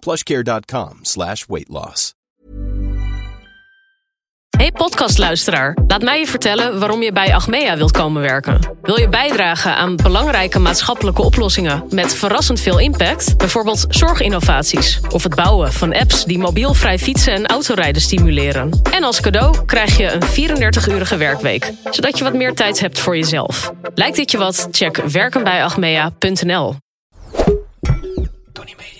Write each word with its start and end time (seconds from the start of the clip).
plushcare.com 0.00 0.98
slash 1.02 1.44
weight 1.46 1.68
loss. 1.68 2.16
Hey 4.58 4.72
podcastluisteraar, 4.72 5.76
laat 5.86 6.02
mij 6.02 6.18
je 6.18 6.26
vertellen 6.26 6.78
waarom 6.78 7.02
je 7.02 7.12
bij 7.12 7.34
Achmea 7.34 7.76
wilt 7.76 7.90
komen 7.90 8.22
werken. 8.22 8.76
Wil 8.82 9.00
je 9.00 9.08
bijdragen 9.08 9.76
aan 9.76 9.96
belangrijke 9.96 10.58
maatschappelijke 10.58 11.22
oplossingen 11.22 11.84
met 11.90 12.14
verrassend 12.14 12.60
veel 12.60 12.78
impact? 12.78 13.36
Bijvoorbeeld 13.36 13.86
zorginnovaties 13.88 15.00
of 15.10 15.22
het 15.22 15.34
bouwen 15.34 15.72
van 15.72 15.94
apps 15.94 16.24
die 16.24 16.38
mobielvrij 16.38 16.98
fietsen 16.98 17.32
en 17.32 17.46
autorijden 17.46 18.02
stimuleren. 18.02 18.80
En 18.92 19.04
als 19.04 19.20
cadeau 19.20 19.64
krijg 19.64 19.96
je 19.96 20.12
een 20.12 20.56
34-urige 20.56 21.16
werkweek, 21.16 21.72
zodat 21.90 22.18
je 22.18 22.24
wat 22.24 22.34
meer 22.34 22.54
tijd 22.54 22.80
hebt 22.80 22.98
voor 22.98 23.16
jezelf. 23.16 23.72
Lijkt 23.94 24.16
dit 24.16 24.30
je 24.30 24.38
wat? 24.38 24.68
Check 24.70 24.96
werkenbijachmea.nl. 24.96 26.74
Tony 28.52 28.74
Media. 28.76 28.97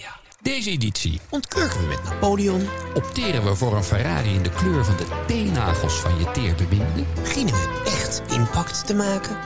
Deze 0.48 0.70
editie 0.70 1.20
ontkurken 1.30 1.80
we 1.80 1.86
met 1.86 2.04
Napoleon. 2.04 2.68
Opteren 2.94 3.44
we 3.44 3.54
voor 3.54 3.76
een 3.76 3.84
Ferrari 3.84 4.34
in 4.34 4.42
de 4.42 4.50
kleur 4.50 4.84
van 4.84 4.96
de 4.96 5.06
teennagels 5.26 5.94
van 5.94 6.18
je 6.18 6.30
teerbeminde. 6.30 7.04
Beginnen 7.14 7.54
we 7.54 7.82
echt 7.84 8.22
impact 8.32 8.86
te 8.86 8.94
maken? 8.94 9.36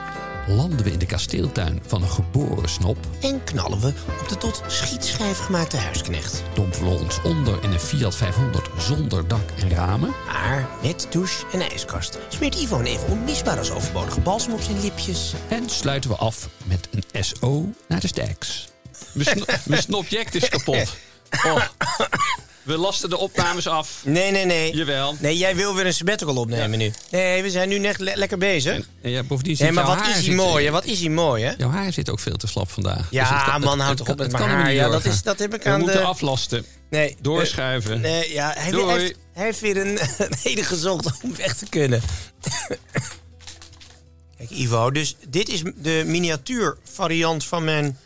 Landen 0.47 0.85
we 0.85 0.93
in 0.93 0.99
de 0.99 1.07
kasteeltuin 1.07 1.83
van 1.87 2.03
een 2.03 2.09
geboren 2.09 2.69
snop. 2.69 2.97
En 3.21 3.45
knallen 3.45 3.81
we 3.81 3.93
op 4.21 4.29
de 4.29 4.37
tot 4.37 4.63
schietschijf 4.67 5.39
gemaakte 5.39 5.77
huisknecht. 5.77 6.43
Dompelen 6.55 6.93
we 6.93 7.03
ons 7.03 7.23
onder 7.23 7.63
in 7.63 7.73
een 7.73 7.81
Fiat 7.81 8.15
500 8.15 8.69
zonder 8.79 9.29
dak 9.29 9.51
en 9.57 9.71
ramen. 9.71 10.11
Maar 10.27 10.69
met 10.83 11.07
douche 11.11 11.47
en 11.53 11.61
ijskast 11.61 12.19
smeert 12.29 12.55
Ivo 12.55 12.79
een 12.79 12.87
even 12.87 13.09
onmisbaar 13.09 13.59
als 13.59 13.71
overbodige 13.71 14.21
balsem 14.21 14.53
op 14.53 14.61
zijn 14.61 14.81
lipjes. 14.81 15.35
En 15.49 15.69
sluiten 15.69 16.11
we 16.11 16.17
af 16.17 16.49
met 16.65 16.89
een 16.91 17.25
SO 17.25 17.71
naar 17.89 18.01
de 18.01 18.07
stacks. 18.07 18.72
Mijn, 19.13 19.29
sno 19.37 19.45
mijn 19.65 19.83
snobject 19.83 20.35
is 20.35 20.49
kapot. 20.49 20.95
Oh. 21.47 21.63
We 22.63 22.77
lasten 22.77 23.11
de 23.11 23.17
opnames 23.19 23.67
af. 23.67 24.01
Nee, 24.05 24.31
nee, 24.31 24.45
nee. 24.45 24.75
Jawel. 24.77 25.17
Nee, 25.19 25.37
jij 25.37 25.57
wil 25.57 25.75
weer 25.75 25.87
een 25.87 25.95
sabbatical 25.95 26.37
opnemen 26.37 26.79
nu. 26.79 26.93
Nee, 27.11 27.43
we 27.43 27.51
zijn 27.51 27.69
nu 27.69 27.79
net 27.79 27.99
le- 27.99 28.13
lekker 28.15 28.39
bezig. 28.39 28.75
En, 28.75 28.85
en 29.03 29.11
ja, 29.11 29.23
bovendien 29.23 29.57
zit 29.57 29.65
Nee, 29.67 29.75
maar 29.75 29.85
jouw 29.87 29.95
wat 29.97 30.05
haar 30.05 30.19
is 30.19 30.27
hij 30.27 30.35
mooi, 30.35 30.65
hè? 30.65 30.71
Wat 30.71 30.85
is 30.85 31.01
hij 31.01 31.09
mooi, 31.09 31.45
hè? 31.45 31.53
Jouw 31.59 31.71
haar 31.71 31.93
zit 31.93 32.11
ook 32.11 32.21
veel 32.21 32.37
te 32.37 32.47
slap 32.47 32.71
vandaag. 32.71 32.97
Dus 32.97 33.07
Ja, 33.11 33.35
het 33.43 33.51
kan- 33.51 33.61
man, 33.61 33.71
het- 33.73 33.81
houd 33.87 33.89
het 33.89 34.07
toch 34.07 34.09
op 34.09 34.17
met 34.23 34.33
het 34.33 34.41
mijn 34.41 34.51
haar. 34.51 34.67
niet 34.67 34.77
Ja, 34.77 34.89
dat, 34.89 35.05
is, 35.05 35.23
dat 35.23 35.39
heb 35.39 35.55
ik 35.55 35.63
We 35.63 35.69
aan 35.71 35.81
moeten 35.81 35.99
de... 36.01 36.05
aflasten. 36.07 36.65
Nee, 36.91 37.17
Doorschuiven. 37.21 37.95
eh, 37.95 38.01
Nee, 38.01 38.33
ja, 38.33 38.53
hij, 38.57 38.71
Doei. 38.71 38.99
heeft, 39.01 39.15
hij 39.33 39.45
heeft 39.45 39.61
weer 39.61 39.77
een, 39.77 39.99
een 40.19 40.37
reden 40.43 40.65
gezocht 40.65 41.11
om 41.23 41.37
weg 41.37 41.57
te 41.57 41.67
kunnen. 41.69 42.03
Kijk, 44.39 44.51
Ivo, 44.51 44.91
dus 44.91 45.17
dit 45.29 45.49
is 45.49 45.63
de 45.77 46.03
miniatuurvariant 46.07 47.45
van 47.45 47.65
mijn 47.65 47.99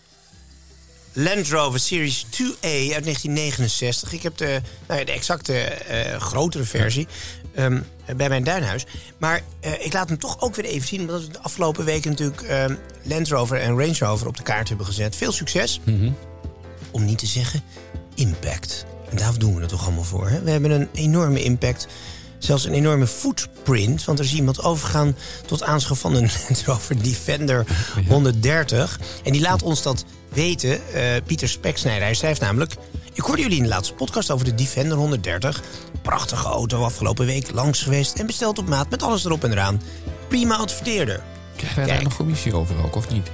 Land 1.18 1.48
Rover 1.48 1.80
Series 1.80 2.24
2A 2.24 2.92
uit 2.94 3.04
1969. 3.04 4.12
Ik 4.12 4.22
heb 4.22 4.36
de, 4.36 4.60
nou 4.86 5.00
ja, 5.00 5.06
de 5.06 5.12
exacte 5.12 5.58
eh, 5.58 6.20
grotere 6.20 6.64
versie 6.64 7.06
ehm, 7.54 7.80
bij 8.16 8.28
mijn 8.28 8.44
duinhuis. 8.44 8.86
Maar 9.18 9.42
eh, 9.60 9.72
ik 9.84 9.92
laat 9.92 10.08
hem 10.08 10.18
toch 10.18 10.40
ook 10.40 10.54
weer 10.54 10.64
even 10.64 10.88
zien... 10.88 11.00
omdat 11.00 11.24
we 11.24 11.32
de 11.32 11.40
afgelopen 11.40 11.84
weken 11.84 12.10
natuurlijk 12.10 12.42
ehm, 12.42 12.74
Land 13.02 13.28
Rover 13.28 13.60
en 13.60 13.78
Range 13.78 13.98
Rover 13.98 14.26
op 14.26 14.36
de 14.36 14.42
kaart 14.42 14.68
hebben 14.68 14.86
gezet. 14.86 15.16
Veel 15.16 15.32
succes. 15.32 15.80
Om 16.90 17.04
niet 17.04 17.18
te 17.18 17.26
zeggen 17.26 17.62
impact. 18.14 18.86
En 19.10 19.16
daar 19.16 19.38
doen 19.38 19.54
we 19.54 19.60
het 19.60 19.68
toch 19.68 19.84
allemaal 19.84 20.04
voor. 20.04 20.28
Hè? 20.28 20.42
We 20.42 20.50
hebben 20.50 20.70
een 20.70 20.88
enorme 20.92 21.42
impact. 21.42 21.86
Zelfs 22.38 22.64
een 22.64 22.72
enorme 22.74 23.06
footprint. 23.06 24.04
Want 24.04 24.18
er 24.18 24.24
is 24.24 24.34
iemand 24.34 24.62
overgegaan 24.62 25.16
tot 25.46 25.62
aanschaf 25.62 25.98
van 25.98 26.14
een 26.14 26.30
Land 26.48 26.62
Rover 26.66 27.02
Defender 27.02 27.64
130. 28.08 28.98
En 29.24 29.32
die 29.32 29.40
laat 29.40 29.62
ons 29.62 29.82
dat 29.82 30.04
weten. 30.28 30.92
eh, 30.94 31.02
Pieter 31.26 31.48
Speksnijder. 31.48 32.02
Hij 32.04 32.14
schrijft 32.14 32.40
namelijk... 32.40 32.74
Ik 33.12 33.22
hoorde 33.22 33.42
jullie 33.42 33.56
in 33.56 33.62
de 33.62 33.68
laatste 33.68 33.94
podcast 33.94 34.30
over 34.30 34.44
de 34.44 34.54
Defender 34.54 34.96
130. 34.98 35.62
Prachtige 36.02 36.46
auto 36.48 36.82
afgelopen 36.82 37.26
week 37.26 37.50
langs 37.52 37.82
geweest. 37.82 38.14
En 38.18 38.26
besteld 38.26 38.58
op 38.58 38.68
maat 38.68 38.90
met 38.90 39.02
alles 39.02 39.24
erop 39.24 39.44
en 39.44 39.52
eraan. 39.52 39.80
Prima 40.28 40.56
adverteerder. 40.56 41.22
Krijgen 41.56 41.78
wij 41.84 41.94
daar 41.94 42.02
nog 42.02 42.16
commissie 42.16 42.54
over 42.54 42.84
ook, 42.84 42.96
of 42.96 43.08
niet? 43.10 43.30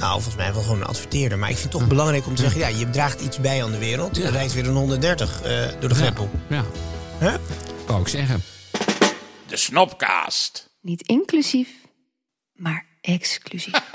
Nou, 0.00 0.12
volgens 0.12 0.36
mij 0.36 0.52
wel 0.52 0.62
gewoon 0.62 0.80
een 0.80 0.86
adverteerder. 0.86 1.38
Maar 1.38 1.50
ik 1.50 1.56
vind 1.56 1.72
het 1.72 1.80
toch 1.80 1.88
belangrijk 1.90 2.26
om 2.26 2.34
te 2.34 2.42
zeggen... 2.42 2.60
ja, 2.60 2.66
je 2.68 2.90
draagt 2.90 3.20
iets 3.20 3.38
bij 3.40 3.64
aan 3.64 3.70
de 3.70 3.78
wereld. 3.78 4.16
Ja. 4.16 4.24
Er 4.24 4.32
rijdt 4.32 4.52
weer 4.52 4.68
een 4.68 4.74
130 4.76 5.42
eh, 5.42 5.56
door 5.80 5.88
de 5.88 5.94
greppel. 5.94 6.30
Ja, 6.48 6.64
Hè? 7.18 7.36
Wou 7.86 8.00
ik 8.00 8.08
zeggen. 8.08 8.42
De 9.46 9.56
Snopcast. 9.56 10.70
Niet 10.80 11.02
inclusief, 11.02 11.68
maar 12.52 12.86
exclusief. 13.00 13.74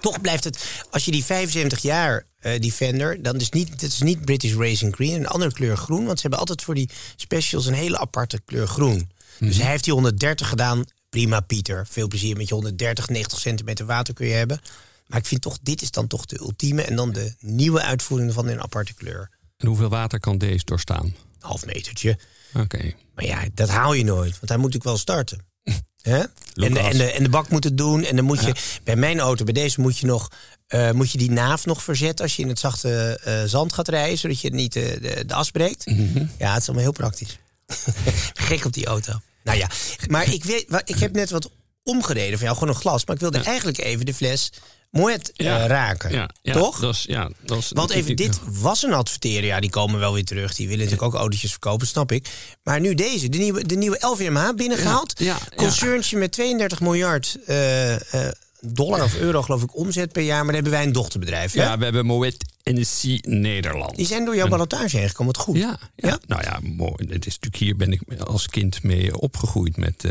Toch 0.00 0.20
blijft 0.20 0.44
het, 0.44 0.84
als 0.90 1.04
je 1.04 1.10
die 1.10 1.24
75 1.24 1.82
jaar 1.82 2.26
eh 2.38 2.60
Defender, 2.60 3.22
dan 3.22 3.36
is 3.36 3.50
niet, 3.50 3.68
het 3.68 3.82
is 3.82 4.00
niet 4.00 4.24
British 4.24 4.54
Racing 4.54 4.94
Green, 4.94 5.14
een 5.14 5.26
andere 5.26 5.52
kleur 5.52 5.76
groen. 5.76 6.04
Want 6.04 6.16
ze 6.16 6.20
hebben 6.20 6.38
altijd 6.38 6.62
voor 6.62 6.74
die 6.74 6.90
specials 7.16 7.66
een 7.66 7.74
hele 7.74 7.98
aparte 7.98 8.40
kleur 8.44 8.66
groen. 8.66 9.10
Dus 9.38 9.56
hij 9.56 9.70
heeft 9.70 9.84
die 9.84 9.92
130 9.92 10.48
gedaan. 10.48 10.84
Prima, 11.08 11.40
Pieter. 11.40 11.86
Veel 11.90 12.08
plezier 12.08 12.36
met 12.36 12.48
je 12.48 12.54
130, 12.54 13.08
90 13.08 13.38
centimeter 13.40 13.86
water 13.86 14.14
kun 14.14 14.26
je 14.26 14.32
hebben. 14.32 14.60
Maar 15.06 15.18
ik 15.18 15.26
vind 15.26 15.42
toch, 15.42 15.58
dit 15.62 15.82
is 15.82 15.90
dan 15.90 16.06
toch 16.06 16.26
de 16.26 16.38
ultieme. 16.40 16.82
En 16.82 16.96
dan 16.96 17.12
de 17.12 17.34
nieuwe 17.40 17.82
uitvoering 17.82 18.32
van 18.32 18.48
in 18.48 18.52
een 18.52 18.62
aparte 18.62 18.94
kleur. 18.94 19.30
En 19.56 19.66
hoeveel 19.66 19.88
water 19.88 20.20
kan 20.20 20.38
deze 20.38 20.64
doorstaan? 20.64 21.14
Half 21.42 21.66
metertje. 21.66 22.18
Oké. 22.54 22.92
Maar 23.14 23.24
ja, 23.24 23.44
dat 23.54 23.68
haal 23.68 23.92
je 23.92 24.04
nooit, 24.04 24.32
want 24.32 24.48
hij 24.48 24.56
moet 24.56 24.72
natuurlijk 24.72 24.84
wel 24.84 24.96
starten. 24.96 25.38
Hè? 26.02 26.18
En, 26.18 26.74
de, 26.74 26.78
en, 26.78 26.98
de, 26.98 27.10
en 27.12 27.22
de 27.22 27.28
bak 27.28 27.48
moet 27.48 27.64
het 27.64 27.78
doen. 27.78 28.04
En 28.04 28.16
dan 28.16 28.24
moet 28.24 28.44
je, 28.44 28.54
bij 28.84 28.96
mijn 28.96 29.20
auto, 29.20 29.44
bij 29.44 29.52
deze 29.52 29.80
moet 29.80 29.98
je 29.98 30.06
nog, 30.06 30.28
eh, 30.66 30.90
moet 30.90 31.10
je 31.10 31.18
die 31.18 31.30
naaf 31.30 31.66
nog 31.66 31.82
verzetten 31.82 32.24
als 32.24 32.36
je 32.36 32.42
in 32.42 32.48
het 32.48 32.58
zachte 32.58 33.20
eh, 33.24 33.42
zand 33.44 33.72
gaat 33.72 33.88
rijden, 33.88 34.18
zodat 34.18 34.40
je 34.40 34.50
niet 34.50 34.76
eh, 34.76 35.00
de, 35.00 35.24
de 35.26 35.34
as 35.34 35.50
breekt. 35.50 35.86
Mhm. 35.86 36.26
Ja, 36.38 36.52
het 36.52 36.60
is 36.60 36.68
allemaal 36.68 36.84
heel 36.84 36.92
praktisch. 36.92 37.38
Gek 38.48 38.64
op 38.64 38.72
die 38.72 38.86
auto. 38.86 39.20
Nou 39.44 39.58
ja, 39.58 39.68
maar 40.08 40.32
ik, 40.32 40.44
weet, 40.44 40.82
ik 40.84 40.98
heb 40.98 41.12
net 41.12 41.30
wat 41.30 41.50
omgereden 41.82 42.38
van 42.38 42.46
jou, 42.46 42.58
gewoon 42.58 42.74
een 42.74 42.80
glas. 42.80 43.06
Maar 43.06 43.14
ik 43.14 43.20
wilde 43.20 43.38
eigenlijk 43.38 43.78
even 43.78 44.06
de 44.06 44.14
fles 44.14 44.52
Moet 44.92 45.30
Ja. 45.34 45.66
raken. 45.66 46.12
Ja, 46.12 46.30
ja, 46.42 46.52
Toch? 46.52 46.96
Ja, 47.02 47.30
Want 47.70 47.90
even, 47.90 48.16
dit 48.16 48.40
was 48.46 48.82
een 48.82 48.92
adverteren. 48.92 49.44
Ja, 49.44 49.60
die 49.60 49.70
komen 49.70 50.00
wel 50.00 50.12
weer 50.12 50.24
terug. 50.24 50.54
Die 50.54 50.68
willen 50.68 50.84
natuurlijk 50.84 51.14
ook 51.14 51.20
autootjes 51.20 51.50
verkopen, 51.50 51.86
snap 51.86 52.12
ik. 52.12 52.28
Maar 52.62 52.80
nu 52.80 52.94
deze, 52.94 53.28
de 53.28 53.38
nieuwe, 53.38 53.66
de 53.66 53.76
nieuwe 53.76 53.96
LVMH 54.00 54.54
binnengehaald. 54.56 55.20
Concerntje 55.56 56.16
met 56.16 56.32
32 56.32 56.80
miljard 56.80 57.38
eh, 57.46 58.26
eh, 58.26 58.32
dollar 58.60 59.02
of 59.02 59.16
euro, 59.16 59.42
geloof 59.42 59.62
ik, 59.62 59.76
omzet 59.76 60.12
per 60.12 60.22
jaar. 60.22 60.36
Maar 60.44 60.44
daar 60.52 60.54
hebben 60.54 60.72
wij 60.72 60.82
een 60.82 60.92
dochterbedrijf. 60.92 61.52
hè? 61.52 61.62
Ja, 61.62 61.78
we 61.78 61.84
hebben 61.84 62.06
Moet 62.06 62.44
NSC 62.64 63.04
Nederland. 63.26 63.96
Die 63.96 64.06
zijn 64.06 64.24
door 64.24 64.36
jouw 64.36 64.48
ballotage 64.48 64.96
heen 64.96 65.08
gekomen. 65.08 65.32
Wat 65.34 65.42
goed. 65.42 65.56
Ja, 65.56 65.78
ja. 65.96 66.08
Ja? 66.08 66.18
nou 66.26 66.42
ja, 66.42 66.58
mooi. 66.62 66.94
Het 67.08 67.26
is 67.26 67.38
natuurlijk 67.38 67.56
hier 67.56 67.76
ben 67.76 67.92
ik 67.92 68.20
als 68.20 68.48
kind 68.48 68.82
mee 68.82 69.18
opgegroeid 69.18 69.76
met, 69.76 70.04
eh 70.04 70.10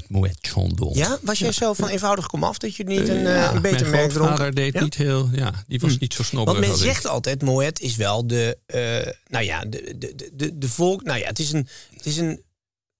met 0.00 0.10
Moet 0.10 0.36
Chandon. 0.40 0.94
Ja? 0.94 1.18
Was 1.22 1.38
jij 1.38 1.52
zo 1.52 1.72
van 1.72 1.88
eenvoudig 1.88 2.26
kom 2.26 2.44
af 2.44 2.58
dat 2.58 2.76
je 2.76 2.84
niet 2.84 3.08
een, 3.08 3.26
Eh, 3.26 3.34
ja, 3.34 3.52
een 3.54 3.62
beter 3.62 3.88
merk 3.88 4.10
dronk? 4.10 4.54
deed 4.54 4.72
Ja? 4.72 4.78
Hm. 4.78 4.84
niet 4.84 4.94
heel, 4.94 5.28
ja, 5.32 5.52
die 5.66 5.80
was 5.80 5.98
niet 5.98 6.14
zo 6.14 6.22
snobberig. 6.22 6.60
Want 6.60 6.72
men 6.72 6.82
zegt 6.86 7.06
altijd, 7.06 7.42
Moet 7.42 7.80
is 7.80 7.96
wel 7.96 8.26
de, 8.26 8.58
eh, 8.66 9.12
nou 9.28 9.44
ja, 9.44 9.64
de, 9.64 9.94
de, 9.98 10.14
de- 10.14 10.30
de, 10.34 10.58
de 10.58 10.68
volk, 10.68 11.02
nou 11.04 11.18
ja, 11.18 11.26
het 11.26 11.38
is 11.38 11.52
een, 11.52 11.68
het 11.96 12.06
is 12.06 12.16
een, 12.16 12.42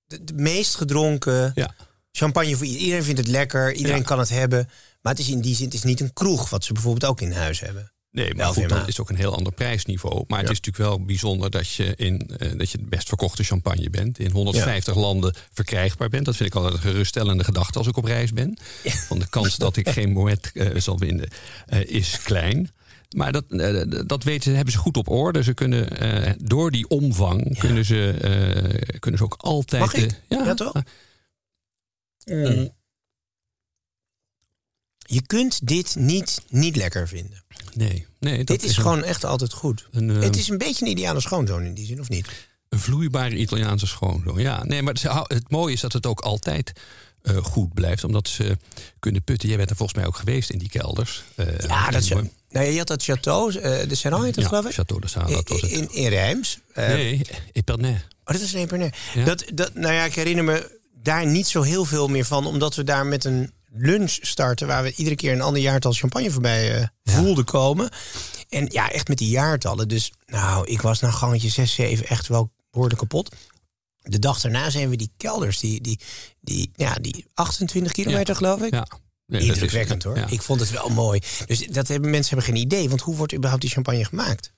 de, 0.06 0.24
de 0.24 0.32
meest 0.34 0.74
gedronken 0.74 1.52
Ja. 1.54 1.74
champagne 2.12 2.56
voor 2.56 2.64
iedereen. 2.64 2.84
Iedereen 2.84 3.04
vindt 3.04 3.20
het 3.20 3.28
lekker, 3.28 3.72
iedereen 3.74 3.98
Ja. 3.98 4.04
kan 4.04 4.18
het 4.18 4.28
hebben. 4.28 4.68
Maar 5.02 5.12
het 5.12 5.22
is 5.22 5.28
in 5.28 5.40
die 5.40 5.54
zin, 5.54 5.64
het 5.64 5.74
is 5.74 5.82
niet 5.82 6.00
een 6.00 6.12
kroeg, 6.12 6.50
wat 6.50 6.64
ze 6.64 6.72
bijvoorbeeld 6.72 7.10
ook 7.10 7.20
in 7.20 7.32
huis 7.32 7.60
hebben. 7.60 7.92
Nee, 8.14 8.34
maar 8.34 8.46
goed, 8.46 8.68
dat 8.68 8.88
is 8.88 9.00
ook 9.00 9.08
een 9.08 9.16
heel 9.16 9.36
ander 9.36 9.52
prijsniveau. 9.52 10.24
Maar 10.26 10.40
het 10.40 10.50
is 10.50 10.60
natuurlijk 10.60 10.90
wel 10.90 11.04
bijzonder 11.04 11.50
dat 11.50 11.68
je, 11.68 11.94
in, 11.96 12.30
eh, 12.38 12.58
dat 12.58 12.70
je 12.70 12.78
de 12.78 12.84
best 12.84 13.08
verkochte 13.08 13.44
champagne 13.44 13.90
bent. 13.90 14.18
In 14.18 14.30
150 14.30 14.94
landen 14.94 15.34
verkrijgbaar 15.52 16.08
bent. 16.08 16.24
Dat 16.24 16.36
vind 16.36 16.48
ik 16.48 16.54
altijd 16.54 16.74
een 16.74 16.90
geruststellende 16.90 17.44
gedachte 17.44 17.78
als 17.78 17.86
ik 17.86 17.96
op 17.96 18.04
reis 18.04 18.32
ben. 18.32 18.58
Van 18.84 19.18
de 19.18 19.28
kans 19.28 19.56
dat 19.56 19.76
ik 19.76 19.88
geen 19.88 20.12
Moet 20.12 20.52
eh, 20.52 20.80
zal 20.80 20.98
winnen 20.98 21.28
eh, 21.66 21.84
is 21.84 22.22
klein. 22.22 22.70
Maar 23.16 23.32
dat, 23.32 23.44
dat 24.08 24.24
weten, 24.24 24.54
hebben 24.54 24.72
ze 24.72 24.78
goed 24.78 24.96
op 24.96 25.08
orde. 25.08 25.42
Ze 25.42 25.54
kunnen 25.54 25.88
door 26.40 26.70
die 26.70 26.88
omvang 26.88 27.58
kunnen, 27.58 27.84
ze, 27.84 28.14
kunnen 28.98 29.18
ze 29.18 29.24
ook 29.24 29.36
altijd. 29.38 29.82
Mag 29.82 29.94
ik? 29.94 30.20
Ja, 30.28 30.54
toch? 30.54 30.72
Mm. 32.24 32.70
Je 34.98 35.22
kunt 35.26 35.66
dit 35.66 35.96
niet 35.96 36.42
niet 36.48 36.76
lekker 36.76 37.08
vinden. 37.08 37.43
Nee, 37.76 38.06
nee. 38.20 38.36
dat 38.36 38.46
dit 38.60 38.62
is, 38.70 38.76
gewoon 38.76 39.04
echt 39.04 39.24
altijd 39.24 39.52
goed. 39.52 39.88
een, 39.90 40.08
het 40.08 40.36
is 40.36 40.48
een 40.48 40.58
beetje 40.58 40.84
een 40.84 40.90
ideale 40.90 41.20
schoonzoon 41.20 41.62
in 41.64 41.74
die 41.74 41.86
zin, 41.86 42.00
of 42.00 42.08
niet? 42.08 42.28
Een 42.68 42.78
vloeibare 42.80 43.36
Italiaanse 43.36 43.86
schoonzoon. 43.86 44.38
Ja, 44.40 44.64
nee, 44.64 44.82
maar 44.82 45.00
hou- 45.02 45.34
het 45.34 45.50
mooie 45.50 45.72
is 45.72 45.80
dat 45.80 45.92
het 45.92 46.06
ook 46.06 46.20
altijd 46.20 46.72
eh, 47.22 47.36
goed 47.36 47.74
blijft. 47.74 48.04
Omdat 48.04 48.28
ze 48.28 48.56
kunnen 48.98 49.22
putten. 49.22 49.48
Jij 49.48 49.56
bent 49.58 49.70
er 49.70 49.76
volgens 49.76 49.98
mij 49.98 50.06
ook 50.06 50.16
geweest 50.16 50.50
in 50.50 50.58
die 50.58 50.68
kelders. 50.68 51.24
Eh, 51.34 51.58
Ja, 51.58 51.90
dat 51.90 52.02
is, 52.02 52.08
nou, 52.48 52.66
je 52.66 52.78
had 52.78 52.86
dat 52.86 53.02
château, 53.02 53.60
eh, 53.62 53.88
de 53.88 53.94
Serran 53.94 54.24
heet 54.24 54.34
het 54.34 54.44
ja, 54.44 54.48
geloof 54.50 54.64
ik? 54.66 54.72
Château 54.72 54.98
de 55.00 55.08
Sala, 55.08 55.26
dat 55.28 55.48
was 55.48 55.60
het. 55.60 55.70
In, 55.70 55.92
in 55.92 56.08
Reims. 56.08 56.58
Nee, 56.74 57.20
Epernay. 57.52 57.90
Oh, 58.24 58.32
dat 58.34 58.40
is 58.40 58.52
een 58.52 58.60
Epernay. 58.60 58.92
Ja. 59.14 59.24
Dat, 59.24 59.44
dat, 59.54 59.74
nou 59.74 59.94
ja, 59.94 60.04
ik 60.04 60.14
herinner 60.14 60.44
me 60.44 60.78
daar 61.02 61.26
niet 61.26 61.46
zo 61.46 61.62
heel 61.62 61.84
veel 61.84 62.08
meer 62.08 62.24
van. 62.24 62.46
Omdat 62.46 62.74
we 62.74 62.84
daar 62.84 63.06
met 63.06 63.24
een 63.24 63.52
lunch 63.76 64.18
starten... 64.20 64.66
waar 64.66 64.82
we 64.82 64.94
iedere 64.94 65.16
keer 65.16 65.32
een 65.32 65.40
ander 65.40 65.62
jaartal 65.62 65.92
champagne 65.92 66.30
voorbij 66.30 66.76
eh, 66.80 66.86
voelden 67.04 67.44
komen. 67.44 67.88
En 68.48 68.66
ja, 68.72 68.90
echt 68.90 69.08
met 69.08 69.18
die 69.18 69.28
jaartallen. 69.28 69.88
Dus 69.88 70.12
nou, 70.26 70.66
ik 70.66 70.80
was 70.80 71.00
na 71.00 71.10
gangetje 71.10 71.48
6, 71.48 71.74
7 71.74 72.06
echt 72.06 72.26
wel 72.28 72.52
behoorlijk 72.70 72.98
kapot. 73.00 73.34
De 74.02 74.18
dag 74.18 74.40
daarna 74.40 74.70
zijn 74.70 74.88
we 74.90 74.96
die 74.96 75.12
kelders, 75.16 75.58
die, 75.58 75.80
die, 75.80 75.98
die, 76.40 76.70
ja, 76.74 76.94
die 76.94 77.26
28 77.34 77.92
kilometer 77.92 78.28
Ja. 78.28 78.34
geloof 78.34 78.60
ik. 78.62 78.72
Ja. 78.72 78.86
Nee, 79.26 79.40
is- 79.40 79.46
Indrukwekkend 79.48 80.02
hoor. 80.02 80.16
ja. 80.16 80.26
Ik 80.28 80.42
vond 80.42 80.60
het 80.60 80.70
wel 80.70 80.88
mooi. 80.88 81.20
Dus 81.46 81.66
dat 81.66 81.88
hebben 81.88 82.10
mensen 82.10 82.34
hebben 82.36 82.54
geen 82.54 82.62
idee. 82.64 82.88
Want 82.88 83.00
hoe 83.00 83.16
wordt 83.16 83.34
überhaupt 83.34 83.62
die 83.62 83.70
champagne 83.72 84.04
gemaakt? 84.04 84.52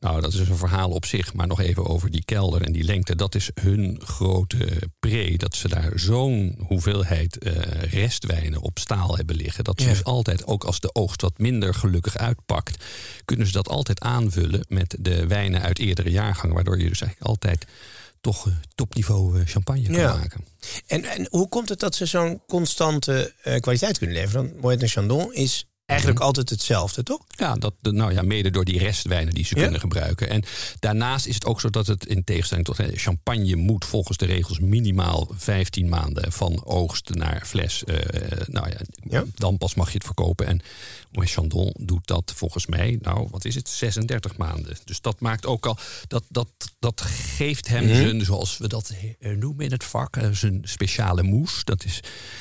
Nou, 0.00 0.20
dat 0.20 0.32
is 0.32 0.38
een 0.48 0.56
verhaal 0.56 0.90
op 0.90 1.04
zich. 1.06 1.34
Maar 1.34 1.46
nog 1.46 1.60
even 1.60 1.86
over 1.86 2.10
die 2.10 2.24
kelder 2.24 2.62
en 2.62 2.72
die 2.72 2.84
lengte. 2.84 3.16
Dat 3.16 3.34
is 3.34 3.50
hun 3.60 4.00
grote 4.04 4.66
pre. 5.00 5.34
Dat 5.36 5.54
ze 5.56 5.68
daar 5.68 5.92
zo'n 5.94 6.58
hoeveelheid 6.66 7.38
eh, 7.38 7.52
restwijnen 7.92 8.60
op 8.60 8.78
staal 8.78 9.16
hebben 9.16 9.36
liggen. 9.36 9.64
Dat 9.64 9.80
ze 9.80 9.86
Ja. 9.86 9.92
dus 9.92 10.04
altijd, 10.04 10.46
ook 10.46 10.64
als 10.64 10.80
de 10.80 10.94
oogst 10.94 11.20
wat 11.22 11.38
minder 11.38 11.74
gelukkig 11.74 12.16
uitpakt... 12.16 12.84
kunnen 13.24 13.46
ze 13.46 13.52
dat 13.52 13.68
altijd 13.68 14.00
aanvullen 14.00 14.64
met 14.68 14.96
de 15.00 15.26
wijnen 15.26 15.60
uit 15.62 15.78
eerdere 15.78 16.10
jaargangen. 16.10 16.54
Waardoor 16.54 16.78
je 16.78 16.88
dus 16.88 17.00
eigenlijk 17.00 17.30
altijd 17.30 17.66
toch 18.20 18.46
eh, 18.46 18.52
topniveau 18.74 19.40
eh, 19.40 19.46
champagne 19.46 19.82
kan 19.82 19.94
Ja. 19.94 20.14
maken. 20.16 20.44
En, 20.86 21.04
en 21.04 21.26
hoe 21.30 21.48
komt 21.48 21.68
het 21.68 21.80
dat 21.80 21.94
ze 21.94 22.06
zo'n 22.06 22.42
constante 22.48 23.32
kwaliteit 23.60 23.98
kunnen 23.98 24.16
leveren? 24.16 24.54
Moet 24.60 24.82
en 24.82 24.88
Chandon 24.88 25.34
is 25.34 25.66
eigenlijk 25.90 26.20
altijd 26.20 26.50
hetzelfde, 26.50 27.02
toch? 27.02 27.20
Ja, 27.28 27.54
dat, 27.54 27.74
nou 27.80 28.12
ja, 28.12 28.22
mede 28.22 28.50
door 28.50 28.64
die 28.64 28.78
restwijnen 28.78 29.34
die 29.34 29.44
ze 29.44 29.54
Ja. 29.56 29.62
kunnen 29.62 29.80
gebruiken. 29.80 30.28
En 30.30 30.42
daarnaast 30.78 31.26
is 31.26 31.34
het 31.34 31.44
ook 31.46 31.60
zo 31.60 31.70
dat 31.70 31.86
het 31.86 32.06
in 32.06 32.24
tegenstelling 32.24 32.66
tot 32.66 32.76
champagne 32.94 33.56
moet 33.56 33.84
volgens 33.84 34.16
de 34.18 34.26
regels 34.26 34.58
minimaal 34.60 35.28
15 35.36 35.88
maanden 35.88 36.32
van 36.32 36.64
oogst 36.64 37.08
naar 37.14 37.42
fles. 37.46 37.84
eh, 37.84 37.96
nou 38.46 38.68
ja, 38.68 38.76
Ja. 39.02 39.24
dan 39.34 39.58
pas 39.58 39.74
mag 39.74 39.86
je 39.88 39.94
het 39.94 40.04
verkopen. 40.04 40.46
En 40.46 40.60
Moët 41.12 41.30
Chandon 41.30 41.74
doet 41.78 42.06
dat 42.06 42.32
volgens 42.36 42.66
mij, 42.66 42.98
nou 43.02 43.28
wat 43.30 43.44
is 43.44 43.54
het, 43.54 43.68
36 43.68 44.36
maanden. 44.36 44.76
Dus 44.84 45.00
dat 45.00 45.20
maakt 45.20 45.46
ook 45.46 45.66
al, 45.66 45.76
dat, 46.08 46.24
dat, 46.28 46.48
dat 46.78 47.00
geeft 47.00 47.68
hem 47.68 47.84
Mhm. 47.84 47.94
zijn, 47.94 48.24
zoals 48.24 48.58
we 48.58 48.68
dat 48.68 48.92
eh, 49.20 49.36
noemen 49.36 49.64
in 49.64 49.72
het 49.72 49.84
vak, 49.84 50.16
eh, 50.16 50.28
zijn 50.32 50.60
speciale 50.62 51.22
mousse. 51.22 51.64
Dat 51.64 51.84
is 51.84 52.00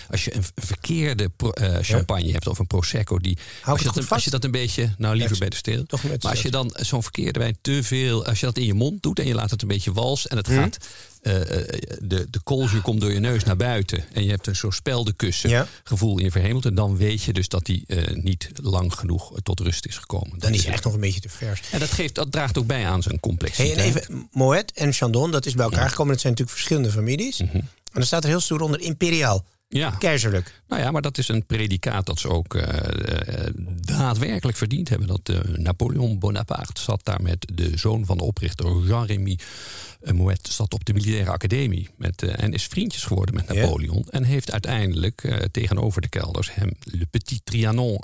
als 0.09 0.23
je 0.25 0.35
een 0.35 0.43
verkeerde 0.55 1.29
pro- 1.29 1.51
champagne 1.81 2.31
hebt 2.31 2.47
of 2.47 2.59
een 2.59 2.67
prosecco 2.67 3.17
die 3.17 3.37
als 3.63 3.79
je, 3.79 3.85
dat, 3.85 3.95
een- 3.97 4.01
vast? 4.01 4.11
als 4.13 4.23
je 4.23 4.29
dat 4.29 4.43
een 4.43 4.51
beetje, 4.51 4.93
nou 4.97 5.15
liever 5.15 5.37
bij 5.37 5.49
de 5.49 5.55
steel. 5.55 5.83
maar 6.03 6.17
als 6.21 6.41
je 6.41 6.51
dan 6.51 6.73
zo'n 6.79 7.03
verkeerde 7.03 7.39
wijn 7.39 7.57
te 7.61 7.83
veel, 7.83 8.25
als 8.25 8.39
je 8.39 8.45
dat 8.45 8.57
in 8.57 8.65
je 8.65 8.73
mond 8.73 9.01
doet 9.03 9.19
en 9.19 9.27
je 9.27 9.33
laat 9.33 9.51
het 9.51 9.61
een 9.61 9.67
beetje 9.67 9.91
wals 9.93 10.27
en 10.27 10.37
het 10.37 10.47
Mhm. 10.47 10.57
gaat, 10.59 10.77
eh, 11.21 11.41
eh, 11.41 11.67
de, 12.01 12.27
de 12.29 12.39
koolzuur 12.43 12.81
komt 12.81 13.01
door 13.01 13.11
je 13.13 13.19
neus 13.19 13.43
naar 13.43 13.55
buiten 13.55 14.03
en 14.13 14.23
je 14.23 14.29
hebt 14.29 14.47
een 14.47 14.55
zo'n 14.55 14.71
speldenkussen 14.71 15.49
Ja. 15.49 15.67
gevoel 15.83 16.17
in 16.17 16.23
je 16.23 16.31
verhemeld. 16.31 16.65
En 16.65 16.75
dan 16.75 16.97
weet 16.97 17.23
je 17.23 17.33
dus 17.33 17.47
dat 17.47 17.65
die 17.65 17.83
eh, 17.87 18.15
niet 18.15 18.49
lang 18.61 18.93
genoeg 18.93 19.31
tot 19.43 19.59
rust 19.59 19.85
is 19.85 19.97
gekomen. 19.97 20.39
Dan 20.39 20.53
is 20.53 20.63
hij 20.63 20.73
echt 20.73 20.83
nog 20.83 20.93
een 20.93 20.99
beetje 20.99 21.19
te 21.19 21.29
vers. 21.29 21.61
En 21.71 21.79
dat, 21.79 21.91
geeft, 21.91 22.15
dat 22.15 22.31
draagt 22.31 22.57
ook 22.57 22.67
bij 22.67 22.85
aan 22.85 23.01
zijn 23.01 23.13
Hey, 23.13 23.29
complexiteit. 23.29 23.77
en 23.77 23.83
even, 23.83 24.27
Moet 24.31 24.71
en 24.73 24.93
Chandon, 24.93 25.31
dat 25.31 25.45
is 25.45 25.53
bij 25.53 25.65
elkaar 25.65 25.89
gekomen. 25.89 26.11
Dat 26.13 26.21
zijn 26.21 26.33
natuurlijk 26.33 26.59
verschillende 26.59 26.91
families. 26.91 27.39
En 27.39 27.69
dan 27.93 28.03
staat 28.03 28.23
er 28.23 28.29
heel 28.29 28.39
stoer 28.39 28.61
onder 28.61 28.79
imperiaal, 28.79 29.45
ja. 29.69 29.89
keizerlijk. 29.89 30.61
Nou 30.67 30.81
ja, 30.81 30.91
maar 30.91 31.01
dat 31.01 31.17
is 31.17 31.27
een 31.27 31.45
predicaat 31.45 32.05
dat 32.05 32.19
ze 32.19 32.29
ook 32.29 32.55
eh, 32.55 33.45
eh, 33.45 33.53
daadwerkelijk 33.85 34.57
verdiend 34.57 34.89
hebben. 34.89 35.07
Dat 35.07 35.29
eh, 35.29 35.39
Napoleon 35.57 36.19
Bonaparte 36.19 36.81
zat 36.81 37.01
daar 37.03 37.21
met 37.21 37.51
de 37.53 37.77
zoon 37.77 38.05
van 38.05 38.17
de 38.17 38.23
oprichter 38.23 38.85
Jean-Rémy 38.85 39.39
Moet 40.13 40.47
zat 40.51 40.73
op 40.73 40.85
de 40.85 40.93
militaire 40.93 41.31
academie 41.31 41.89
met, 41.97 42.23
en 42.23 42.53
is 42.53 42.65
vriendjes 42.65 43.03
geworden 43.03 43.35
met 43.35 43.45
Ja. 43.47 43.53
Napoleon. 43.53 44.05
En 44.09 44.23
heeft 44.23 44.51
uiteindelijk 44.51 45.47
tegenover 45.51 46.01
de 46.01 46.09
kelders 46.09 46.53
hem 46.53 46.71
Le 46.83 47.05
Petit 47.05 47.41
Trianon 47.43 47.99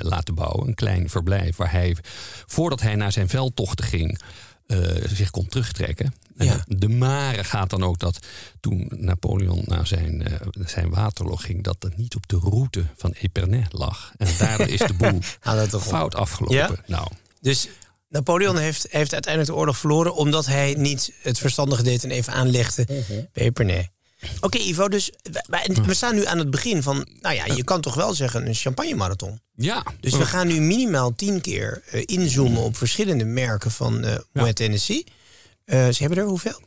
laten 0.00 0.34
bouwen. 0.34 0.66
Een 0.66 0.74
klein 0.74 1.10
verblijf 1.10 1.56
waar 1.56 1.72
hij, 1.72 1.96
voordat 2.46 2.80
hij 2.80 2.94
naar 2.94 3.12
zijn 3.12 3.28
veldtochten 3.28 3.84
ging, 3.84 4.18
zich 5.06 5.30
kon 5.30 5.46
terugtrekken. 5.46 6.14
Ja. 6.36 6.64
De 6.66 6.88
mare 6.88 7.44
gaat 7.44 7.70
dan 7.70 7.84
ook 7.84 7.98
dat 7.98 8.18
toen 8.60 8.90
Napoleon 8.90 9.62
naar 9.64 9.86
zijn, 9.86 10.26
eh, 10.26 10.46
zijn 10.64 10.90
Waterloo 10.90 11.36
ging, 11.36 11.62
dat 11.62 11.76
het 11.78 11.96
niet 11.96 12.14
op 12.14 12.28
de 12.28 12.38
route 12.42 12.84
van 12.96 13.12
Epernay 13.12 13.66
lag. 13.70 14.12
En 14.16 14.28
daardoor 14.38 14.68
is 14.68 14.78
de 14.78 14.94
boel 14.94 15.20
dat 15.70 15.82
fout 15.82 16.14
afgelopen. 16.14 16.56
Ja? 16.56 16.70
Nou, 16.86 17.08
Dus 17.40 17.68
Napoleon 18.08 18.58
heeft, 18.58 18.86
heeft 18.90 19.12
uiteindelijk 19.12 19.52
de 19.52 19.58
oorlog 19.58 19.76
verloren... 19.76 20.14
omdat 20.14 20.46
hij 20.46 20.74
niet 20.78 21.12
het 21.22 21.38
verstandige 21.38 21.82
deed 21.82 22.04
en 22.04 22.10
even 22.10 22.32
aanlegde 22.32 22.84
bij 22.84 23.28
Epernay. 23.32 23.90
Oké, 24.40 24.58
Ivo, 24.58 24.88
dus 24.88 25.10
we, 25.22 25.82
we- 25.86 25.94
staan 25.94 26.14
nu 26.14 26.24
aan 26.26 26.38
het 26.38 26.50
begin 26.50 26.82
van... 26.82 27.06
nou 27.20 27.34
ja, 27.34 27.44
je 27.54 27.64
kan 27.64 27.80
toch 27.80 27.94
wel 27.94 28.14
zeggen 28.14 28.46
een 28.46 28.54
champagne-marathon. 28.54 29.40
ja. 29.54 29.82
Dus 30.00 30.16
we 30.16 30.24
gaan 30.26 30.46
nu 30.46 30.60
minimaal 30.60 31.14
tien 31.14 31.40
keer 31.40 31.82
eh, 31.90 32.02
inzoomen 32.06 32.62
op 32.62 32.76
verschillende 32.76 33.24
merken 33.24 33.70
van 33.70 34.04
eh 34.04 34.16
Moet 34.32 34.56
Tennessee. 34.56 35.04
Eh, 35.64 35.88
ze 35.88 35.96
hebben 35.98 36.18
er 36.18 36.24
hoeveel? 36.24 36.60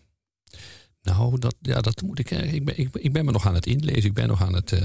Nou, 1.01 1.39
dat, 1.39 1.55
ja, 1.61 1.81
dat 1.81 2.01
moet 2.01 2.19
ik. 2.19 2.31
Ik 2.31 2.65
ben, 2.65 2.77
ik, 2.79 2.89
ik 2.95 3.13
ben 3.13 3.25
me 3.25 3.31
nog 3.31 3.45
aan 3.47 3.53
het 3.55 3.65
inlezen. 3.65 4.03
Ik 4.03 4.13
ben 4.13 4.27
nog 4.27 4.41
aan 4.41 4.53
het. 4.53 4.71
eh, 4.71 4.81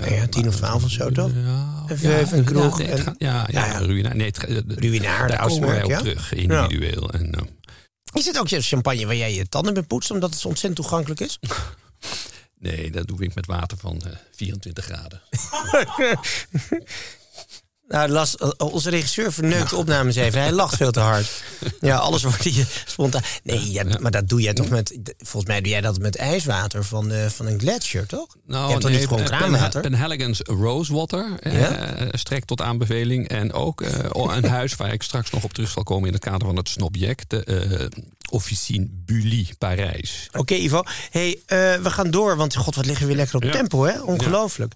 Nou 0.00 0.14
ja, 0.14 0.26
tien 0.26 0.48
of 0.48 0.56
twaalf 0.56 0.84
of 0.84 0.90
zo, 0.90 1.10
toch? 1.10 1.30
Ja, 1.34 1.84
ja, 1.88 1.96
vijf, 1.96 2.32
een 2.32 2.44
kroeg 2.44 2.78
Ja, 2.80 2.86
nee, 2.86 2.96
gaat- 3.02 3.14
ja, 3.18 3.48
ja, 3.50 3.66
Ja, 3.66 3.72
ja. 3.72 3.78
Ruïnaar. 3.78 4.16
Nee, 4.16 4.26
het, 4.26 4.64
Ruïnaar, 4.68 5.28
daar 5.28 5.46
komen 5.46 5.68
wij 5.68 5.82
op 5.82 5.90
ja? 5.90 5.98
terug, 5.98 6.34
individueel. 6.34 7.10
En, 7.10 7.34
Is 8.12 8.26
het 8.26 8.38
ook 8.38 8.46
champagne 8.48 9.06
waar 9.06 9.16
jij 9.16 9.34
je 9.34 9.48
tanden 9.48 9.72
mee 9.72 9.82
poetst... 9.82 10.10
omdat 10.10 10.30
het 10.30 10.38
zo 10.38 10.48
ontzettend 10.48 10.80
toegankelijk 10.82 11.20
is? 11.20 11.38
nee, 12.58 12.90
dat 12.90 13.06
doe 13.06 13.22
ik 13.22 13.34
met 13.34 13.46
water 13.46 13.78
van 13.78 14.00
eh, 14.02 14.12
24 14.32 14.84
graden. 14.84 15.22
Nou, 17.88 18.08
las, 18.08 18.36
eh, 18.36 18.48
onze 18.58 18.90
regisseur 18.90 19.32
verneukt 19.32 19.70
de 19.70 19.76
opnames 19.76 20.16
even. 20.16 20.40
Hij 20.40 20.52
lacht 20.52 20.76
veel 20.76 20.90
te 20.90 21.00
hard. 21.00 21.42
Ja, 21.80 21.96
alles 21.96 22.22
wordt 22.22 22.42
hier 22.42 22.66
spontaan. 22.84 23.22
Nee, 23.42 23.70
ja, 23.72 23.84
maar 24.00 24.10
dat 24.10 24.28
doe 24.28 24.40
jij 24.40 24.52
toch 24.54 24.68
met... 24.68 24.98
Volgens 25.18 25.44
mij 25.52 25.60
doe 25.60 25.70
jij 25.70 25.80
dat 25.80 25.98
met 25.98 26.16
ijswater 26.16 26.84
van, 26.84 27.10
eh, 27.10 27.26
van 27.26 27.46
een 27.46 27.58
gletsjer, 27.58 28.06
toch? 28.06 28.36
je 28.46 28.54
hebt 28.56 28.80
toch 28.80 28.90
niet 28.90 29.06
gewoon 29.06 29.24
kraanwater? 29.24 29.80
Pen 29.80 30.36
Rosewater 30.46 31.26
eh, 31.40 31.60
Ja? 31.60 31.94
strekt 32.10 32.46
tot 32.46 32.60
aanbeveling. 32.60 33.28
En 33.28 33.52
ook 33.52 33.80
eh, 33.80 33.92
een 34.12 34.48
huis 34.48 34.76
waar 34.76 34.92
ik 34.92 35.02
straks 35.02 35.30
nog 35.30 35.44
op 35.44 35.52
terug 35.52 35.70
zal 35.70 35.82
komen 35.82 36.06
in 36.08 36.14
het 36.14 36.24
kader 36.24 36.46
van 36.46 36.56
het 36.56 36.68
snobject. 36.68 37.30
De 37.30 37.44
eh, 37.44 37.86
Officine 38.30 38.86
Bully 38.90 39.48
Parijs. 39.58 40.28
Oké, 40.32 40.54
Ivo. 40.54 40.82
hey, 41.10 41.40
eh, 41.46 41.58
we 41.74 41.90
gaan 41.90 42.10
door, 42.10 42.36
want 42.36 42.56
god, 42.56 42.74
wat 42.74 42.86
liggen 42.86 43.02
we 43.02 43.08
weer 43.08 43.16
lekker 43.16 43.36
op 43.36 43.42
Ja. 43.42 43.50
tempo, 43.50 43.84
hè? 43.84 44.00
Ongelooflijk. 44.02 44.72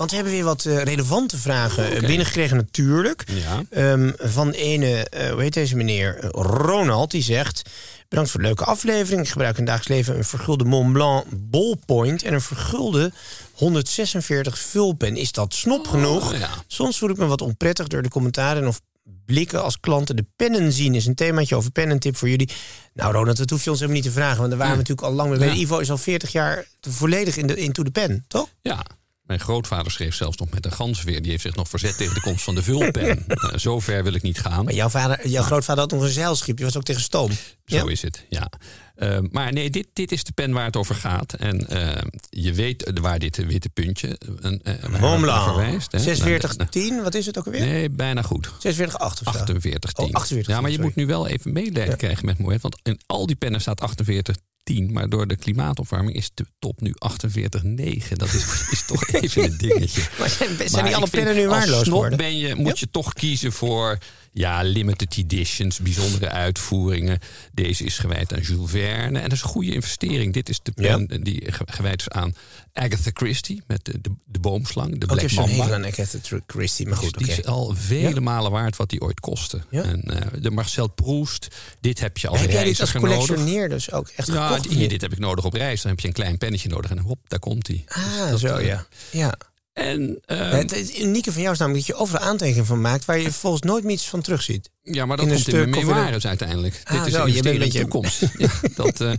Want 0.00 0.12
we 0.12 0.18
hebben 0.18 0.34
weer 0.34 0.44
wat 0.44 0.64
eh, 0.64 0.82
relevante 0.82 1.38
vragen 1.38 1.92
eh, 1.92 2.00
binnengekregen, 2.00 2.56
natuurlijk. 2.56 3.24
Ja. 3.26 3.62
Ehm, 3.70 4.10
van 4.16 4.50
ene, 4.50 5.08
eh, 5.08 5.30
hoe 5.30 5.42
heet 5.42 5.54
deze 5.54 5.76
meneer? 5.76 6.24
Ronald, 6.30 7.10
die 7.10 7.22
zegt... 7.22 7.62
Bedankt 8.08 8.30
voor 8.30 8.40
de 8.40 8.46
leuke 8.46 8.64
aflevering. 8.64 9.22
Ik 9.22 9.28
gebruik 9.28 9.58
in 9.58 9.62
het 9.62 9.66
dagelijks 9.66 9.88
leven 9.88 10.16
een 10.16 10.24
vergulde 10.24 10.64
Mont 10.64 10.92
Blanc 10.92 11.24
ballpoint... 11.30 12.22
en 12.22 12.32
een 12.32 12.40
vergulde 12.40 13.12
146 13.52 14.58
vulpen. 14.58 15.16
Is 15.16 15.32
dat 15.32 15.54
snop 15.54 15.88
genoeg? 15.88 16.32
Oh, 16.32 16.38
ja. 16.38 16.50
Soms 16.66 16.98
voel 16.98 17.10
ik 17.10 17.16
me 17.16 17.26
wat 17.26 17.42
onprettig 17.42 17.86
door 17.86 18.02
de 18.02 18.08
commentaren... 18.08 18.66
of 18.66 18.80
blikken 19.26 19.62
als 19.62 19.80
klanten 19.80 20.16
de 20.16 20.26
pennen 20.36 20.72
zien. 20.72 20.94
Is 20.94 21.06
een 21.06 21.14
themaatje 21.14 21.56
over 21.56 21.70
pen 21.70 21.90
en 21.90 21.98
tip 21.98 22.16
voor 22.16 22.28
jullie. 22.28 22.50
Nou 22.94 23.12
Ronald, 23.12 23.36
dat 23.36 23.50
hoef 23.50 23.64
je 23.64 23.70
ons 23.70 23.80
helemaal 23.80 24.02
niet 24.02 24.12
te 24.12 24.18
vragen... 24.18 24.38
want 24.38 24.48
daar 24.48 24.58
waren 24.58 24.72
we 24.72 24.80
natuurlijk 24.80 25.08
al 25.08 25.14
lang 25.14 25.30
mee 25.30 25.38
bezig. 25.38 25.54
Ja. 25.54 25.60
Ivo 25.60 25.78
is 25.78 25.90
al 25.90 25.98
40 25.98 26.32
jaar 26.32 26.66
volledig 26.80 27.36
in 27.36 27.46
de, 27.46 27.56
into 27.56 27.82
de 27.82 27.90
pen, 27.90 28.24
toch? 28.28 28.48
Ja. 28.62 28.86
Mijn 29.30 29.42
grootvader 29.42 29.92
schreef 29.92 30.14
zelfs 30.14 30.36
nog 30.36 30.50
met 30.50 30.64
een 30.64 30.72
gansweer. 30.72 31.22
Die 31.22 31.30
heeft 31.30 31.42
zich 31.42 31.54
nog 31.54 31.68
verzet 31.68 31.96
tegen 31.96 32.14
de 32.14 32.20
komst 32.20 32.44
van 32.44 32.54
de 32.54 32.62
vulpen. 32.62 33.04
uh, 33.28 33.54
zo 33.56 33.80
ver 33.80 34.02
wil 34.02 34.14
ik 34.14 34.22
niet 34.22 34.40
gaan. 34.40 34.64
Maar 34.64 34.74
jouw, 34.74 34.88
vader, 34.88 35.28
jouw 35.28 35.42
grootvader 35.42 35.82
had 35.82 35.92
nog 35.92 36.02
een 36.02 36.08
zeilschip. 36.08 36.56
Die 36.56 36.64
was 36.64 36.76
ook 36.76 36.82
tegen 36.82 37.02
stoom. 37.02 37.30
Zo 37.64 37.86
is 37.86 38.02
het, 38.02 38.26
ja. 38.28 38.50
Uh, 38.96 39.18
maar 39.30 39.52
nee, 39.52 39.70
dit, 39.70 39.86
dit 39.92 40.12
is 40.12 40.24
de 40.24 40.32
pen 40.32 40.52
waar 40.52 40.64
het 40.64 40.76
over 40.76 40.94
gaat. 40.94 41.32
En 41.32 41.66
uh, 41.72 42.02
je 42.30 42.54
weet 42.54 42.90
waar 43.00 43.18
dit 43.18 43.36
witte 43.36 43.68
puntje 43.68 44.18
uh, 44.42 45.00
Mont 45.00 45.20
Blanc. 45.20 45.42
verwijst. 45.42 45.90
4610, 45.90 47.02
wat 47.02 47.14
is 47.14 47.26
het 47.26 47.38
ook 47.38 47.46
alweer? 47.46 47.60
Nee, 47.60 47.90
bijna 47.90 48.22
goed. 48.22 48.46
46,8 48.48 48.52
of 48.92 49.24
48, 49.24 49.92
10. 49.92 50.04
Oh, 50.06 50.12
48, 50.12 50.54
ja, 50.54 50.60
maar 50.60 50.70
je 50.70 50.80
moet 50.80 50.94
nu 50.94 51.06
wel 51.06 51.26
even 51.26 51.52
medelijden 51.52 51.90
ja. 51.90 51.96
krijgen 51.96 52.26
met 52.26 52.38
Moet. 52.38 52.60
Want 52.60 52.76
in 52.82 53.00
al 53.06 53.26
die 53.26 53.36
pennen 53.36 53.60
staat 53.60 53.80
48 53.80 54.36
10, 54.62 54.92
maar 54.92 55.08
door 55.08 55.26
de 55.26 55.36
klimaatopwarming 55.36 56.16
is 56.16 56.30
de 56.34 56.46
top 56.58 56.80
nu 56.80 56.94
48,9. 56.94 58.12
Dat 58.16 58.32
is, 58.32 58.68
is 58.70 58.84
toch 58.86 59.06
even 59.08 59.44
een 59.44 59.56
dingetje. 59.56 60.02
Maar 60.18 60.28
zijn, 60.28 60.68
zijn 60.68 60.84
die 60.84 60.96
alle 60.96 61.08
pennen 61.10 61.34
nu 61.34 61.48
waardeloos 61.48 61.78
Als 61.78 61.88
geworden? 61.88 62.18
ben 62.18 62.38
je, 62.38 62.54
moet 62.54 62.66
ja. 62.66 62.74
je 62.76 62.90
toch 62.90 63.12
kiezen 63.12 63.52
voor 63.52 63.98
ja, 64.32 64.62
limited 64.62 65.16
editions, 65.16 65.78
bijzondere 65.78 66.28
uitvoeringen. 66.28 67.18
Deze 67.52 67.84
is 67.84 67.98
gewijd 67.98 68.32
aan 68.32 68.40
Jules 68.40 68.70
Verne. 68.70 69.18
En 69.18 69.28
dat 69.28 69.32
is 69.32 69.42
een 69.42 69.48
goede 69.48 69.74
investering. 69.74 70.32
Dit 70.32 70.48
is 70.48 70.60
de 70.62 70.72
pen 70.72 71.06
ja. 71.08 71.18
die 71.18 71.42
gewijd 71.52 72.00
is 72.00 72.08
aan 72.08 72.34
Agatha 72.72 73.10
Christie 73.14 73.62
met 73.66 73.84
de, 73.84 74.00
de, 74.00 74.10
de 74.24 74.38
boomslang, 74.38 74.98
de 74.98 75.06
Black 75.06 75.32
Mamba. 75.32 75.64
Ook 75.64 75.70
aan 75.70 75.86
Agatha 75.86 76.18
Christie, 76.46 76.86
maar 76.86 76.96
goed. 76.96 77.18
Dus 77.18 77.26
die 77.26 77.38
okay. 77.38 77.38
is 77.38 77.44
al 77.44 77.74
vele 77.76 78.14
ja. 78.14 78.20
malen 78.20 78.50
waard 78.50 78.76
wat 78.76 78.90
die 78.90 79.00
ooit 79.00 79.20
kostte. 79.20 79.60
En 79.70 80.04
uh, 80.06 80.16
de 80.42 80.50
Marcel 80.50 80.88
Proust, 80.88 81.48
dit 81.80 82.00
heb 82.00 82.18
je 82.18 82.28
als 82.28 82.40
heb 82.40 82.50
jij 82.50 82.64
dit 82.64 82.80
als 82.80 82.92
collectioneer 82.92 83.68
dus 83.68 83.92
ook 83.92 84.08
echt 84.08 84.28
ja, 84.28 84.48
gekocht? 84.48 84.66
Hier, 84.72 84.88
dit 84.88 85.00
heb 85.00 85.12
ik 85.12 85.18
nodig 85.18 85.44
op 85.44 85.52
reis. 85.52 85.82
Dan 85.82 85.90
heb 85.90 86.00
je 86.00 86.06
een 86.06 86.12
klein 86.14 86.38
pennetje 86.38 86.68
nodig 86.68 86.90
en 86.90 86.98
hop, 86.98 87.18
daar 87.28 87.38
komt 87.38 87.66
hij. 87.66 87.84
Ah, 87.86 88.30
dus 88.30 88.40
zo 88.40 88.58
uh, 88.58 88.66
ja. 88.66 88.86
Ja. 89.10 89.34
En, 89.80 90.20
uh, 90.26 90.50
het, 90.50 90.74
het, 90.74 90.98
unieke 90.98 91.32
van 91.32 91.40
jou 91.40 91.52
is 91.52 91.58
namelijk 91.58 91.86
dat 91.86 91.96
je 91.96 92.02
overal 92.02 92.26
aantekeningen 92.26 92.66
van 92.66 92.80
maakt 92.80 93.04
waar 93.04 93.18
je 93.18 93.32
volgens 93.32 93.62
nooit 93.62 93.84
meer 93.84 93.92
iets 93.92 94.08
van 94.08 94.20
terugziet. 94.20 94.70
Ja, 94.82 95.06
maar 95.06 95.16
dat 95.16 95.26
in 95.26 95.32
komt 95.32 95.48
in 95.48 95.56
mijn 95.56 95.70
memoires 95.70 96.26
uiteindelijk. 96.26 96.80
Ah, 96.84 96.96
dit 96.96 97.06
is 97.06 97.12
zo, 97.12 97.24
een 97.24 97.32
je 97.32 97.42
bent 97.42 97.54
een 97.54 97.60
beetje... 97.60 97.80
toekomst. 97.80 98.24
ja, 98.38 98.50
dat, 98.74 99.00
uh, 99.00 99.12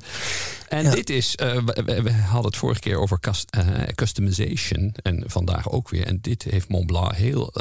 en 0.68 0.84
ja. 0.84 0.92
dit 0.92 1.10
is, 1.10 1.36
uh, 1.42 1.64
we, 1.66 2.02
we, 2.02 2.12
hadden 2.12 2.46
het 2.52 2.58
vorige 2.58 2.80
keer 2.80 3.00
over 3.00 3.20
cust, 3.20 3.58
customization 3.96 4.96
en 5.02 5.24
vandaag 5.28 5.70
ook 5.70 5.90
weer. 5.90 6.06
En 6.06 6.18
dit 6.22 6.44
heeft 6.44 6.68
Montblanc 6.68 7.14
heel 7.14 7.54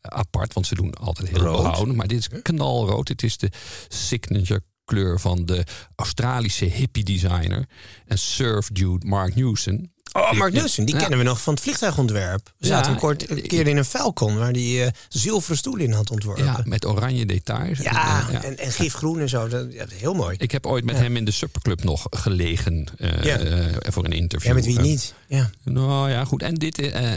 apart, 0.00 0.52
want 0.52 0.66
ze 0.66 0.74
doen 0.74 0.94
altijd 0.94 1.28
heel 1.28 1.38
Rood. 1.38 1.62
behouden. 1.62 1.96
Maar 1.96 2.06
dit 2.06 2.18
is 2.18 2.28
knalrood. 2.42 3.06
Dit 3.06 3.22
is 3.22 3.38
de 3.38 3.50
signature 3.88 4.62
kleur 4.88 5.20
van 5.20 5.46
de 5.46 5.64
Australische 5.94 6.64
hippie 6.64 7.04
designer 7.04 7.66
en 8.06 8.18
surf 8.18 8.68
dude 8.72 9.06
Mark 9.06 9.34
Newson. 9.34 9.92
Oh, 10.18 10.32
Mark 10.32 10.52
Newson, 10.52 10.84
die 10.84 10.96
kennen 10.96 11.18
we 11.18 11.24
nog 11.24 11.42
van 11.42 11.54
het 11.54 11.62
vliegtuigontwerp. 11.62 12.52
We 12.58 12.66
zaten 12.66 12.92
een, 12.92 12.98
kort, 12.98 13.30
een 13.30 13.46
keer 13.46 13.66
in 13.66 13.76
een 13.76 13.84
Falcon 13.84 14.38
waar 14.38 14.52
die 14.52 14.80
uh, 14.80 14.86
zilveren 15.08 15.56
stoel 15.56 15.76
in 15.76 15.92
had 15.92 16.10
ontworpen. 16.10 16.44
Ja, 16.44 16.60
met 16.64 16.86
oranje 16.86 17.26
details. 17.26 17.78
Ja, 17.78 18.28
en, 18.28 18.34
uh, 18.34 18.44
en, 18.44 18.58
en 18.58 18.72
gifgroen 18.72 19.20
en 19.20 19.28
zo. 19.28 19.48
Dat, 19.48 19.72
ja, 19.72 19.84
heel 19.94 20.14
mooi. 20.14 20.36
Ik 20.38 20.50
heb 20.50 20.66
ooit 20.66 20.84
met 20.84 20.96
hem 20.96 21.16
in 21.16 21.24
de 21.24 21.30
Superclub 21.30 21.84
nog 21.84 22.06
gelegen 22.10 22.86
Ja. 23.22 23.38
voor 23.80 24.04
een 24.04 24.12
interview. 24.12 24.48
Ja, 24.48 24.54
met 24.54 24.64
wie 24.64 24.80
niet? 24.80 25.14
Ja. 25.26 25.50
Nou 25.64 26.10
ja, 26.10 26.24
goed. 26.24 26.42
En 26.42 26.54
dit, 26.54 26.78
eh, 26.78 27.12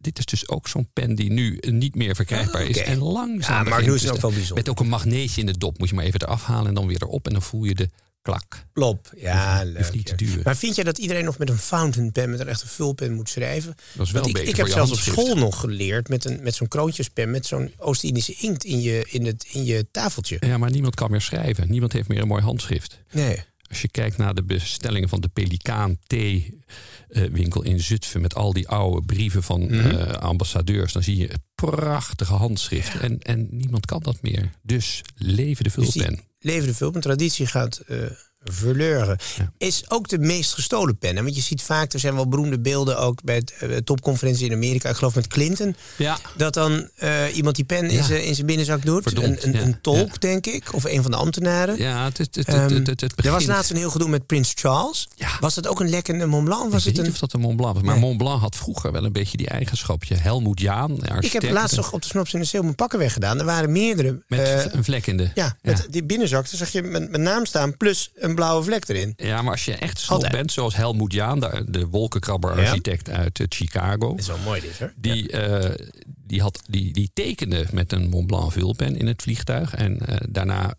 dit 0.00 0.18
is 0.18 0.24
dus 0.24 0.48
ook 0.48 0.68
zo'n 0.68 0.88
pen 0.92 1.14
die 1.14 1.30
nu 1.32 1.58
niet 1.60 1.94
meer 1.94 2.14
verkrijgbaar 2.14 2.62
is. 2.62 2.78
Oké. 2.78 2.86
En 2.86 2.98
langzaam. 2.98 3.68
Ja, 3.68 3.78
Newson 3.80 4.08
te 4.08 4.14
ook 4.14 4.20
wel 4.20 4.30
bijzonder. 4.30 4.56
Met 4.56 4.68
ook 4.68 4.80
een 4.80 4.88
magneetje 4.88 5.40
in 5.40 5.46
de 5.46 5.58
dop. 5.58 5.78
Moet 5.78 5.88
je 5.88 5.94
maar 5.94 6.04
even 6.04 6.22
eraf 6.22 6.44
halen 6.44 6.68
en 6.68 6.74
dan 6.74 6.86
weer 6.86 7.02
erop. 7.02 7.26
En 7.26 7.32
dan 7.32 7.42
voel 7.42 7.64
je 7.64 7.74
de 7.74 7.90
klak. 8.22 8.66
Plop. 8.72 9.12
Ja, 9.16 9.62
leuk. 9.64 9.76
Hoeft 9.76 9.92
niet 9.92 10.06
te 10.06 10.10
ja. 10.10 10.16
duren. 10.16 10.40
Maar 10.44 10.56
vind 10.56 10.74
jij 10.74 10.84
dat 10.84 10.98
iedereen 10.98 11.24
nog 11.24 11.38
met 11.38 11.48
een 11.48 11.58
fountain 11.58 12.12
pen, 12.12 12.30
met 12.30 12.40
een 12.40 12.48
echte 12.48 12.68
vulpen 12.68 13.12
moet 13.12 13.28
schrijven? 13.28 13.74
Dat 13.92 14.06
is 14.06 14.12
wel 14.12 14.22
Want 14.22 14.38
ik, 14.38 14.48
ik 14.48 14.56
heb 14.56 14.68
zelfs 14.68 14.90
op 14.92 14.98
school 14.98 15.36
nog 15.36 15.60
geleerd 15.60 16.08
met, 16.08 16.24
een, 16.24 16.42
met 16.42 16.54
zo'n 16.54 16.68
kroontjespen, 16.68 17.30
met 17.30 17.46
zo'n 17.46 17.72
Oost-Indische 17.76 18.34
inkt 18.38 18.64
in 18.64 18.80
je, 18.80 19.06
in, 19.08 19.26
het, 19.26 19.46
in 19.52 19.64
je 19.64 19.86
tafeltje. 19.90 20.36
Ja, 20.40 20.58
maar 20.58 20.70
niemand 20.70 20.94
kan 20.94 21.10
meer 21.10 21.20
schrijven. 21.20 21.70
Niemand 21.70 21.92
heeft 21.92 22.08
meer 22.08 22.20
een 22.20 22.28
mooi 22.28 22.42
handschrift. 22.42 22.98
Nee. 23.12 23.42
Als 23.68 23.82
je 23.82 23.88
kijkt 23.88 24.16
naar 24.16 24.34
de 24.34 24.42
bestellingen 24.42 25.08
van 25.08 25.20
de 25.20 25.28
Pelikaan 25.28 25.96
thee-winkel 26.06 27.62
in 27.62 27.80
Zutphen... 27.80 28.20
met 28.20 28.34
al 28.34 28.52
die 28.52 28.68
oude 28.68 29.06
brieven 29.06 29.42
van 29.42 29.60
Mhm. 29.66 29.74
eh, 29.90 30.12
ambassadeurs... 30.12 30.92
dan 30.92 31.02
zie 31.02 31.16
je 31.16 31.26
het 31.26 31.40
prachtige 31.60 32.34
handschrift. 32.34 32.98
En, 32.98 33.18
en 33.22 33.48
niemand 33.50 33.86
kan 33.86 34.00
dat 34.02 34.22
meer. 34.22 34.50
Dus 34.62 35.02
leven 35.16 35.64
de 35.64 35.70
Dus 35.74 35.90
vulpen. 35.92 36.20
levende 36.38 36.74
vulpen, 36.74 37.00
traditie 37.00 37.46
gaat 37.46 37.78
eh 37.78 37.96
verleuren. 38.44 39.16
Ja. 39.36 39.52
Is 39.58 39.84
ook 39.88 40.08
de 40.08 40.18
meest 40.18 40.52
gestolen 40.54 40.98
pen. 40.98 41.14
Want 41.14 41.34
je 41.34 41.40
ziet 41.40 41.62
vaak, 41.62 41.92
er 41.92 41.98
zijn 42.00 42.14
wel 42.14 42.28
beroemde 42.28 42.58
beelden 42.60 42.98
ook 42.98 43.22
bij 43.22 43.34
het, 43.34 43.52
eh, 43.60 43.76
topconferentie 43.76 44.46
in 44.46 44.52
Amerika. 44.52 44.88
Ik 44.88 44.96
geloof 44.96 45.14
met 45.14 45.26
Clinton. 45.26 45.76
Ja. 45.96 46.18
Dat 46.36 46.54
dan 46.54 46.88
eh, 46.96 47.36
iemand 47.36 47.56
die 47.56 47.64
pen 47.64 47.84
in 47.88 47.96
Ja. 47.96 48.02
zijn 48.02 48.24
in 48.24 48.34
zijn 48.34 48.46
binnenzak 48.46 48.84
doet. 48.84 49.02
Verdomd, 49.02 49.42
een, 49.44 49.48
een, 49.48 49.60
ja, 49.60 49.60
een 49.66 49.80
tolk, 49.80 50.20
denk 50.20 50.46
ik. 50.46 50.74
Of 50.74 50.84
een 50.84 51.02
van 51.02 51.10
de 51.10 51.16
ambtenaren. 51.16 51.78
Ja, 51.78 52.04
het, 52.04 52.18
het, 52.18 52.34
het, 52.34 52.46
Ehm, 52.48 52.74
het, 52.74 53.00
het, 53.00 53.24
er 53.24 53.30
was 53.30 53.44
laatst 53.46 53.70
een 53.70 53.76
heel 53.76 53.90
gedoe 53.90 54.08
met 54.08 54.26
Prins 54.26 54.52
Charles. 54.54 55.08
Ja. 55.14 55.28
Was 55.40 55.54
dat 55.54 55.66
ook 55.66 55.80
een 55.80 55.88
lekkende 55.90 56.26
Mont 56.26 56.44
Blanc? 56.44 56.64
Ik 56.64 56.70
Was 56.72 56.84
weet 56.84 56.96
het 56.96 57.06
niet 57.06 57.06
een... 57.06 57.12
of 57.12 57.18
dat 57.18 57.32
een 57.32 57.40
Mont 57.40 57.56
Blanc 57.56 57.74
was. 57.74 57.82
Maar 57.82 57.94
Nee. 57.94 58.02
Mont 58.04 58.18
Blanc 58.18 58.40
had 58.40 58.56
vroeger 58.56 58.92
wel 58.92 59.04
een 59.04 59.12
beetje 59.12 59.36
die 59.36 59.48
eigenschapje. 59.48 60.14
Helmoet 60.14 60.60
Jaan, 60.60 60.94
de 60.94 61.16
Ik 61.20 61.32
heb 61.32 61.50
laatst 61.50 61.76
nog 61.76 61.92
op 61.92 62.02
de 62.02 62.08
Snops 62.08 62.32
in 62.34 62.40
de 62.40 62.46
Seel 62.46 62.62
mijn 62.62 62.74
pakken 62.74 62.98
weggedaan. 62.98 63.38
Er 63.38 63.44
waren 63.44 63.72
meerdere. 63.72 64.22
Met 64.28 64.40
eh, 64.40 64.64
een 64.72 64.84
vlek 64.84 65.06
in 65.06 65.16
de... 65.16 65.30
ja, 65.34 65.56
met 65.62 65.86
die 65.90 66.04
binnenzak. 66.04 66.42
Daar 66.50 66.58
zag 66.58 66.68
je 66.70 66.82
mijn, 66.82 67.10
mijn 67.10 67.22
naam 67.22 67.46
staan 67.46 67.76
plus 67.76 68.10
een 68.14 68.29
blauwe 68.34 68.64
vlek 68.64 68.88
erin. 68.88 69.12
Ja, 69.16 69.42
maar 69.42 69.52
als 69.52 69.64
je 69.64 69.74
echt 69.74 70.04
Altijd. 70.08 70.32
bent, 70.32 70.52
zoals 70.52 70.76
Helmoet 70.76 71.12
Jaan, 71.12 71.40
de, 71.40 71.64
de 71.68 71.86
wolkenkrabber-architect 71.86 73.10
uit 73.10 73.40
eh, 73.40 73.46
Chicago. 73.48 74.14
is 74.14 74.26
wel 74.26 74.38
mooi 74.44 74.60
dit, 74.60 74.78
hè? 74.78 74.86
Die, 74.96 75.30
eh, 75.30 75.86
die, 76.26 76.40
had, 76.40 76.60
die, 76.68 76.92
die 76.92 77.10
tekende 77.14 77.66
met 77.72 77.92
een 77.92 78.08
Mont 78.08 78.26
Blanc 78.26 78.52
vulpen 78.52 78.96
in 78.96 79.06
het 79.06 79.22
vliegtuig. 79.22 79.74
En 79.74 79.98
eh, 80.06 80.16
daarna 80.28 80.74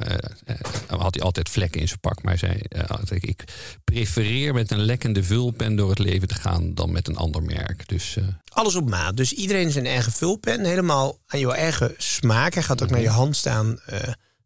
had 0.88 1.14
hij 1.16 1.24
altijd 1.24 1.50
vlekken 1.50 1.82
in 1.82 1.88
zijn 1.88 2.00
pak. 2.00 2.24
Maar 2.24 2.38
hij 2.40 2.50
zei, 2.50 2.84
altijd, 2.88 3.28
ik 3.28 3.44
prefereer 3.84 4.54
met 4.54 4.72
een 4.72 4.82
lekkende 4.86 5.24
vulpen 5.24 5.76
door 5.76 5.90
het 5.90 6.00
leven 6.00 6.28
te 6.28 6.36
gaan 6.36 6.74
dan 6.74 6.92
met 6.92 7.08
een 7.08 7.18
ander 7.18 7.44
merk. 7.44 7.88
Dus 7.88 8.18
Alles 8.54 8.76
op 8.76 8.90
maat. 8.90 9.18
Dus 9.18 9.34
iedereen 9.34 9.72
zijn 9.72 9.86
eigen 9.86 10.12
vulpen. 10.12 10.66
Helemaal 10.66 11.18
aan 11.28 11.40
jouw 11.40 11.52
eigen 11.52 11.94
smaak. 11.98 12.54
Hij 12.54 12.64
gaat 12.64 12.82
ook 12.82 12.88
Mhm. 12.90 12.96
naar 12.98 13.06
je 13.08 13.10
hand 13.14 13.36
staan 13.36 13.80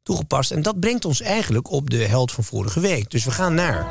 toegepast. 0.06 0.52
En 0.52 0.62
dat 0.62 0.80
brengt 0.80 1.06
ons 1.06 1.22
eigenlijk 1.22 1.72
op 1.72 1.90
de 1.90 1.98
held 1.98 2.32
van 2.32 2.44
vorige 2.44 2.80
week. 2.80 3.12
Dus 3.12 3.26
we 3.26 3.32
gaan 3.32 3.54
naar... 3.54 3.88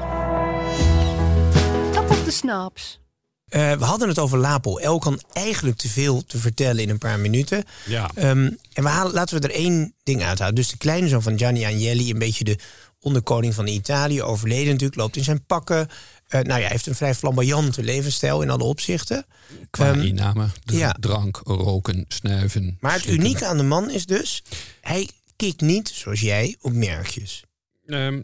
Top 1.93 2.11
of 2.11 2.25
the 2.25 2.31
Snaps. 2.31 3.01
Eh, 3.49 3.73
we 3.73 3.85
hadden 3.85 4.09
het 4.09 4.19
over 4.19 4.39
Lapo. 4.39 4.77
El 4.77 4.99
kan 4.99 5.21
eigenlijk 5.33 5.77
te 5.77 5.89
veel 5.89 6.25
te 6.27 6.39
vertellen 6.39 6.83
in 6.83 6.91
een 6.91 6.99
paar 6.99 7.19
minuten. 7.21 7.65
Ja. 7.87 8.11
Ehm, 8.15 8.51
en 8.73 8.83
we 8.83 8.89
halen, 8.89 9.13
laten 9.13 9.41
we 9.41 9.49
er 9.49 9.55
één 9.55 9.95
ding 10.03 10.23
uithalen. 10.25 10.55
Dus 10.55 10.69
de 10.69 10.77
kleine 10.77 11.09
zoon 11.09 11.23
van 11.23 11.39
Gianni 11.39 11.65
Agnelli, 11.65 12.11
een 12.11 12.19
beetje 12.19 12.45
de 12.45 12.59
onderkoning 13.01 13.55
van 13.55 13.67
Italië, 13.67 14.23
overleden 14.23 14.73
natuurlijk, 14.73 15.01
loopt 15.01 15.17
in 15.17 15.25
zijn 15.25 15.45
pakken. 15.45 15.89
Eh, 16.29 16.41
nou 16.41 16.47
ja, 16.47 16.65
hij 16.65 16.71
heeft 16.71 16.87
een 16.87 16.95
vrij 16.95 17.15
flamboyante 17.15 17.83
levensstijl 17.83 18.43
in 18.43 18.51
alle 18.51 18.65
opzichten. 18.65 19.27
qua 19.71 19.91
Ehm, 19.91 20.01
inname, 20.01 20.47
ja. 20.65 20.97
drank, 21.01 21.41
roken, 21.45 22.05
snuiven. 22.09 22.77
Maar 22.81 22.93
het 22.93 23.07
unieke 23.07 23.47
aan 23.47 23.57
de 23.57 23.63
man 23.63 23.91
is 23.91 24.07
dus, 24.07 24.43
hij 24.81 25.09
kikt 25.45 25.61
niet, 25.61 25.89
zoals 25.89 26.21
jij, 26.21 26.57
op 26.61 26.73
merkjes. 26.73 27.45
Ehm, 27.87 28.23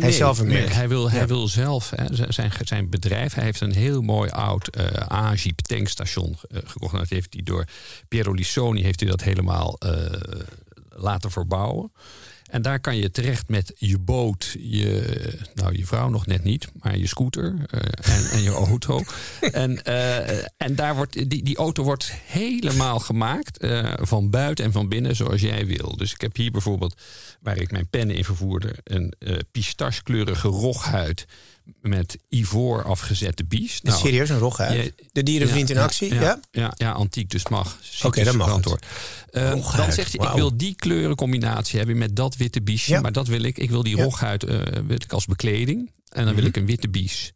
Hij 0.00 0.12
zelf 0.12 0.38
een 0.38 0.46
nee, 0.46 0.60
merk. 0.60 0.72
hij, 0.72 0.88
wil, 0.88 1.04
Ja. 1.08 1.14
hij 1.16 1.26
wil 1.26 1.48
zelf, 1.48 1.90
hè, 1.90 2.32
zijn, 2.32 2.52
zijn 2.64 2.90
bedrijf, 2.90 3.34
hij 3.34 3.44
heeft 3.44 3.60
een 3.60 3.72
heel 3.74 4.02
mooi 4.02 4.30
oud 4.30 4.68
eh 4.68 5.12
A-Jeep 5.12 5.60
tankstation 5.60 6.36
eh, 6.50 6.60
gekocht. 6.64 6.92
En 6.92 6.98
dat 6.98 7.08
heeft 7.08 7.32
hij 7.34 7.42
door 7.42 7.64
Piero 8.08 8.32
Lissoni 8.32 8.82
heeft 8.82 9.00
hij 9.00 9.08
dat 9.08 9.22
helemaal 9.22 9.76
eh, 9.78 10.20
laten 10.88 11.30
verbouwen. 11.30 11.92
En 12.46 12.62
daar 12.62 12.80
kan 12.80 12.96
je 12.96 13.10
terecht 13.10 13.48
met 13.48 13.72
je 13.76 13.98
boot, 13.98 14.56
je, 14.58 15.02
nou 15.54 15.76
je 15.76 15.86
vrouw 15.86 16.08
nog 16.08 16.26
net 16.26 16.44
niet, 16.44 16.68
maar 16.82 16.98
je 16.98 17.06
scooter 17.06 17.54
eh, 17.70 18.16
en, 18.16 18.30
en 18.30 18.42
je 18.42 18.50
auto. 18.66 19.02
en, 19.40 19.84
eh, 19.84 20.44
en 20.56 20.74
daar 20.74 20.94
wordt, 20.94 21.30
die, 21.30 21.42
die 21.42 21.56
auto 21.56 21.82
wordt 21.82 22.12
helemaal 22.24 22.98
gemaakt, 22.98 23.58
eh, 23.58 23.92
van 23.96 24.30
buiten 24.30 24.64
en 24.64 24.72
van 24.72 24.88
binnen, 24.88 25.16
zoals 25.16 25.40
jij 25.40 25.66
wil. 25.66 25.96
Dus 25.96 26.12
ik 26.12 26.20
heb 26.20 26.36
hier 26.36 26.50
bijvoorbeeld, 26.50 27.00
waar 27.40 27.56
ik 27.56 27.70
mijn 27.70 27.88
pennen 27.88 28.16
in 28.16 28.24
vervoerde, 28.24 28.74
een 28.84 29.14
pistachekleurige 29.50 30.48
roghuid 30.48 31.26
met 31.80 32.18
ivoor 32.28 32.84
afgezette 32.84 33.44
bies. 33.44 33.80
Nou, 33.82 33.98
Serieus, 33.98 34.28
een 34.28 34.38
rog 34.38 34.56
De 35.12 35.22
dierenvriend 35.22 35.70
in 35.70 35.76
ja, 35.76 35.82
actie, 35.82 36.14
ja? 36.14 36.20
Ja, 36.20 36.40
ja, 36.50 36.72
ja, 36.76 36.90
antiek, 36.92 37.30
dus 37.30 37.48
mag. 37.48 37.78
Oké, 38.02 38.24
dan 38.24 38.36
mag 38.36 38.46
het. 38.46 38.54
Antwoord. 38.56 38.86
Eh, 39.30 39.50
dan 39.76 39.92
zegt 39.92 40.16
hij, 40.16 40.28
ik 40.28 40.34
wil 40.34 40.56
die 40.56 40.74
kleurencombinatie 40.74 41.78
hebben 41.78 41.98
met 41.98 42.16
dat 42.16 42.36
witte 42.36 42.62
biesje. 42.62 43.00
Maar 43.00 43.12
dat 43.12 43.26
wil 43.26 43.42
ik. 43.42 43.58
Ik 43.58 43.70
wil 43.70 43.82
die 43.82 43.96
roghuid 44.02 44.42
wil 44.42 44.96
ik 44.96 45.12
als 45.12 45.26
bekleding. 45.26 45.90
En 46.08 46.24
dan 46.24 46.34
wil 46.34 46.42
Mhm. 46.44 46.46
ik 46.46 46.56
een 46.56 46.66
witte 46.66 46.88
bies. 46.88 47.32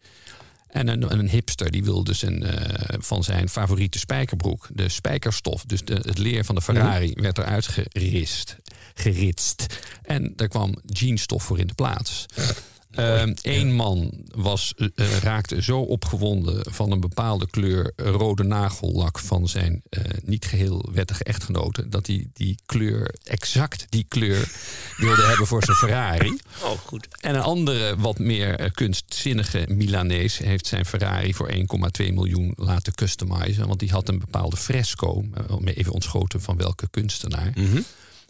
En 0.68 0.88
een, 0.88 1.12
een 1.18 1.28
hipster 1.28 1.70
die 1.70 1.84
wil 1.84 2.04
dus 2.04 2.22
een, 2.22 2.42
eh, 2.42 2.99
van 3.00 3.25
zijn 3.25 3.49
favoriete 3.49 3.99
spijkerbroek, 3.99 4.68
de 4.72 4.88
spijkerstof, 4.88 5.64
dus 5.64 5.84
de, 5.84 5.94
het 5.94 6.18
leer 6.18 6.44
van 6.44 6.54
de 6.54 6.62
Ferrari, 6.62 7.10
Mhm. 7.10 7.22
werd 7.22 7.38
eruit 7.38 7.66
gerist, 7.66 8.56
geritst. 8.94 9.66
En 10.02 10.32
daar 10.37 10.49
kwam 10.49 10.75
jeansstof 10.87 11.42
voor 11.42 11.58
in 11.58 11.66
de 11.66 11.75
plaats. 11.75 12.26
Eén 13.42 13.75
man 13.75 14.11
was, 14.35 14.75
eh, 14.76 15.18
raakte 15.18 15.62
zo 15.62 15.80
opgewonden 15.80 16.73
van 16.73 16.90
een 16.90 17.00
bepaalde 17.00 17.50
kleur 17.50 17.92
rode 17.97 18.42
nagellak 18.42 19.18
van 19.18 19.49
zijn 19.49 19.82
eh, 19.88 20.02
niet 20.25 20.44
geheel 20.44 20.88
wettige 20.92 21.25
echtgenote. 21.25 21.88
dat 21.88 22.06
hij 22.06 22.26
die 22.32 22.59
kleur, 22.66 23.14
exact 23.25 23.87
die 23.88 24.04
kleur, 24.09 24.49
wilde 24.97 25.23
hebben 25.23 25.47
voor 25.47 25.64
zijn 25.64 25.76
Ferrari. 25.76 26.38
Oh, 26.62 26.78
goed. 26.78 27.09
En 27.20 27.35
een 27.35 27.40
andere, 27.40 27.97
wat 27.97 28.18
meer 28.18 28.59
eh, 28.59 28.70
kunstzinnige 28.70 29.66
Milanees 29.68 30.38
heeft 30.38 30.66
zijn 30.66 30.87
Ferrari 30.87 31.35
voor 31.35 31.50
1,2 31.52 32.12
miljoen 32.12 32.52
laten 32.56 32.94
customizen. 32.94 33.66
Want 33.66 33.80
die 33.80 33.90
had 33.90 34.09
een 34.09 34.18
bepaalde 34.18 34.56
fresco, 34.56 35.25
even 35.64 35.92
ontschoten 35.92 36.40
van 36.42 36.56
welke 36.56 36.88
kunstenaar. 36.90 37.52
Mhm. 37.54 37.80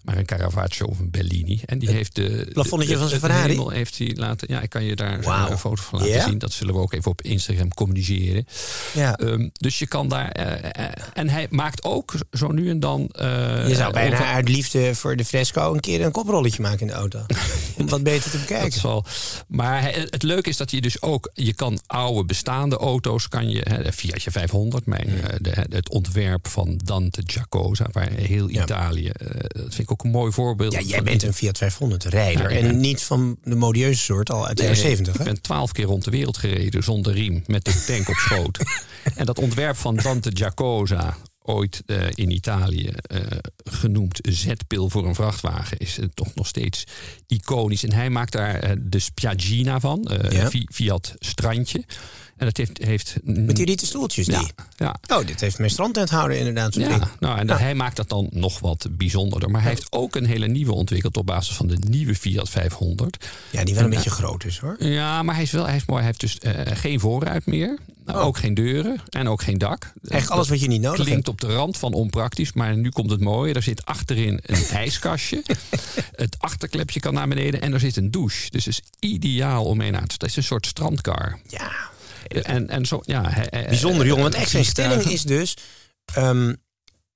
Maar 0.02 0.16
een 0.18 0.24
Caravaggio 0.26 0.86
of 0.86 0.98
een 0.98 1.10
Bellini. 1.10 1.60
En 1.66 1.78
die 1.78 1.90
heeft 1.90 2.14
de. 2.14 2.48
plafonnetje 2.52 2.92
de- 2.94 2.98
van 3.00 3.08
zijn 3.08 3.20
Ferrari? 3.20 3.48
hemel 3.50 3.70
heeft 3.70 3.98
hij 3.98 4.12
laten. 4.14 4.48
Ja, 4.50 4.60
ik 4.60 4.70
kan 4.70 4.84
je 4.84 4.96
daar 4.96 5.22
Wauw. 5.22 5.50
een 5.50 5.58
foto 5.58 5.82
van 5.82 5.98
laten 6.00 6.22
zien. 6.22 6.38
Dat 6.38 6.52
zullen 6.52 6.74
we 6.74 6.80
ook 6.80 6.92
even 6.92 7.10
op 7.10 7.22
Instagram 7.22 7.74
communiceren. 7.74 8.46
Ja. 8.94 9.16
Ehm, 9.16 9.48
dus 9.52 9.78
je 9.78 9.86
kan 9.86 10.08
daar. 10.08 10.30
eh, 10.30 10.84
eh, 10.86 10.92
en 11.12 11.28
hij 11.28 11.46
maakt 11.50 11.84
ook 11.84 12.14
zo 12.32 12.48
nu 12.48 12.70
en 12.70 12.80
dan. 12.80 13.08
eh, 13.08 13.68
Je 13.68 13.74
zou 13.74 13.92
bijna 13.92 14.14
over- 14.14 14.26
uit 14.26 14.48
liefde 14.48 14.94
voor 14.94 15.16
de 15.16 15.24
fresco 15.24 15.72
een 15.74 15.80
keer 15.80 16.00
een 16.04 16.12
koprolletje 16.12 16.62
maken 16.62 16.80
in 16.80 16.86
de 16.86 16.92
auto. 16.92 17.20
Om 17.80 17.88
wat 17.88 18.02
beter 18.02 18.30
te 18.30 18.36
Dat 18.38 18.46
bekijken. 18.46 18.80
zal. 18.80 19.04
Maar 19.48 19.92
het 19.94 20.22
leuke 20.22 20.48
is 20.48 20.56
dat 20.56 20.70
je 20.70 20.80
dus 20.80 21.02
ook, 21.02 21.30
je 21.34 21.52
kan 21.54 21.80
oude 21.86 22.24
bestaande 22.24 22.76
auto's, 22.76 23.28
kan 23.28 23.50
je, 23.50 23.60
hè, 23.68 23.92
Fiatje 23.92 24.30
500, 24.30 24.86
mijn, 24.86 25.08
eh, 25.08 25.36
de, 25.40 25.66
het 25.70 25.90
ontwerp 25.90 26.48
van 26.48 26.80
Dante 26.84 27.22
Giacosa, 27.26 27.86
waar 27.92 28.10
heel 28.10 28.48
Ja. 28.48 28.62
Italië, 28.62 29.08
eh, 29.08 29.26
dat 29.40 29.62
vind 29.74 29.78
ik 29.78 29.92
ook 29.92 30.04
een 30.04 30.10
mooi 30.10 30.32
voorbeeld. 30.32 30.72
Ja, 30.72 30.80
jij 30.80 31.02
bent 31.02 31.22
een 31.22 31.34
Fiat 31.34 31.58
500 31.58 32.04
rijder. 32.04 32.52
Ja, 32.52 32.58
en 32.58 32.80
niet 32.80 33.02
van 33.02 33.36
de 33.44 33.54
modieuze 33.54 34.02
soort, 34.02 34.30
al 34.30 34.46
uit 34.46 34.56
de 34.56 34.62
jaren 34.62 34.78
70. 34.78 35.14
Ik 35.18 35.24
ben 35.24 35.40
twaalf 35.42 35.72
keer 35.72 35.84
rond 35.84 36.04
de 36.04 36.10
wereld 36.10 36.36
gereden 36.38 36.82
zonder 36.82 37.12
riem, 37.12 37.42
met 37.46 37.64
de 37.64 37.84
tank 37.86 38.08
op 38.08 38.14
schoot. 38.16 38.58
en 39.16 39.26
dat 39.26 39.38
ontwerp 39.38 39.76
van 39.76 39.96
Dante 39.96 40.30
Giacosa, 40.34 41.16
ooit 41.42 41.82
eh, 41.86 42.06
in 42.14 42.30
Italië 42.30 42.86
eh, 43.02 43.20
genoemd 43.64 44.18
zetpil 44.22 44.88
voor 44.90 45.06
een 45.06 45.14
vrachtwagen, 45.14 45.78
is 45.78 45.98
eh, 45.98 46.04
toch 46.14 46.34
nog 46.34 46.46
steeds 46.46 46.84
iconisch. 47.26 47.84
En 47.84 47.92
hij 47.92 48.10
maakt 48.10 48.32
daar 48.32 48.74
de 48.80 48.98
Spiaggina 48.98 49.80
van, 49.80 50.08
Ja. 50.30 50.48
Fi- 50.48 50.66
Fiat 50.72 51.14
Strandje. 51.18 51.84
En 52.40 52.46
dat 52.46 52.56
heeft... 52.56 52.84
heeft 52.84 53.16
Met 53.24 53.56
die 53.56 53.64
rieten 53.64 53.86
stoeltjes. 53.86 54.26
Die. 54.26 54.52
ja. 54.76 54.96
Oh, 55.08 55.26
dit 55.26 55.40
heeft 55.40 55.58
mijn 55.58 55.70
strandtenthouder 55.70 56.36
inderdaad 56.36 56.72
ding. 56.72 56.88
Ja, 56.88 57.10
nou, 57.18 57.38
en 57.38 57.50
hij 57.50 57.74
maakt 57.74 57.96
dat 57.96 58.08
dan 58.08 58.28
nog 58.30 58.58
wat 58.58 58.86
bijzonderder. 58.90 59.50
Maar 59.50 59.60
hij 59.60 59.70
heeft 59.70 59.86
ook 59.90 60.16
een 60.16 60.26
hele 60.26 60.46
nieuwe 60.46 60.72
ontwikkeld 60.72 61.16
op 61.16 61.26
basis 61.26 61.56
van 61.56 61.66
de 61.66 61.76
nieuwe 61.88 62.14
Fiat 62.14 62.48
500. 62.48 63.26
Ja, 63.50 63.64
die 63.64 63.74
wel 63.74 63.84
een 63.84 63.90
beetje 63.90 64.10
groot 64.10 64.44
is 64.44 64.58
hoor. 64.58 64.76
Ja, 64.84 65.22
maar 65.22 65.34
hij 65.34 65.44
is 65.44 65.50
wel 65.50 65.66
hij 65.66 65.76
is 65.76 65.84
mooi. 65.86 65.98
Hij 65.98 66.06
heeft 66.06 66.20
dus 66.20 66.38
eh, 66.38 66.76
geen 66.76 67.00
voorruit 67.00 67.46
meer. 67.46 67.78
Nou, 68.04 68.18
Oh. 68.18 68.26
Ook 68.26 68.38
geen 68.38 68.54
deuren 68.54 69.00
en 69.08 69.28
ook 69.28 69.42
geen 69.42 69.58
dak. 69.58 69.82
Eigenlijk 69.84 70.30
alles 70.30 70.48
wat 70.48 70.60
je 70.60 70.68
niet 70.68 70.80
nodig 70.80 71.04
Klinkt 71.04 71.26
hebt. 71.26 71.42
op 71.42 71.48
de 71.48 71.54
rand 71.54 71.76
van 71.76 71.92
onpraktisch, 71.92 72.52
maar 72.52 72.76
nu 72.76 72.88
komt 72.88 73.10
het 73.10 73.20
mooie. 73.20 73.54
Er 73.54 73.62
zit 73.62 73.84
achterin 73.86 74.40
een 74.42 74.64
ijskastje. 74.84 75.42
Het 76.14 76.36
achterklepje 76.38 77.00
kan 77.00 77.14
naar 77.14 77.28
beneden 77.28 77.60
en 77.60 77.72
er 77.72 77.80
zit 77.80 77.96
een 77.96 78.10
douche. 78.10 78.50
Dus 78.50 78.64
het 78.64 78.74
is 78.74 78.82
ideaal 79.10 79.64
om 79.64 79.76
mee 79.76 79.90
naar 79.90 80.06
te... 80.06 80.14
Het 80.14 80.22
is 80.22 80.36
een 80.36 80.42
soort 80.42 80.66
strandkar. 80.66 81.38
Ja, 81.48 81.70
En, 82.28 82.68
en 82.68 82.86
zo, 82.86 83.00
ja, 83.04 83.46
bijzonder 83.50 84.06
jongen. 84.06 84.22
Want 84.22 84.34
eh, 84.34 84.40
echt 84.40 84.50
zijn 84.50 84.64
stelling 84.64 85.02
is 85.02 85.22
dus... 85.22 85.56
ehm, 86.14 86.54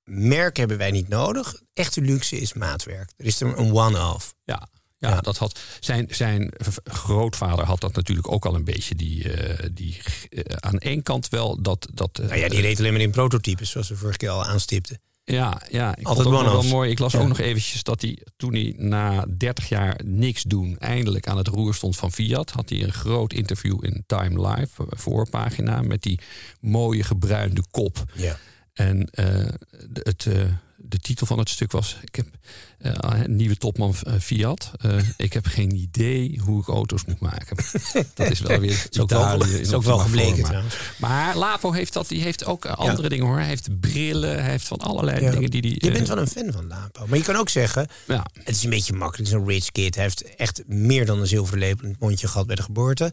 merk 0.05 0.57
hebben 0.57 0.79
wij 0.79 0.91
niet 0.91 1.09
nodig. 1.09 1.61
Echte 1.73 2.01
luxe 2.01 2.37
is 2.37 2.53
maatwerk. 2.53 3.13
Er 3.17 3.25
is 3.27 3.41
er 3.41 3.59
een 3.59 3.73
one-off. 3.73 4.35
Ja, 4.45 4.69
ja, 4.99 5.09
Ja. 5.11 5.21
dat 5.21 5.37
had 5.39 5.61
zijn, 5.81 6.07
zijn 6.11 6.53
grootvader 6.85 7.65
had 7.65 7.81
dat 7.81 7.95
natuurlijk 7.95 8.33
ook 8.33 8.47
al 8.47 8.55
een 8.55 8.65
beetje. 8.65 8.95
Die, 8.95 9.33
eh, 9.33 9.69
die 9.73 10.01
eh, 10.31 10.43
aan 10.59 10.79
één 10.79 11.03
kant 11.03 11.29
wel 11.29 11.63
dat. 11.63 11.89
dat 11.95 12.19
eh, 12.19 12.27
Nou 12.27 12.39
ja, 12.39 12.49
die 12.49 12.61
reed 12.61 12.79
alleen 12.79 12.93
maar 12.93 13.01
in 13.01 13.11
prototypes, 13.11 13.71
zoals 13.71 13.89
we 13.89 13.97
vorige 13.97 14.19
keer 14.19 14.31
al 14.31 14.45
aanstipten. 14.45 15.01
Ja, 15.25 15.61
ja 15.71 15.97
ik 15.97 16.07
Altijd 16.07 16.29
vond 16.29 16.43
wel 16.43 16.63
mooi. 16.63 16.91
Ik 16.91 16.99
las 16.99 17.13
Ja. 17.13 17.19
ook 17.19 17.29
nog 17.29 17.39
eventjes 17.39 17.83
dat 17.83 18.01
hij 18.01 18.19
toen 18.37 18.53
hij 18.53 18.75
na 18.77 19.27
30 19.37 19.69
jaar 19.69 20.01
niks 20.05 20.43
doen 20.43 20.79
eindelijk 20.79 21.29
aan 21.29 21.37
het 21.37 21.49
roer 21.49 21.75
stond 21.75 21.97
van 21.97 22.13
Fiat, 22.13 22.51
had 22.51 22.69
hij 22.69 22.83
een 22.83 22.93
groot 22.93 23.33
interview 23.33 23.85
in 23.85 24.05
Time 24.07 24.49
Live 24.49 24.83
eh, 24.83 24.87
voorpagina 24.89 25.83
met 25.83 26.03
die 26.03 26.21
mooie 26.61 27.03
gebruinde 27.03 27.63
kop. 27.71 28.05
Ja. 28.15 28.39
En 28.73 29.05
eh, 29.11 29.49
het, 29.93 30.27
eh, 30.27 30.43
de 30.89 30.99
titel 30.99 31.27
van 31.27 31.39
het 31.39 31.49
stuk 31.49 31.73
was: 31.73 31.97
Ik 32.03 32.15
heb 32.15 32.27
eh, 32.79 32.93
een 33.23 33.37
nieuwe 33.37 33.57
topman 33.57 33.95
eh, 34.03 34.15
Fiat. 34.21 34.71
Eh, 34.81 34.99
ik 35.17 35.33
heb 35.33 35.47
geen 35.47 35.75
idee 35.75 36.41
hoe 36.45 36.61
ik 36.61 36.69
auto's 36.69 37.05
moet 37.05 37.21
maken. 37.21 37.57
dat 38.15 38.31
is 38.31 38.41
wel 38.41 38.59
weer 38.59 38.87
is 38.91 39.01
ook 39.01 39.11
wel- 39.11 39.45
is 39.45 39.73
ook 39.73 39.83
wel 39.83 39.99
gebleken 39.99 40.45
trouwens. 40.45 40.75
Maar 40.99 41.37
Lapo 41.37 41.73
heeft 41.73 41.93
dat. 41.93 42.09
Die 42.09 42.23
heeft 42.23 42.45
ook 42.45 42.67
andere 42.67 43.09
dingen 43.09 43.27
hoor. 43.27 43.39
Hij 43.39 43.47
heeft 43.47 43.81
brillen. 43.81 44.43
Hij 44.43 44.51
heeft 44.51 44.67
van 44.67 44.79
allerlei 44.79 45.21
Ja. 45.25 45.31
dingen 45.31 45.51
die 45.51 45.63
die. 45.63 45.85
Je 45.85 45.93
bent 45.93 46.09
wel 46.09 46.19
een 46.19 46.29
fan 46.29 46.53
van 46.53 46.67
Lapo. 46.67 47.07
Maar 47.07 47.19
je 47.19 47.25
kan 47.25 47.37
ook 47.37 47.49
zeggen, 47.49 47.89
ja. 48.07 48.27
het 48.45 48.57
is 48.57 48.65
een 48.65 48.71
beetje 48.71 48.93
makkelijk. 48.93 49.31
Het 49.31 49.39
is 49.39 49.45
een 49.45 49.49
rich 49.55 49.71
kid. 49.71 49.95
Hij 49.95 50.05
heeft 50.05 50.35
echt 50.37 50.63
meer 50.67 51.07
dan 51.07 51.21
een 51.21 51.27
zilveren 51.27 51.59
lepel 51.61 51.85
in 51.85 51.91
het 51.91 52.01
mondje 52.01 52.29
gehad 52.29 52.47
bij 52.47 52.57
de 52.57 52.63
geboorte. 52.63 53.13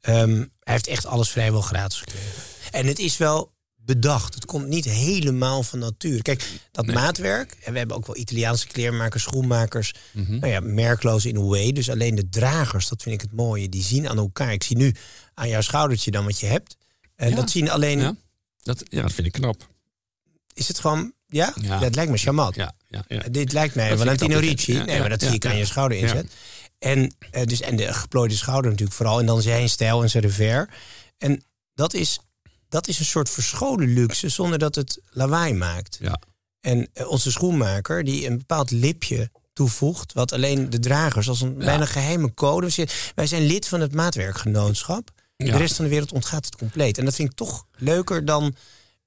Ehm, 0.00 0.36
hij 0.36 0.72
heeft 0.74 0.86
echt 0.86 1.06
alles 1.06 1.28
vrijwel 1.28 1.60
gratis 1.60 1.98
gekregen. 1.98 2.32
En 2.70 2.86
het 2.86 2.98
is 2.98 3.16
wel 3.16 3.51
bedacht. 3.84 4.34
Het 4.34 4.44
komt 4.44 4.66
niet 4.66 4.84
helemaal 4.84 5.62
van 5.62 5.78
natuur. 5.78 6.22
Kijk, 6.22 6.48
dat 6.70 6.86
maatwerk. 6.86 7.56
En 7.64 7.72
we 7.72 7.78
hebben 7.78 7.96
ook 7.96 8.06
wel 8.06 8.16
Italiaanse 8.16 8.66
kleermakers, 8.66 9.22
schoenmakers. 9.22 9.94
Mhm. 10.12 10.38
Nou 10.38 10.52
ja, 10.52 10.60
merkloos 10.60 11.24
in 11.26 11.36
a 11.36 11.40
way. 11.40 11.72
Dus 11.72 11.90
alleen 11.90 12.14
de 12.14 12.28
dragers, 12.28 12.88
dat 12.88 13.02
vind 13.02 13.14
ik 13.14 13.20
het 13.20 13.32
mooie. 13.32 13.68
Die 13.68 13.82
zien 13.82 14.08
aan 14.08 14.18
elkaar. 14.18 14.52
Ik 14.52 14.62
zie 14.62 14.76
nu 14.76 14.94
aan 15.34 15.48
jouw 15.48 15.60
schoudertje 15.60 16.10
dan 16.10 16.24
wat 16.24 16.40
je 16.40 16.46
hebt. 16.46 16.76
En 17.16 17.28
Ja. 17.30 17.36
dat 17.36 17.50
zien 17.50 17.70
alleen... 17.70 17.98
Ja. 17.98 18.14
Dat, 18.62 18.82
ja, 18.88 19.02
dat 19.02 19.12
vind 19.12 19.26
ik 19.26 19.32
knap. 19.32 19.68
Is 20.54 20.68
het 20.68 20.78
gewoon... 20.78 21.12
Ja? 21.26 21.54
Ja. 21.60 21.78
Dat 21.78 21.94
lijkt 21.94 22.10
me 22.10 22.16
charmant. 22.16 22.54
Ja, 22.54 22.74
ja, 22.88 23.04
ja. 23.08 23.22
Dit 23.30 23.52
lijkt 23.52 23.74
mij 23.74 23.96
Valentino 23.96 24.38
Ricci. 24.38 24.72
nee, 24.72 24.98
maar 25.00 25.08
dat 25.08 25.22
zie 25.22 25.30
ik 25.32 25.46
aan 25.46 25.56
je 25.56 25.64
schouder 25.64 25.98
inzet. 25.98 26.32
En, 26.78 27.14
eh, 27.30 27.44
dus, 27.44 27.60
en 27.60 27.76
de 27.76 27.92
geplooide 27.92 28.34
schouder 28.34 28.70
natuurlijk 28.70 28.96
vooral. 28.96 29.20
En 29.20 29.26
dan 29.26 29.42
zijn 29.42 29.68
stijl 29.68 30.02
en 30.02 30.10
zijn 30.10 30.22
revers. 30.22 30.66
En 31.18 31.44
dat 31.74 31.94
is, 31.94 32.18
dat 32.72 32.88
is 32.88 32.98
een 32.98 33.04
soort 33.04 33.30
verscholen 33.30 33.92
luxe 33.92 34.28
zonder 34.28 34.58
dat 34.58 34.74
het 34.74 35.00
lawaai 35.10 35.54
maakt. 35.54 35.98
Ja. 36.00 36.20
En 36.60 36.88
eh, 36.92 37.08
onze 37.08 37.30
schoenmaker 37.30 38.04
die 38.04 38.26
een 38.26 38.38
bepaald 38.38 38.70
lipje 38.70 39.30
toevoegt... 39.52 40.12
wat 40.12 40.32
alleen 40.32 40.70
de 40.70 40.78
dragers 40.78 41.28
als 41.28 41.40
een 41.40 41.58
bijna 41.58 41.84
geheime 41.84 42.34
code... 42.34 42.86
Wij 43.14 43.26
zijn 43.26 43.42
lid 43.42 43.68
van 43.68 43.80
het 43.80 43.94
maatwerkgenootschap. 43.94 45.10
De 45.36 45.56
rest 45.56 45.76
van 45.76 45.84
de 45.84 45.90
wereld 45.90 46.12
ontgaat 46.12 46.44
het 46.44 46.56
compleet. 46.56 46.98
En 46.98 47.04
dat 47.04 47.14
vind 47.14 47.30
ik 47.30 47.36
toch 47.36 47.66
leuker 47.76 48.24
dan 48.24 48.54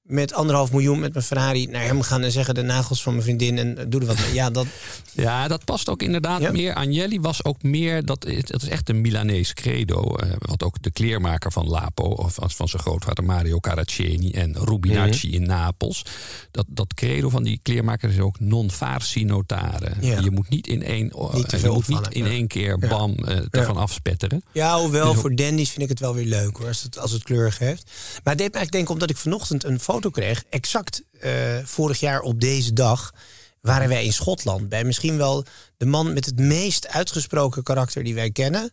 met 0.06 0.32
anderhalf 0.34 0.72
miljoen 0.72 0.98
met 1.00 1.12
mijn 1.12 1.24
Ferrari 1.24 1.66
naar 1.66 1.82
hem 1.84 2.02
gaan 2.02 2.22
en 2.22 2.32
zeggen 2.32 2.54
de 2.54 2.62
nagels 2.62 3.02
van 3.02 3.12
mijn 3.12 3.24
vriendin 3.24 3.58
en 3.58 3.78
eh, 3.78 3.84
doe 3.88 4.00
er 4.00 4.06
wat 4.06 4.18
mee. 4.18 4.34
Ja, 4.34 4.50
dat, 4.50 4.66
Ja, 5.12 5.48
dat 5.48 5.64
past 5.64 5.88
ook 5.88 6.02
inderdaad 6.02 6.40
Ja? 6.40 6.50
meer. 6.52 6.74
Agnelli 6.74 7.20
was 7.20 7.44
ook 7.44 7.62
meer, 7.62 8.04
dat, 8.04 8.26
dat 8.40 8.62
is 8.62 8.68
echt 8.68 8.88
een 8.88 9.00
Milanees 9.00 9.52
credo. 9.54 10.16
eh, 10.16 10.30
wat 10.38 10.62
ook 10.62 10.82
de 10.82 10.90
kleermaker 10.90 11.52
van 11.52 11.68
Lapo, 11.68 12.04
of 12.04 12.34
van 12.40 12.68
zijn 12.68 12.82
grootvader 12.82 13.24
Mario 13.24 13.58
Caraccieni 13.60 14.30
en 14.30 14.56
Rubinacci 14.64 15.26
Mhm. 15.28 15.36
in 15.36 15.42
Napels. 15.46 16.02
Dat, 16.50 16.64
dat 16.68 16.94
credo 16.94 17.28
van 17.28 17.42
die 17.42 17.60
kleermaker 17.62 18.10
is 18.10 18.18
ook 18.18 18.40
non 18.40 18.70
farsi 18.70 19.24
notare. 19.24 19.92
Ja. 20.00 20.20
Je 20.20 20.30
moet 20.30 20.48
niet 20.48 20.66
in 20.66 20.82
één, 20.82 21.12
Niet 21.32 21.48
te 21.48 21.58
je 21.60 21.68
moet 21.68 21.88
niet 21.88 22.08
in 22.10 22.26
één 22.26 22.46
keer 22.46 22.78
bam 22.78 23.14
eh, 23.14 23.38
ervan 23.50 23.76
afspetteren. 23.76 24.42
Ja, 24.52 24.78
hoewel 24.80 25.12
Dus- 25.12 25.20
voor 25.20 25.34
dandies 25.34 25.70
vind 25.70 25.82
ik 25.82 25.88
het 25.88 26.00
wel 26.00 26.14
weer 26.14 26.26
leuk 26.26 26.56
hoor, 26.56 26.66
als 26.68 26.82
het, 26.82 26.98
als 26.98 27.10
het 27.10 27.22
kleurig 27.22 27.58
heeft. 27.58 27.84
Maar 27.84 28.34
het 28.34 28.38
deed 28.38 28.52
me 28.52 28.58
eigenlijk 28.58 28.72
denken, 28.72 28.92
omdat 28.92 29.10
ik 29.10 29.16
vanochtend 29.16 29.64
een 29.64 29.80
foto 29.80 29.94
kreeg, 30.00 30.44
exact 30.48 31.02
eh, 31.20 31.58
vorig 31.64 32.00
jaar 32.00 32.20
op 32.20 32.40
deze 32.40 32.72
dag, 32.72 33.14
waren 33.60 33.88
wij 33.88 34.04
in 34.04 34.12
Schotland 34.12 34.68
bij 34.68 34.84
misschien 34.84 35.16
wel 35.16 35.44
de 35.76 35.86
man 35.86 36.12
met 36.12 36.24
het 36.24 36.38
meest 36.38 36.88
uitgesproken 36.88 37.62
karakter 37.62 38.04
die 38.04 38.14
wij 38.14 38.30
kennen. 38.30 38.72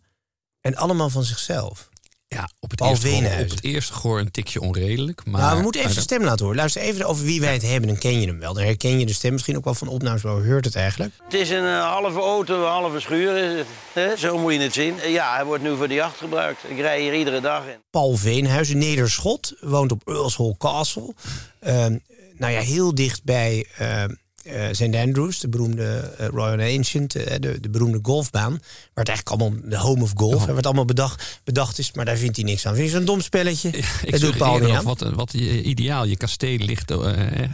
En 0.62 0.76
allemaal 0.76 1.10
van 1.10 1.24
zichzelf. 1.24 1.90
Ja, 2.34 2.50
op 2.60 2.70
het, 2.70 2.80
Paul 2.80 2.92
eerste, 2.92 3.08
gehoor, 3.08 3.40
op 3.44 3.50
het 3.50 3.64
eerste 3.64 3.94
gehoor 3.94 4.20
een 4.20 4.32
tikje 4.32 4.62
onredelijk. 4.62 5.22
Maar 5.26 5.42
nou, 5.42 5.56
we 5.58 5.62
moeten 5.62 5.82
even 5.82 5.94
zijn 5.94 6.06
maar 6.06 6.16
stem 6.18 6.28
laten 6.30 6.42
horen. 6.46 6.58
Luister 6.60 6.82
even 6.82 7.06
over 7.06 7.26
wie 7.26 7.42
wij 7.42 7.54
het 7.54 7.62
hebben, 7.62 7.88
dan 7.90 7.98
ken 7.98 8.20
je 8.22 8.28
hem 8.28 8.40
wel. 8.40 8.54
Dan 8.54 8.64
herken 8.64 9.00
je 9.00 9.06
de 9.06 9.14
stem 9.14 9.32
misschien 9.32 9.58
ook 9.58 9.64
wel 9.64 9.74
van 9.74 9.88
opnames, 9.88 10.22
maar 10.22 10.34
hoe 10.34 10.48
hoort 10.48 10.66
het 10.66 10.76
eigenlijk? 10.76 11.14
Het 11.24 11.34
is 11.34 11.50
een 11.50 11.66
eh, 11.66 11.92
halve 11.92 12.20
auto, 12.20 12.64
een 12.64 12.70
halve 12.72 13.00
schuur. 13.00 13.66
hè? 13.94 14.18
Zo 14.18 14.38
moet 14.38 14.54
je 14.54 14.60
het 14.60 14.74
zien. 14.74 15.00
Eh, 15.00 15.12
Ja, 15.12 15.36
hij 15.36 15.46
wordt 15.46 15.64
nu 15.64 15.76
voor 15.76 15.88
de 15.88 15.94
jacht 15.94 16.18
gebruikt. 16.18 16.60
Ik 16.68 16.78
rij 16.80 17.02
hier 17.02 17.16
iedere 17.16 17.42
dag 17.42 17.64
in. 17.68 17.78
Paul 17.90 18.16
Veenhuizen, 18.16 18.78
Nederschot, 18.78 19.54
woont 19.62 19.92
op 19.92 20.02
Earl's 20.08 20.38
Hall 20.38 20.56
Castle. 20.58 21.14
Ehm, 21.60 21.98
nou 22.38 22.54
ja, 22.54 22.60
heel 22.60 22.96
dicht 22.96 23.24
bij 23.24 23.66
ehm, 23.78 24.10
eh, 24.44 24.68
St. 24.72 24.96
Andrews, 24.96 25.40
de 25.40 25.50
beroemde 25.50 26.14
eh, 26.18 26.28
Royal 26.28 26.78
Ancient, 26.78 27.16
eh, 27.16 27.36
de, 27.40 27.60
de 27.60 27.70
beroemde 27.70 28.00
golfbaan. 28.02 28.52
Waar 28.52 28.60
het 29.06 29.08
eigenlijk 29.08 29.42
allemaal 29.42 29.60
de 29.70 29.78
home 29.78 30.02
of 30.04 30.12
golf, 30.16 30.48
Oh. 30.48 30.56
wat 30.56 30.66
allemaal 30.66 30.86
bedacht, 30.86 31.40
bedacht 31.44 31.78
is. 31.80 31.92
Maar 31.94 32.06
daar 32.06 32.18
vindt 32.18 32.36
hij 32.36 32.46
niks 32.46 32.66
aan. 32.66 32.76
Vind 32.76 32.90
je 32.90 32.96
zo'n 32.96 33.06
dom 33.06 33.22
spelletje? 33.22 33.70
Ik 34.04 34.20
doet 34.20 34.38
Paul 34.38 34.58
niet 34.60 34.70
aan. 34.70 34.84
wat, 34.84 35.00
wat 35.02 35.32
je 35.32 35.62
ideaal, 35.64 36.06
je 36.06 36.18
kasteel 36.18 36.58
ligt 36.58 36.92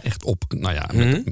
echt 0.04 0.24
op, 0.24 0.44
nou 0.50 0.74
ja, 0.74 0.90
met, 0.94 1.24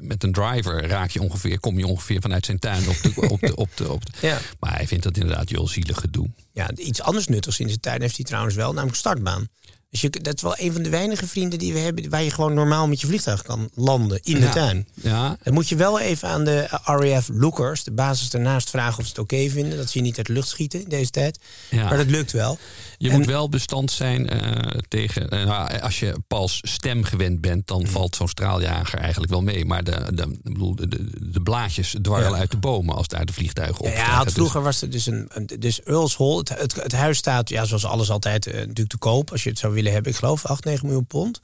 met 0.00 0.22
een 0.22 0.32
driver 0.32 0.86
raak 0.86 1.10
je 1.10 1.22
ongeveer, 1.22 1.60
kom 1.60 1.78
je 1.78 1.86
ongeveer 1.86 2.20
vanuit 2.20 2.44
zijn 2.46 2.58
tuin 2.58 2.88
op 2.88 2.96
de, 3.02 3.28
op 3.34 3.40
de, 3.40 3.56
op 3.56 3.70
de, 3.76 3.92
op 3.92 4.04
de- 4.06 4.26
Ja. 4.26 4.38
Maar 4.60 4.74
hij 4.76 4.86
vindt 4.86 5.04
dat 5.04 5.16
inderdaad 5.16 5.48
heel 5.48 5.68
zielig 5.68 5.98
gedoe. 6.00 6.30
Ja, 6.52 6.70
iets 6.76 7.00
anders 7.02 7.26
nuttigs 7.26 7.60
in 7.60 7.68
zijn 7.68 7.80
tuin 7.80 8.00
heeft 8.00 8.16
hij 8.16 8.24
trouwens 8.24 8.54
wel, 8.54 8.72
namelijk 8.72 8.96
startbaan. 8.98 9.48
Dus 9.94 10.02
je, 10.02 10.10
dat 10.10 10.34
is 10.34 10.42
wel 10.42 10.54
een 10.58 10.72
van 10.72 10.82
de 10.82 10.88
weinige 10.88 11.26
vrienden 11.26 11.58
die 11.58 11.72
we 11.72 11.78
hebben... 11.78 12.10
waar 12.10 12.22
je 12.22 12.30
gewoon 12.30 12.54
normaal 12.54 12.88
met 12.88 13.00
je 13.00 13.06
vliegtuig 13.06 13.42
kan 13.42 13.70
landen 13.74 14.20
in 14.22 14.34
de 14.34 14.40
Ja. 14.40 14.52
tuin. 14.52 14.88
Ja, 14.94 15.36
Dan 15.42 15.54
moet 15.54 15.68
je 15.68 15.76
wel 15.76 16.00
even 16.00 16.28
aan 16.28 16.44
de 16.44 16.66
RAF 16.84 17.28
Lookers, 17.32 17.84
de 17.84 17.92
basis 17.92 18.30
daarnaast, 18.30 18.70
vragen 18.70 18.98
of 18.98 19.04
ze 19.04 19.10
het 19.10 19.18
oké 19.18 19.48
vinden. 19.48 19.76
Dat 19.78 19.90
ze 19.90 19.98
je 19.98 20.04
niet 20.04 20.16
uit 20.16 20.26
de 20.26 20.32
lucht 20.32 20.48
schieten 20.48 20.82
in 20.82 20.88
deze 20.88 21.10
tijd. 21.10 21.38
Ja. 21.70 21.88
Maar 21.88 21.96
dat 21.96 22.06
lukt 22.06 22.32
wel. 22.32 22.58
Je 22.98 23.10
En- 23.10 23.16
moet 23.16 23.26
wel 23.26 23.48
bestand 23.48 23.90
zijn 23.90 24.28
eh, 24.28 24.78
tegen. 24.88 25.28
eh, 25.28 25.44
nou, 25.46 25.78
als 25.80 26.00
je 26.00 26.14
Pauls 26.28 26.58
stem 26.62 27.04
gewend 27.04 27.40
bent, 27.40 27.66
dan 27.66 27.86
valt 27.86 28.16
zo'n 28.16 28.28
straaljager 28.28 28.98
eigenlijk 28.98 29.32
wel 29.32 29.42
mee. 29.42 29.64
Maar 29.64 29.84
de, 29.84 30.10
de, 30.14 30.38
bedoel, 30.42 30.74
de, 30.76 30.88
de, 31.30 31.40
blaadjes 31.42 31.94
dwarrelen 32.02 32.38
uit 32.38 32.50
de 32.50 32.56
bomen 32.56 32.94
als 32.94 33.08
daar 33.08 33.24
de 33.26 33.32
vliegtuigen 33.32 33.80
op 33.84 33.92
ja, 33.92 34.24
het 34.24 34.32
vroeger 34.32 34.62
was 34.62 34.82
er 34.82 34.90
dus 34.90 35.06
een, 35.06 35.30
dus 35.58 35.82
Earls 35.82 36.16
Hall. 36.16 36.36
Het, 36.36 36.48
het, 36.48 36.74
het 36.74 36.92
huis 36.92 37.18
staat, 37.18 37.48
ja, 37.48 37.64
zoals 37.64 37.84
alles 37.84 38.10
altijd, 38.10 38.46
eh, 38.46 38.54
natuurlijk 38.54 38.88
te 38.90 38.96
koop. 38.98 39.30
Als 39.30 39.42
je 39.42 39.48
het 39.50 39.58
zou 39.58 39.72
willen 39.72 39.83
hebben, 39.90 40.12
ik 40.12 40.18
geloof 40.18 40.44
8, 40.46 40.64
9 40.64 40.86
miljoen 40.86 41.06
pond. 41.06 41.40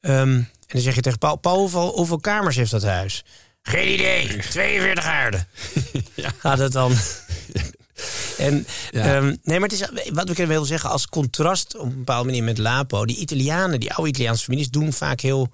Ehm, 0.00 0.18
en 0.18 0.48
dan 0.66 0.80
zeg 0.80 0.94
je 0.94 1.00
tegen 1.00 1.18
Paul, 1.18 1.36
Paul 1.36 1.58
hoeveel, 1.58 1.92
hoeveel 1.94 2.20
kamers 2.20 2.56
heeft 2.56 2.70
dat 2.70 2.82
huis? 2.82 3.24
Geen 3.62 3.92
idee, 3.92 4.26
42 4.50 5.04
aarden. 5.04 5.46
Gaat 6.38 6.58
het 6.58 6.72
dan? 6.72 6.92
En, 8.38 8.66
Ja. 8.90 9.16
ehm, 9.16 9.34
nee, 9.42 9.60
maar 9.60 9.68
het 9.68 9.80
is, 9.80 10.10
wat 10.12 10.38
ik 10.38 10.46
wil 10.46 10.64
zeggen, 10.64 10.90
als 10.90 11.06
contrast 11.06 11.76
op 11.76 11.82
een 11.84 11.96
bepaalde 11.98 12.24
manier 12.24 12.44
met 12.44 12.58
Lapo. 12.58 13.06
Die 13.06 13.16
Italianen, 13.16 13.80
die 13.80 13.92
oude 13.92 14.10
Italiaanse 14.10 14.44
families, 14.44 14.70
doen 14.70 14.92
vaak 14.92 15.20
heel 15.20 15.52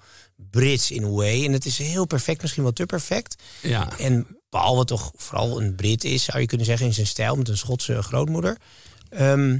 Brits 0.51 0.91
in 0.91 1.03
a 1.03 1.07
way. 1.09 1.45
En 1.45 1.53
het 1.53 1.65
is 1.65 1.77
heel 1.77 2.05
perfect, 2.05 2.41
misschien 2.41 2.63
wel 2.63 2.71
te 2.73 2.85
perfect. 2.85 3.43
Ja. 3.61 3.97
En 3.99 4.27
Paul, 4.49 4.75
wat 4.75 4.87
toch 4.87 5.11
vooral 5.15 5.61
een 5.61 5.75
Brit 5.75 6.03
is, 6.03 6.23
zou 6.23 6.39
je 6.39 6.45
kunnen 6.45 6.65
zeggen, 6.65 6.85
in 6.85 6.93
zijn 6.93 7.07
stijl, 7.07 7.35
met 7.35 7.47
een 7.47 7.57
Schotse 7.57 8.01
grootmoeder. 8.01 8.57
Ehm, 9.09 9.59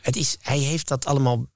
het 0.00 0.16
is, 0.16 0.36
hij 0.40 0.58
heeft 0.58 0.88
dat 0.88 1.04
allemaal. 1.06 1.46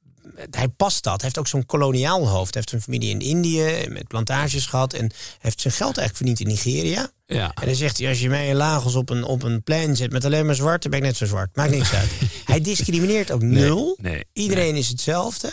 Hij 0.51 0.69
past 0.69 1.03
dat. 1.03 1.15
Hij 1.15 1.25
heeft 1.25 1.39
ook 1.39 1.47
zo'n 1.47 1.67
koloniaal 1.67 2.29
hoofd. 2.29 2.55
Hij 2.55 2.63
heeft 2.63 2.73
een 2.73 2.93
familie 2.93 3.11
in 3.11 3.21
Indië 3.21 3.87
met 3.89 4.09
plantages 4.09 4.67
gehad. 4.67 4.93
En 4.93 5.11
heeft 5.39 5.61
zijn 5.61 5.75
geld 5.75 5.99
eigenlijk 5.99 6.17
verdiend 6.17 6.41
in 6.41 6.47
Nigeria. 6.47 7.11
Ja. 7.27 7.53
En 7.55 7.67
dan 7.67 7.75
zegt 7.75 7.99
hij: 7.99 8.09
Als 8.09 8.21
je 8.21 8.29
mij 8.29 8.49
in 8.49 8.57
Lagos 8.57 8.95
op 8.95 9.11
een, 9.11 9.25
op 9.25 9.43
een 9.43 9.63
plein 9.63 9.97
zet 9.97 10.13
met 10.13 10.25
alleen 10.25 10.47
maar 10.47 10.55
zwart, 10.55 10.83
dan 10.83 10.91
ben 10.91 11.01
ik 11.01 11.07
net 11.07 11.17
zo 11.17 11.27
zwart. 11.27 11.57
Maakt 11.57 11.71
niks 11.71 11.93
uit. 11.93 12.11
hij 12.45 12.61
discrimineert 12.61 13.31
ook 13.31 13.43
nul. 13.43 13.97
nee, 14.01 14.25
Iedereen 14.33 14.77
is 14.77 14.89
hetzelfde. 14.89 15.53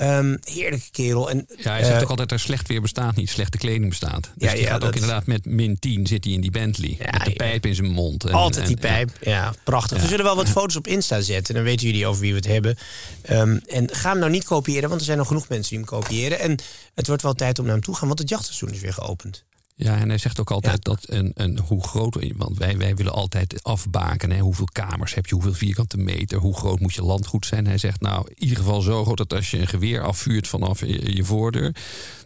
Ehm, 0.00 0.36
heerlijke 0.44 0.90
kerel. 0.90 1.30
En, 1.30 1.46
Ja, 1.56 1.70
hij 1.70 1.84
zegt 1.84 1.96
eh, 1.96 2.02
ook 2.02 2.08
altijd 2.10 2.28
dat 2.28 2.40
slecht 2.40 2.68
weer 2.68 2.80
bestaat 2.80 3.16
niet, 3.16 3.30
slechte 3.30 3.58
kleding 3.58 3.88
bestaat. 3.88 4.30
Dus 4.34 4.48
Ja, 4.48 4.54
die 4.54 4.62
ja, 4.62 4.70
gaat 4.70 4.84
ook 4.84 4.94
inderdaad 4.94 5.26
met 5.26 5.44
min 5.44 5.78
10 5.78 6.06
zit 6.06 6.24
hij 6.24 6.32
in 6.32 6.40
die 6.40 6.50
Bentley. 6.50 6.96
Ja, 6.98 7.10
met 7.12 7.24
de 7.24 7.30
pijp 7.32 7.66
in 7.66 7.74
zijn 7.74 7.90
mond. 7.90 8.24
En- 8.24 8.32
Altijd 8.32 8.66
die 8.66 8.76
en- 8.76 8.80
pijp. 8.82 9.10
Ja, 9.20 9.54
prachtig. 9.64 10.00
We 10.02 10.08
zullen 10.08 10.24
wel 10.24 10.36
wat 10.36 10.48
foto's 10.48 10.76
op 10.76 10.86
Insta 10.86 11.20
zetten. 11.20 11.54
Dan 11.54 11.62
weten 11.62 11.86
jullie 11.86 12.06
over 12.06 12.20
wie 12.20 12.30
we 12.30 12.36
het 12.36 12.46
hebben. 12.46 12.76
Ehm, 13.22 13.58
en 13.66 13.88
ga 13.94 14.10
hem 14.10 14.18
nou 14.18 14.30
niet 14.30 14.44
kopiëren, 14.44 14.88
want 14.88 15.00
er 15.00 15.06
zijn 15.06 15.18
nog 15.18 15.26
genoeg 15.26 15.48
mensen 15.48 15.68
die 15.76 15.78
hem 15.78 15.88
kopiëren. 16.00 16.38
En 16.40 16.58
het 16.94 17.06
wordt 17.06 17.22
wel 17.22 17.34
tijd 17.34 17.58
om 17.58 17.64
naar 17.64 17.74
hem 17.74 17.82
toe 17.82 17.92
te 17.94 17.98
gaan, 17.98 18.08
want 18.08 18.20
het 18.20 18.28
jachtseizoen 18.28 18.70
is 18.70 18.80
weer 18.80 18.92
geopend. 18.92 19.44
Ja, 19.82 19.96
en 19.96 20.08
hij 20.08 20.18
zegt 20.18 20.40
ook 20.40 20.50
altijd 20.50 20.84
dat 20.84 21.04
een, 21.08 21.32
een, 21.34 21.58
hoe 21.58 21.82
groot. 21.82 22.16
Want 22.36 22.58
wij, 22.58 22.76
wij 22.76 22.94
willen 22.94 23.12
altijd 23.12 23.62
afbaken. 23.62 24.30
Hè, 24.30 24.38
hoeveel 24.38 24.68
kamers 24.72 25.14
heb 25.14 25.26
je, 25.26 25.34
hoeveel 25.34 25.54
vierkante 25.54 25.96
meter, 25.96 26.38
hoe 26.38 26.56
groot 26.56 26.80
moet 26.80 26.94
je 26.94 27.02
landgoed 27.02 27.46
zijn. 27.46 27.66
Hij 27.66 27.78
zegt 27.78 28.00
nou, 28.00 28.26
in 28.28 28.42
ieder 28.42 28.56
geval 28.56 28.80
zo 28.80 29.04
groot 29.04 29.16
dat 29.16 29.32
als 29.32 29.50
je 29.50 29.58
een 29.58 29.68
geweer 29.68 30.02
afvuurt 30.02 30.48
vanaf 30.48 30.80
je, 30.80 31.14
je 31.16 31.24
voordeur. 31.24 31.74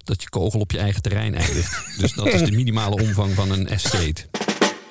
dat 0.05 0.23
je 0.23 0.29
kogel 0.29 0.61
op 0.61 0.71
je 0.71 0.79
eigen 0.79 1.03
terrein 1.03 1.35
eindigt. 1.35 1.83
dus 2.01 2.13
dat 2.13 2.27
is 2.27 2.43
de 2.43 2.57
minimale 2.57 3.03
omvang 3.03 3.35
van 3.35 3.51
een 3.51 3.69
estate. 3.69 4.27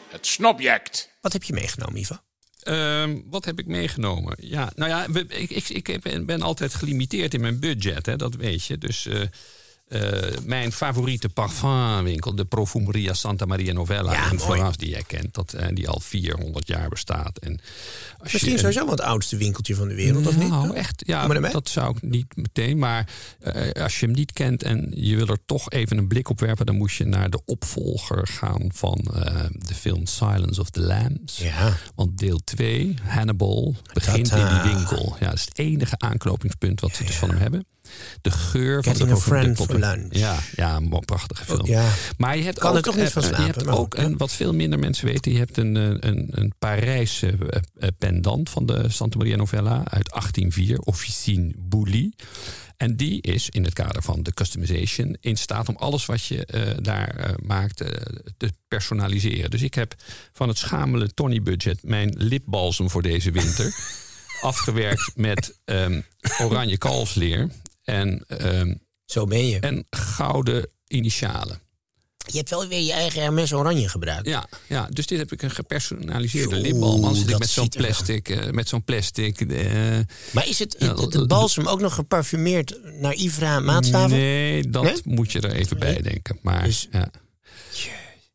Het 0.10 0.28
snobject. 0.28 1.10
Wat 1.22 1.34
heb 1.34 1.44
je 1.44 1.54
meegenomen, 1.54 2.00
Ivo? 2.00 2.18
Ehm, 2.60 3.20
wat 3.26 3.46
heb 3.46 3.60
ik 3.60 3.66
meegenomen? 3.66 4.36
Ja, 4.40 4.72
nou 4.76 4.90
ja, 4.90 5.06
ik, 5.28 5.50
ik, 5.70 5.88
ik 5.88 6.26
ben, 6.26 6.42
altijd 6.42 6.74
gelimiteerd 6.74 7.34
in 7.34 7.42
mijn 7.42 7.60
budget, 7.60 8.06
hè, 8.06 8.16
dat 8.16 8.36
weet 8.36 8.66
je. 8.66 8.78
Dus 8.78 9.06
eh, 9.06 9.22
mijn 10.46 10.72
favoriete 10.72 11.30
parfumwinkel, 11.30 12.36
de 12.36 12.46
Profumeria 12.46 13.14
Santa 13.14 13.46
Maria 13.46 13.74
Novella 13.74 14.12
Ja, 14.14 14.32
in. 14.32 14.40
Florence, 14.40 14.78
die 14.78 14.90
jij 14.90 15.04
kent, 15.08 15.34
dat, 15.34 15.54
eh, 15.54 15.68
die 15.74 15.90
al 15.90 16.00
400 16.00 16.68
jaar 16.68 16.90
bestaat. 16.90 17.38
En 17.38 17.60
als 18.20 18.32
Misschien 18.32 18.52
je, 18.52 18.58
sowieso 18.58 18.82
wel 18.82 18.90
het 18.92 19.02
oudste 19.02 19.38
winkeltje 19.38 19.76
van 19.76 19.88
de 19.88 19.96
wereld, 19.96 20.28
of 20.28 20.38
niet? 20.38 20.50
nou, 20.50 20.76
echt, 20.76 21.04
ja, 21.06 21.28
dat 21.28 21.70
zou 21.70 21.96
ik 21.96 22.02
niet 22.02 22.36
meteen. 22.36 22.78
Maar 22.78 23.10
eh, 23.40 23.84
als 23.84 24.00
je 24.00 24.06
hem 24.06 24.16
niet 24.16 24.34
kent 24.34 24.64
en 24.64 24.92
je 24.96 25.16
wil 25.16 25.28
er 25.28 25.40
toch 25.46 25.70
even 25.70 25.98
een 25.98 26.08
blik 26.08 26.30
op 26.30 26.40
werpen, 26.40 26.66
dan 26.66 26.76
moest 26.78 26.98
je 26.98 27.06
naar 27.06 27.30
de 27.30 27.42
opvolger 27.46 28.28
gaan 28.28 28.70
van 28.74 29.00
eh, 29.14 29.44
de 29.68 29.74
film 29.74 30.06
Silence 30.06 30.62
of 30.62 30.70
the 30.70 30.82
Lambs. 30.82 31.38
Ja. 31.38 31.78
Want 31.96 32.18
deel 32.18 32.40
2, 32.44 32.94
Hannibal, 33.02 33.76
begint 33.94 34.30
Tata. 34.30 34.58
in 34.58 34.64
die 34.64 34.74
winkel. 34.76 35.16
Ja, 35.20 35.26
dat 35.26 35.36
is 35.36 35.46
het 35.46 35.60
enige 35.60 35.96
aanknopingspunt 35.98 36.80
wat 36.82 36.96
ze 36.96 37.04
dus 37.04 37.16
van 37.16 37.30
hem 37.30 37.38
hebben. 37.38 37.66
De 38.22 38.32
geur 38.32 38.84
Getting 38.84 38.98
van 38.98 39.10
a 39.10 39.14
de 39.14 39.22
friend 39.22 39.58
de 39.58 39.64
for 39.64 39.80
lunch. 39.80 40.18
Ja, 40.18 40.40
ja, 40.56 40.76
een 40.76 41.02
prachtige 41.06 41.46
film. 41.46 41.66
ja. 41.66 41.90
Maar 42.18 42.38
je 42.38 42.44
hebt 42.44 42.60
Kan 42.60 42.70
ook, 42.70 42.76
er 42.76 42.82
toch 42.82 42.96
niet 42.96 43.10
van 43.10 43.22
slapen, 43.22 43.46
Je 43.46 43.52
hebt 43.52 43.66
maar 43.66 43.78
ook, 43.78 43.98
wat 44.18 44.32
veel 44.32 44.54
minder 44.54 44.80
mensen 44.80 45.06
weten, 45.06 45.32
je 45.32 45.38
hebt 45.38 45.58
een, 45.58 45.78
eh, 45.78 46.10
een, 46.10 46.28
een 46.32 46.54
Parijse 46.60 47.28
eh, 47.28 47.62
eh, 47.80 47.90
pendant 47.98 48.50
van 48.50 48.66
de 48.66 48.90
Santa 48.90 49.18
Maria 49.18 49.36
Novella 49.36 49.76
uit 49.76 50.10
1804, 50.10 50.80
Officine 50.80 51.54
Bouli. 51.58 52.14
En 52.78 52.96
die 52.96 53.22
is 53.22 53.50
in 53.50 53.64
het 53.64 53.74
kader 53.74 54.02
van 54.02 54.24
de 54.24 54.34
customization 54.34 55.18
in 55.20 55.38
staat 55.38 55.70
om 55.70 55.76
alles 55.76 56.06
wat 56.06 56.26
je 56.26 56.78
daar 56.82 57.36
maakt 57.44 57.78
te 58.38 58.52
personaliseren. 58.68 59.50
Dus 59.50 59.62
ik 59.62 59.74
heb 59.74 59.96
van 60.34 60.48
het 60.48 60.58
schamele 60.58 61.14
Tony 61.14 61.42
budget 61.42 61.84
mijn 61.84 62.14
lipbalsem 62.18 62.90
voor 62.90 63.02
deze 63.02 63.32
winter 63.32 63.76
afgewerkt 64.42 65.12
met 65.16 65.60
ehm, 65.66 66.02
oranje 66.40 66.78
kalfsleer 66.78 67.50
en, 67.84 68.24
ehm, 68.28 68.74
Zo 69.06 69.26
ben 69.26 69.48
je. 69.48 69.60
en 69.60 69.86
gouden 69.90 70.68
initialen. 70.88 71.62
Je 72.32 72.38
hebt 72.38 72.50
wel 72.50 72.68
weer 72.68 72.82
je 72.82 72.92
eigen 72.92 73.22
Hermes 73.22 73.54
Oranje 73.54 73.90
gebruikt. 73.90 74.28
Ja, 74.28 74.46
ja, 74.68 74.88
dus 74.90 75.06
dit 75.08 75.20
heb 75.20 75.32
ik 75.32 75.42
een 75.42 75.52
gepersonaliseerde 75.52 76.56
lipbalm. 76.56 77.14
Zit 77.16 77.24
ik 77.24 77.30
dat 77.30 77.40
met 77.40 77.50
zo'n 77.50 77.70
plastic, 77.70 78.30
eh, 78.30 78.50
met 78.52 78.68
zo'n 78.68 78.84
plastic. 78.84 79.42
eh, 79.42 80.00
Maar 80.32 80.48
is 80.48 80.60
het, 80.60 80.76
het, 80.80 81.14
het 81.14 81.28
balsem 81.28 81.68
ook 81.68 81.80
nog 81.82 81.94
geparfumeerd 81.96 82.80
naar 83.02 83.14
Ivra 83.14 83.60
maatstaven? 83.60 84.18
nee, 84.18 84.70
dat 84.70 84.84
Nee? 84.84 85.02
moet 85.04 85.32
je 85.32 85.40
er 85.42 85.52
even 85.52 85.80
bij 85.80 86.02
denken. 86.02 86.38
Maar, 86.42 86.64
Dus- 86.64 86.88
ja. 86.92 87.10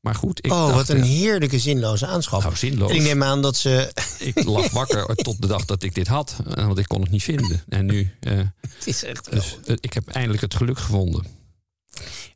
Maar 0.01 0.15
goed, 0.15 0.45
ik 0.45 0.53
oh, 0.53 0.67
dacht, 0.67 0.75
wat 0.75 0.89
een 0.89 1.03
heerlijke 1.03 1.59
zinloze 1.59 2.07
aanschaf. 2.07 2.43
Nou, 2.43 2.57
zinloos. 2.57 2.91
En 2.91 2.97
ik 2.97 3.03
neem 3.03 3.23
aan 3.23 3.43
dat 3.43 3.57
ze... 3.57 3.93
ik 4.19 4.45
lag 4.45 4.71
wakker 4.71 5.15
tot 5.17 5.41
de 5.41 5.47
dag 5.47 5.65
dat 5.65 5.83
ik 5.83 5.95
dit 5.95 6.07
had, 6.07 6.37
eh, 6.55 6.67
want 6.67 6.79
ik 6.79 6.89
kon 6.89 7.01
het 7.01 7.11
niet 7.11 7.23
vinden. 7.23 7.63
En 7.69 7.87
nu, 7.87 8.15
eh, 8.21 8.33
het 8.77 8.87
is 8.87 9.05
echt 9.05 9.29
wel... 9.29 9.41
dus, 9.41 9.59
eh, 9.65 9.77
ik 9.81 9.93
heb 9.93 10.09
eindelijk 10.09 10.43
het 10.43 10.55
geluk 10.55 10.79
gevonden. 10.79 11.27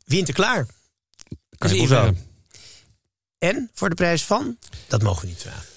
Winter 0.05 0.33
klaar. 0.33 0.65
Kan 1.57 1.69
Dus 1.69 1.79
je 1.79 1.87
zeggen. 1.87 2.17
En 3.37 3.69
voor 3.73 3.89
de 3.89 3.95
prijs 3.95 4.23
van? 4.23 4.57
Dat 4.87 5.01
mogen 5.01 5.21
we 5.21 5.27
niet 5.27 5.41
vragen. 5.41 5.72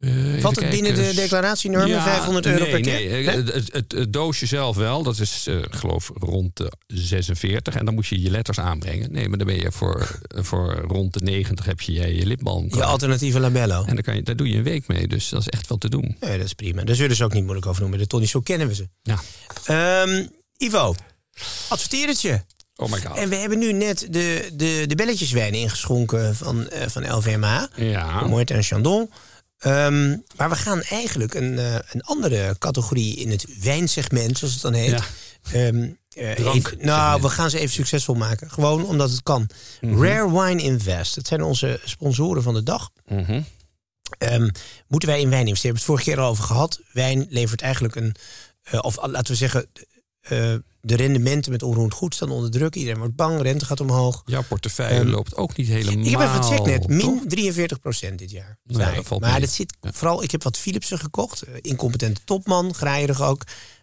Eh, 0.00 0.40
Valt 0.40 0.60
het 0.60 0.70
binnen 0.70 0.94
de 0.94 1.12
declaratienormen? 1.14 1.88
Ja, 1.88 2.02
500 2.02 2.46
euro 2.46 2.62
nee, 2.62 2.70
per 2.70 2.80
keer? 2.80 2.92
Nee, 2.92 3.26
eh, 3.26 3.34
Nee? 3.34 3.52
Het, 3.52 3.92
het, 3.92 4.12
doosje 4.12 4.46
zelf 4.46 4.76
wel, 4.76 5.02
dat 5.02 5.18
is 5.18 5.46
eh, 5.46 5.56
geloof 5.70 6.10
rond 6.14 6.56
de 6.56 6.72
46. 6.86 7.74
En 7.74 7.84
dan 7.84 7.94
moet 7.94 8.06
je 8.06 8.22
je 8.22 8.30
letters 8.30 8.58
aanbrengen. 8.58 9.12
Nee, 9.12 9.28
maar 9.28 9.38
dan 9.38 9.46
ben 9.46 9.56
je 9.56 9.72
voor, 9.72 10.20
voor 10.48 10.84
rond 10.88 11.12
de 11.12 11.20
90 11.22 11.64
heb 11.64 11.80
je 11.80 11.92
je, 11.92 12.14
je 12.14 12.26
lipbalm. 12.26 12.66
Je 12.68 12.84
alternatieve 12.84 13.40
labello. 13.40 13.84
En 13.84 13.94
dan 13.94 14.02
kan 14.02 14.14
je, 14.14 14.22
daar 14.22 14.36
doe 14.36 14.48
je 14.48 14.56
een 14.56 14.62
week 14.62 14.86
mee, 14.86 15.08
dus 15.08 15.28
dat 15.28 15.40
is 15.40 15.48
echt 15.48 15.68
wel 15.68 15.78
te 15.78 15.88
doen. 15.88 16.16
Nee, 16.20 16.36
dat 16.36 16.46
is 16.46 16.54
prima. 16.54 16.84
Daar 16.84 16.96
zullen 16.96 17.16
ze 17.16 17.24
ook 17.24 17.32
niet 17.32 17.42
moeilijk 17.42 17.66
over 17.66 17.80
noemen. 17.80 17.98
De 17.98 18.06
Tony, 18.06 18.26
zo 18.26 18.40
kennen 18.40 18.68
we 18.68 18.74
ze. 18.74 18.88
Ja. 19.02 19.20
Ehm, 19.64 20.26
Ivo, 20.56 20.94
adverteer 21.68 22.08
het 22.08 22.20
je. 22.20 22.40
Oh 22.76 22.90
my 22.90 23.00
god. 23.00 23.16
En 23.16 23.28
we 23.28 23.36
hebben 23.36 23.58
nu 23.58 23.72
net 23.72 24.06
de, 24.10 24.50
de, 24.52 24.84
de 24.86 24.94
belletjeswijn 24.94 25.54
ingeschonken 25.54 26.36
van, 26.36 26.68
eh, 26.68 26.88
van 26.88 27.12
LVMH. 27.16 27.64
ja. 27.76 28.26
Moët 28.26 28.50
en 28.50 28.62
Chandon. 28.62 29.10
Ehm, 29.60 30.16
maar 30.36 30.48
we 30.48 30.56
gaan 30.56 30.82
eigenlijk 30.82 31.34
een, 31.34 31.58
eh, 31.58 31.74
een 31.90 32.02
andere 32.02 32.56
categorie 32.58 33.16
in 33.16 33.30
het 33.30 33.46
wijnsegment, 33.62 34.38
zoals 34.38 34.52
het 34.54 34.62
dan 34.62 34.72
heet. 34.72 34.90
Ja. 34.90 35.04
Even- 36.54 36.78
nou, 36.86 37.22
we 37.22 37.28
gaan 37.28 37.50
ze 37.50 37.58
even 37.58 37.74
succesvol 37.74 38.14
maken. 38.14 38.50
Gewoon 38.50 38.84
omdat 38.84 39.10
het 39.10 39.22
kan. 39.22 39.48
Mhm. 39.80 40.02
Rare 40.02 40.30
Wine 40.42 40.62
Invest. 40.62 41.14
Dat 41.14 41.26
zijn 41.26 41.42
onze 41.42 41.80
sponsoren 41.84 42.42
van 42.42 42.54
de 42.54 42.62
dag. 42.62 42.90
Mhm. 43.06 43.42
Ehm, 44.18 44.48
moeten 44.88 45.08
wij 45.08 45.20
in 45.20 45.30
wijn 45.30 45.46
investeren? 45.46 45.54
We 45.54 45.60
hebben 45.62 45.74
het 45.74 45.84
vorige 45.84 46.04
keer 46.04 46.20
al 46.20 46.30
over 46.30 46.44
gehad. 46.44 46.80
Wijn 46.92 47.26
levert 47.28 47.60
eigenlijk 47.62 47.94
een, 47.96 48.14
eh, 48.62 48.80
of 48.82 48.96
laten 49.06 49.32
we 49.32 49.38
zeggen, 49.38 49.66
eh, 50.20 50.54
de 50.80 50.96
rendementen 50.96 51.52
met 51.52 51.62
onroerend 51.62 51.94
goed 51.94 52.14
staan 52.14 52.30
onder 52.30 52.50
druk. 52.50 52.74
Iedereen 52.74 52.98
wordt 52.98 53.16
bang, 53.16 53.40
rente 53.40 53.64
gaat 53.64 53.80
omhoog. 53.80 54.22
Jouw 54.26 54.42
portefeuille 54.42 55.00
Ehm, 55.00 55.08
loopt 55.08 55.36
ook 55.36 55.56
niet 55.56 55.66
helemaal. 55.68 56.04
Ik 56.04 56.10
heb 56.10 56.20
even 56.20 56.42
gecheckt 56.44 56.66
net, 56.66 56.88
min 56.88 57.00
toch? 57.00 57.22
43 57.28 57.80
procent 57.80 58.18
dit 58.18 58.30
jaar. 58.30 58.58
Nou 58.64 58.80
ja, 58.90 58.94
dat 58.94 59.06
valt 59.06 59.20
maar 59.20 59.30
mee. 59.30 59.40
dat 59.40 59.50
zit 59.50 59.76
vooral, 59.80 60.22
ik 60.22 60.30
heb 60.30 60.42
wat 60.42 60.58
Philipsen 60.58 60.98
gekocht. 60.98 61.42
eh, 61.42 61.54
Incompetente 61.60 62.20
topman, 62.24 62.74
graaierig 62.74 63.22
ook. 63.22 63.42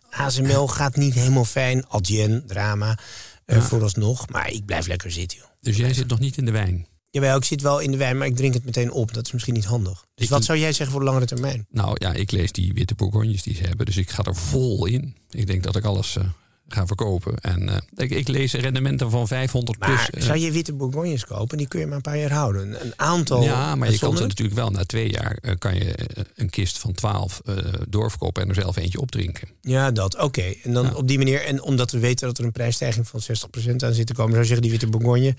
ASML 0.10 0.68
gaat 0.78 0.96
niet 0.96 1.14
helemaal 1.14 1.46
fijn. 1.46 1.88
Adyen, 1.88 2.44
drama, 2.48 2.98
eh, 3.46 3.62
vooralsnog. 3.62 4.30
Maar 4.30 4.52
ik 4.52 4.66
blijf 4.66 4.88
lekker 4.88 5.12
zitten, 5.12 5.38
joh. 5.38 5.48
Dus 5.62 5.78
jij 5.78 5.94
zit 5.94 6.08
nog 6.08 6.20
niet 6.20 6.38
in 6.38 6.46
de 6.46 6.52
wijn. 6.52 6.88
Jawel, 7.12 7.38
ik 7.38 7.44
zit 7.44 7.62
wel 7.62 7.80
in 7.80 7.92
de 7.92 7.98
wijn, 7.98 8.18
maar 8.18 8.28
ik 8.28 8.36
drink 8.36 8.54
het 8.54 8.66
meteen 8.66 8.92
op. 8.92 9.14
Dat 9.14 9.26
is 9.26 9.32
misschien 9.32 9.54
niet 9.54 9.66
handig. 9.66 10.06
Dus 10.16 10.26
Ik- 10.26 10.32
wat 10.32 10.44
zou 10.44 10.58
jij 10.60 10.72
zeggen 10.74 10.90
voor 10.92 11.00
de 11.00 11.06
langere 11.06 11.26
termijn? 11.26 11.66
Nou 11.70 11.96
ja, 12.00 12.14
ik 12.14 12.32
lees 12.32 12.52
die 12.52 12.74
witte 12.74 12.96
bourgognes 12.96 13.44
die 13.44 13.56
ze 13.56 13.64
hebben. 13.64 13.86
Dus 13.86 13.98
ik 13.98 14.10
ga 14.10 14.24
er 14.24 14.36
vol 14.36 14.86
in. 14.86 15.16
Ik 15.30 15.48
denk 15.48 15.64
dat 15.64 15.76
ik 15.76 15.84
alles 15.86 16.16
eh, 16.16 16.24
ga 16.68 16.86
verkopen. 16.88 17.38
En 17.38 17.70
eh, 17.70 17.78
ik, 17.96 18.10
ik 18.12 18.28
lees 18.28 18.54
rendementen 18.54 19.10
van 19.12 19.28
500 19.28 19.80
plus. 19.80 20.10
Eh, 20.10 20.22
zou 20.24 20.38
je 20.38 20.52
witte 20.52 20.74
bourgognes 20.74 21.26
kopen? 21.26 21.58
Die 21.58 21.68
kun 21.68 21.80
je 21.80 21.86
maar 21.86 21.96
een 21.96 22.02
paar 22.02 22.18
jaar 22.18 22.32
houden. 22.32 22.82
Een, 22.86 22.94
aantal. 22.96 23.44
ja, 23.44 23.76
maar 23.76 23.92
je 23.92 23.98
kan 24.00 24.18
ze 24.18 24.24
natuurlijk 24.24 24.58
wel 24.58 24.70
na 24.70 24.84
twee 24.86 25.10
jaar 25.12 25.58
kan 25.58 25.76
je 25.76 25.96
een 26.36 26.50
kist 26.50 26.78
van 26.78 26.94
12 26.94 27.42
eh, 27.46 27.56
doorverkopen 27.90 28.42
en 28.44 28.50
er 28.50 28.56
zelf 28.56 28.76
eentje 28.76 29.00
opdrinken. 29.02 29.48
Ja, 29.62 29.92
dat. 29.92 30.18
Oké. 30.18 30.54
En 30.64 30.74
dan 30.74 30.86
Ja. 30.86 30.94
op 30.94 31.08
die 31.08 31.18
manier. 31.18 31.42
En 31.46 31.62
omdat 31.62 31.92
we 31.92 32.00
weten 32.00 32.28
dat 32.28 32.38
er 32.38 32.44
een 32.46 32.52
prijsstijging 32.52 33.08
van 33.08 33.22
60% 33.22 33.84
aan 33.84 33.94
zit 33.94 34.08
te 34.08 34.14
komen, 34.14 34.32
zou 34.32 34.42
je 34.42 34.48
zeggen 34.48 34.62
die 34.62 34.72
witte 34.72 34.88
bourgogne. 34.88 35.36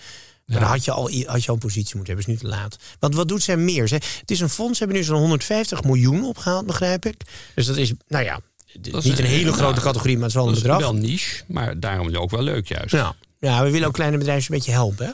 Dan 0.55 0.63
had 0.63 0.85
je, 0.85 0.91
al, 0.93 1.03
had 1.27 1.43
je 1.43 1.49
al 1.49 1.55
een 1.55 1.61
positie 1.61 1.97
moeten 1.97 2.15
hebben. 2.15 2.35
is 2.35 2.43
nu 2.43 2.49
te 2.51 2.57
laat. 2.57 2.77
Want 2.99 3.15
wat 3.15 3.29
doet 3.29 3.43
zij 3.43 3.57
meer? 3.57 3.89
Ze, 3.89 3.95
het 3.95 4.31
is 4.31 4.41
een 4.41 4.49
fonds. 4.49 4.79
Ze 4.79 4.85
hebben 4.85 5.01
nu 5.03 5.07
zo'n 5.09 5.19
150 5.19 5.85
miljoen 5.85 6.25
opgehaald, 6.25 6.67
begrijp 6.67 7.07
ik. 7.07 7.17
Dus 7.55 7.67
dat 7.67 7.77
is, 7.77 7.93
nou 8.09 8.25
ja, 8.25 8.41
Dat 8.81 8.95
is 8.95 9.05
niet 9.05 9.19
een 9.19 9.25
een- 9.25 9.31
hele 9.31 9.45
nou, 9.45 9.57
grote 9.57 9.81
categorie, 9.81 10.15
maar 10.19 10.29
het 10.29 10.37
is 10.37 10.37
wel 10.37 10.47
een 10.49 10.55
Dat 10.55 10.63
is 10.63 10.69
bedrag. 10.69 10.81
wel 10.93 10.95
niche, 11.01 11.45
maar 11.47 11.81
daarom 11.81 12.17
ook 12.17 12.31
wel 12.31 12.43
leuk 12.43 12.69
juist. 12.69 12.91
Ja. 12.93 13.15
ja, 13.39 13.63
we 13.65 13.71
willen 13.71 13.87
ook 13.87 13.95
kleine 13.95 14.19
bedrijven 14.19 14.53
een 14.53 14.59
beetje 14.59 14.73
helpen. 14.73 15.07
Hè? 15.07 15.13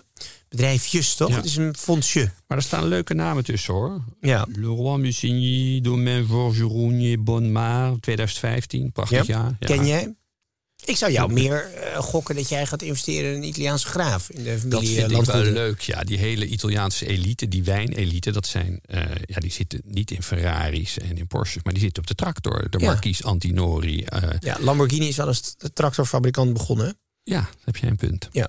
Bedrijfjes, 0.49 1.15
toch? 1.15 1.29
Ja. 1.29 1.35
Het 1.37 1.45
is 1.45 1.57
een 1.57 1.75
fondsje. 1.79 2.31
Maar 2.49 2.59
er 2.59 2.65
staan 2.65 2.85
leuke 2.89 3.15
namen 3.15 3.45
tussen 3.45 3.75
hoor. 3.75 4.05
Ja. 4.21 4.47
Leroy 4.53 4.99
Mussigny, 5.01 5.81
Domaine 5.81 6.25
Vorgerogne, 6.27 7.19
Bonmar, 7.19 8.01
2015, 8.01 8.93
prachtig 8.93 9.27
Ja. 9.27 9.35
jaar. 9.35 9.57
Ja. 9.61 9.67
Ken 9.67 9.87
jij? 9.87 10.15
Ik 10.85 10.97
zou 10.97 11.13
jou 11.13 11.33
meer 11.33 11.73
eh, 11.75 11.99
gokken 11.99 12.35
dat 12.35 12.49
jij 12.49 12.67
gaat 12.67 12.83
investeren 12.83 13.31
in 13.31 13.37
een 13.37 13.49
Italiaanse 13.49 13.87
graaf. 13.87 14.31
In 14.31 14.45
de 14.45 14.51
Dat 14.51 14.61
familie 14.61 14.95
vind 14.97 15.13
eh, 15.13 15.19
ik 15.19 15.25
wel 15.25 15.43
leuk. 15.43 15.81
Ja, 15.81 16.01
die 16.01 16.19
hele 16.19 16.47
Italiaanse 16.47 17.07
elite, 17.07 17.49
die 17.49 17.65
wijnelite, 17.65 18.31
dat 18.33 18.47
zijn, 18.47 18.81
eh, 18.87 19.03
ja, 19.27 19.41
die 19.41 19.53
zitten 19.53 19.81
niet 19.85 20.11
in 20.11 20.23
Ferraris 20.23 20.99
en 20.99 21.19
in 21.19 21.27
Porsches, 21.27 21.63
maar 21.63 21.73
die 21.73 21.83
zitten 21.83 22.03
op 22.03 22.09
de 22.09 22.15
tractor. 22.15 22.71
De 22.71 22.79
Ja. 22.79 22.87
Marquis 22.87 23.25
Antinori. 23.25 24.05
Ja, 24.41 24.57
Lamborghini 24.61 25.09
is 25.09 25.17
wel 25.17 25.27
als 25.27 25.55
tractorfabrikant 25.73 26.53
begonnen. 26.53 26.99
ja, 27.23 27.49
heb 27.65 27.77
jij 27.77 27.91
een 27.91 27.97
punt. 27.97 28.29
Ja. 28.33 28.49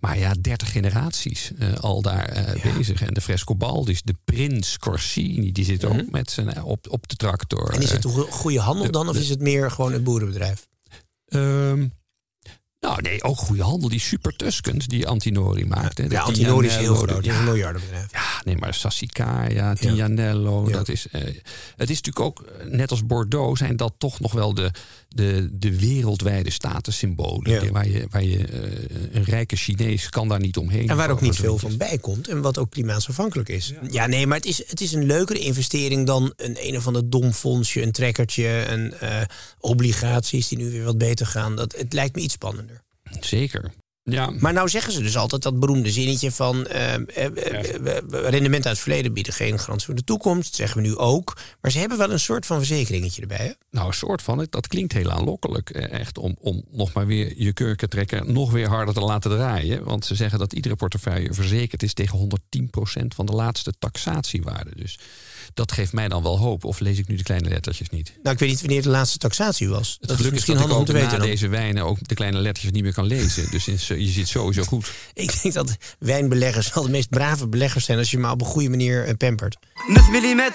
Maar 0.00 0.18
ja, 0.18 0.34
30 0.40 0.70
generaties 0.72 1.50
al 1.80 2.02
daar 2.02 2.56
bezig. 2.76 3.02
En 3.02 3.14
de 3.14 3.20
Frescobaldis, 3.20 4.02
de 4.02 4.14
Prins 4.24 4.78
Corsini, 4.78 5.52
die 5.52 5.64
zit 5.64 5.84
ook 5.84 6.10
met 6.10 6.30
zijn, 6.30 6.62
op, 6.62 6.86
op 6.90 7.08
de 7.08 7.16
tractor. 7.16 7.64
Mhm. 7.64 7.74
En 7.74 7.82
is 7.82 7.90
het 7.90 8.04
een 8.04 8.10
go- 8.10 8.26
goede 8.30 8.60
handel 8.60 8.90
dan? 8.90 9.08
Of 9.08 9.16
is 9.16 9.28
het 9.28 9.40
meer 9.40 9.70
gewoon 9.70 9.92
een 9.92 10.02
boerenbedrijf? 10.02 10.68
Ehm, 11.30 11.86
nou, 12.80 13.02
nee, 13.02 13.22
ook 13.22 13.36
goede 13.38 13.62
handel. 13.62 13.88
Die 13.88 14.00
Super 14.00 14.36
Tuscans 14.36 14.86
die 14.86 15.08
Antinori 15.08 15.66
maakte. 15.66 16.06
Ja, 16.08 16.20
Antinori 16.22 16.66
is 16.66 16.76
heel 16.76 16.94
groot. 16.94 17.10
een 17.26 17.32
ja, 17.32 17.40
miljardenbedrijf. 17.40 18.12
Ja, 18.12 18.40
nee, 18.44 18.56
maar 18.56 18.74
Sassicaia, 18.74 19.74
Tignanello, 19.74 20.64
Ja. 20.68 20.72
dat 20.72 20.88
is... 20.88 21.08
eh, 21.08 21.20
het 21.76 21.90
is 21.90 22.00
natuurlijk 22.02 22.20
ook, 22.20 22.40
eh, 22.42 22.66
net 22.66 22.90
als 22.90 23.06
Bordeaux, 23.06 23.58
zijn 23.58 23.76
dat 23.76 23.94
toch 23.98 24.20
nog 24.20 24.32
wel 24.32 24.54
de, 24.54 24.70
de, 25.14 25.48
de 25.52 25.78
wereldwijde 25.78 26.50
statussymbolen. 26.50 27.50
Ja. 27.50 27.70
Waar 27.70 27.88
je, 27.88 28.06
waar 28.10 28.24
je 28.24 28.46
eh, 28.46 29.16
een 29.16 29.24
rijke 29.24 29.56
Chinees 29.56 30.08
kan 30.08 30.28
daar 30.28 30.40
niet 30.40 30.56
omheen. 30.56 30.88
En 30.88 30.96
waar 30.96 31.10
ook 31.10 31.20
niet 31.20 31.36
veel 31.36 31.58
van 31.58 31.76
bij 31.76 31.98
komt. 31.98 32.28
En 32.28 32.40
wat 32.40 32.58
ook 32.58 32.70
klimaatsafhankelijk 32.70 33.48
is. 33.48 33.72
Ja, 33.90 34.06
nee, 34.06 34.26
maar 34.26 34.36
het 34.36 34.46
is, 34.46 34.68
het 34.68 34.80
is 34.80 34.92
een 34.92 35.06
leukere 35.06 35.38
investering 35.38 36.06
dan 36.06 36.32
een 36.36 36.56
een 36.60 36.76
of 36.76 36.86
ander 36.86 37.10
dom 37.10 37.32
fondsje, 37.32 37.82
een 37.82 37.92
trekkertje, 37.92 38.64
een 38.68 38.92
eh, 38.92 39.20
obligaties 39.60 40.48
die 40.48 40.58
nu 40.58 40.70
weer 40.70 40.84
wat 40.84 40.98
beter 40.98 41.26
gaan. 41.26 41.56
Dat, 41.56 41.76
het 41.76 41.92
lijkt 41.92 42.14
me 42.14 42.22
iets 42.22 42.34
spannender. 42.34 42.82
Zeker. 43.20 43.72
Ja, 44.10 44.30
Maar 44.38 44.52
nou 44.52 44.68
zeggen 44.68 44.92
ze 44.92 45.02
dus 45.02 45.16
altijd 45.16 45.42
dat 45.42 45.60
beroemde 45.60 45.90
zinnetje 45.90 46.32
van 46.32 46.66
eh, 46.66 46.94
rendement 48.10 48.66
uit 48.66 48.74
het 48.74 48.78
verleden 48.78 49.12
bieden 49.12 49.32
geen 49.32 49.58
garantie 49.58 49.86
voor 49.86 49.94
de 49.94 50.04
toekomst. 50.04 50.46
Dat 50.46 50.54
zeggen 50.54 50.82
we 50.82 50.88
nu 50.88 50.96
ook. 50.96 51.36
Maar 51.60 51.70
ze 51.70 51.78
hebben 51.78 51.98
wel 51.98 52.10
een 52.10 52.20
soort 52.20 52.46
van 52.46 52.56
verzekeringetje 52.56 53.20
erbij. 53.20 53.36
Hè? 53.36 53.52
Nou, 53.70 53.86
een 53.86 53.94
soort 53.94 54.22
van. 54.22 54.46
Dat 54.50 54.66
klinkt 54.66 54.92
heel 54.92 55.10
aanlokkelijk. 55.10 55.70
Echt 55.70 56.18
om, 56.18 56.36
om 56.40 56.64
nog 56.70 56.92
maar 56.92 57.06
weer 57.06 57.32
je 57.36 57.52
kurkentrekker 57.52 58.32
nog 58.32 58.50
weer 58.50 58.68
harder 58.68 58.94
te 58.94 59.00
laten 59.00 59.30
draaien. 59.30 59.84
Want 59.84 60.04
ze 60.04 60.14
zeggen 60.14 60.38
dat 60.38 60.52
iedere 60.52 60.76
portefeuille 60.76 61.34
verzekerd 61.34 61.82
is 61.82 61.94
tegen 61.94 62.18
110% 63.02 63.06
van 63.14 63.26
de 63.26 63.32
laatste 63.32 63.72
taxatiewaarde. 63.78 64.70
Dus 64.76 64.98
dat 65.54 65.72
geeft 65.72 65.92
mij 65.92 66.08
dan 66.08 66.22
wel 66.22 66.38
hoop. 66.38 66.64
Of 66.64 66.80
lees 66.80 66.98
ik 66.98 67.08
nu 67.08 67.16
de 67.16 67.22
kleine 67.22 67.48
lettertjes 67.48 67.88
niet? 67.88 68.12
Nou, 68.22 68.34
ik 68.34 68.40
weet 68.40 68.48
niet 68.48 68.60
wanneer 68.60 68.82
de 68.82 68.88
laatste 68.88 69.18
taxatie 69.18 69.68
was. 69.68 69.96
Het 70.00 70.08
dat 70.08 70.10
is 70.10 70.16
geluk 70.16 70.26
is 70.26 70.32
misschien 70.32 70.56
dat 70.56 70.70
ik 70.70 70.76
om 70.76 70.84
te 70.84 70.92
na 70.92 70.98
weten. 70.98 71.18
dan. 71.18 71.26
deze 71.26 71.48
wijnen 71.48 71.84
ook 71.84 72.08
de 72.08 72.14
kleine 72.14 72.38
lettertjes 72.38 72.72
niet 72.72 72.82
meer 72.82 72.94
kan 72.94 73.06
lezen. 73.06 73.50
Dus 73.50 73.64
je 73.86 74.10
zit 74.10 74.28
sowieso 74.28 74.62
goed. 74.62 74.90
Ik 75.14 75.42
denk 75.42 75.54
dat 75.54 75.76
wijnbeleggers 75.98 76.74
wel 76.74 76.82
de 76.82 76.90
meest 76.90 77.08
brave 77.08 77.48
beleggers 77.48 77.84
zijn 77.84 77.98
als 77.98 78.10
je 78.10 78.18
maar 78.18 78.32
op 78.32 78.40
een 78.40 78.46
goede 78.46 78.68
manier 78.68 79.04
eh, 79.04 79.14
pampert. 79.16 79.56
9 79.88 80.12
mm. 80.12 80.50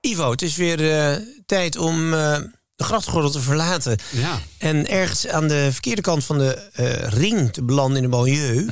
Ivo, 0.00 0.30
het 0.30 0.42
is 0.42 0.56
weer 0.56 0.92
eh, 0.92 1.16
tijd 1.46 1.76
om 1.76 2.14
eh, 2.14 2.38
de 2.76 2.84
grachtgordel 2.84 3.30
te 3.30 3.40
verlaten. 3.40 3.98
Ja. 4.10 4.40
En 4.58 4.88
ergens 4.88 5.28
aan 5.28 5.48
de 5.48 5.68
verkeerde 5.72 6.02
kant 6.02 6.24
van 6.24 6.38
de 6.38 6.70
eh, 6.72 7.08
ring 7.08 7.52
te 7.52 7.62
belanden 7.62 7.96
in 7.96 8.02
de 8.02 8.08
banlieue. 8.08 8.66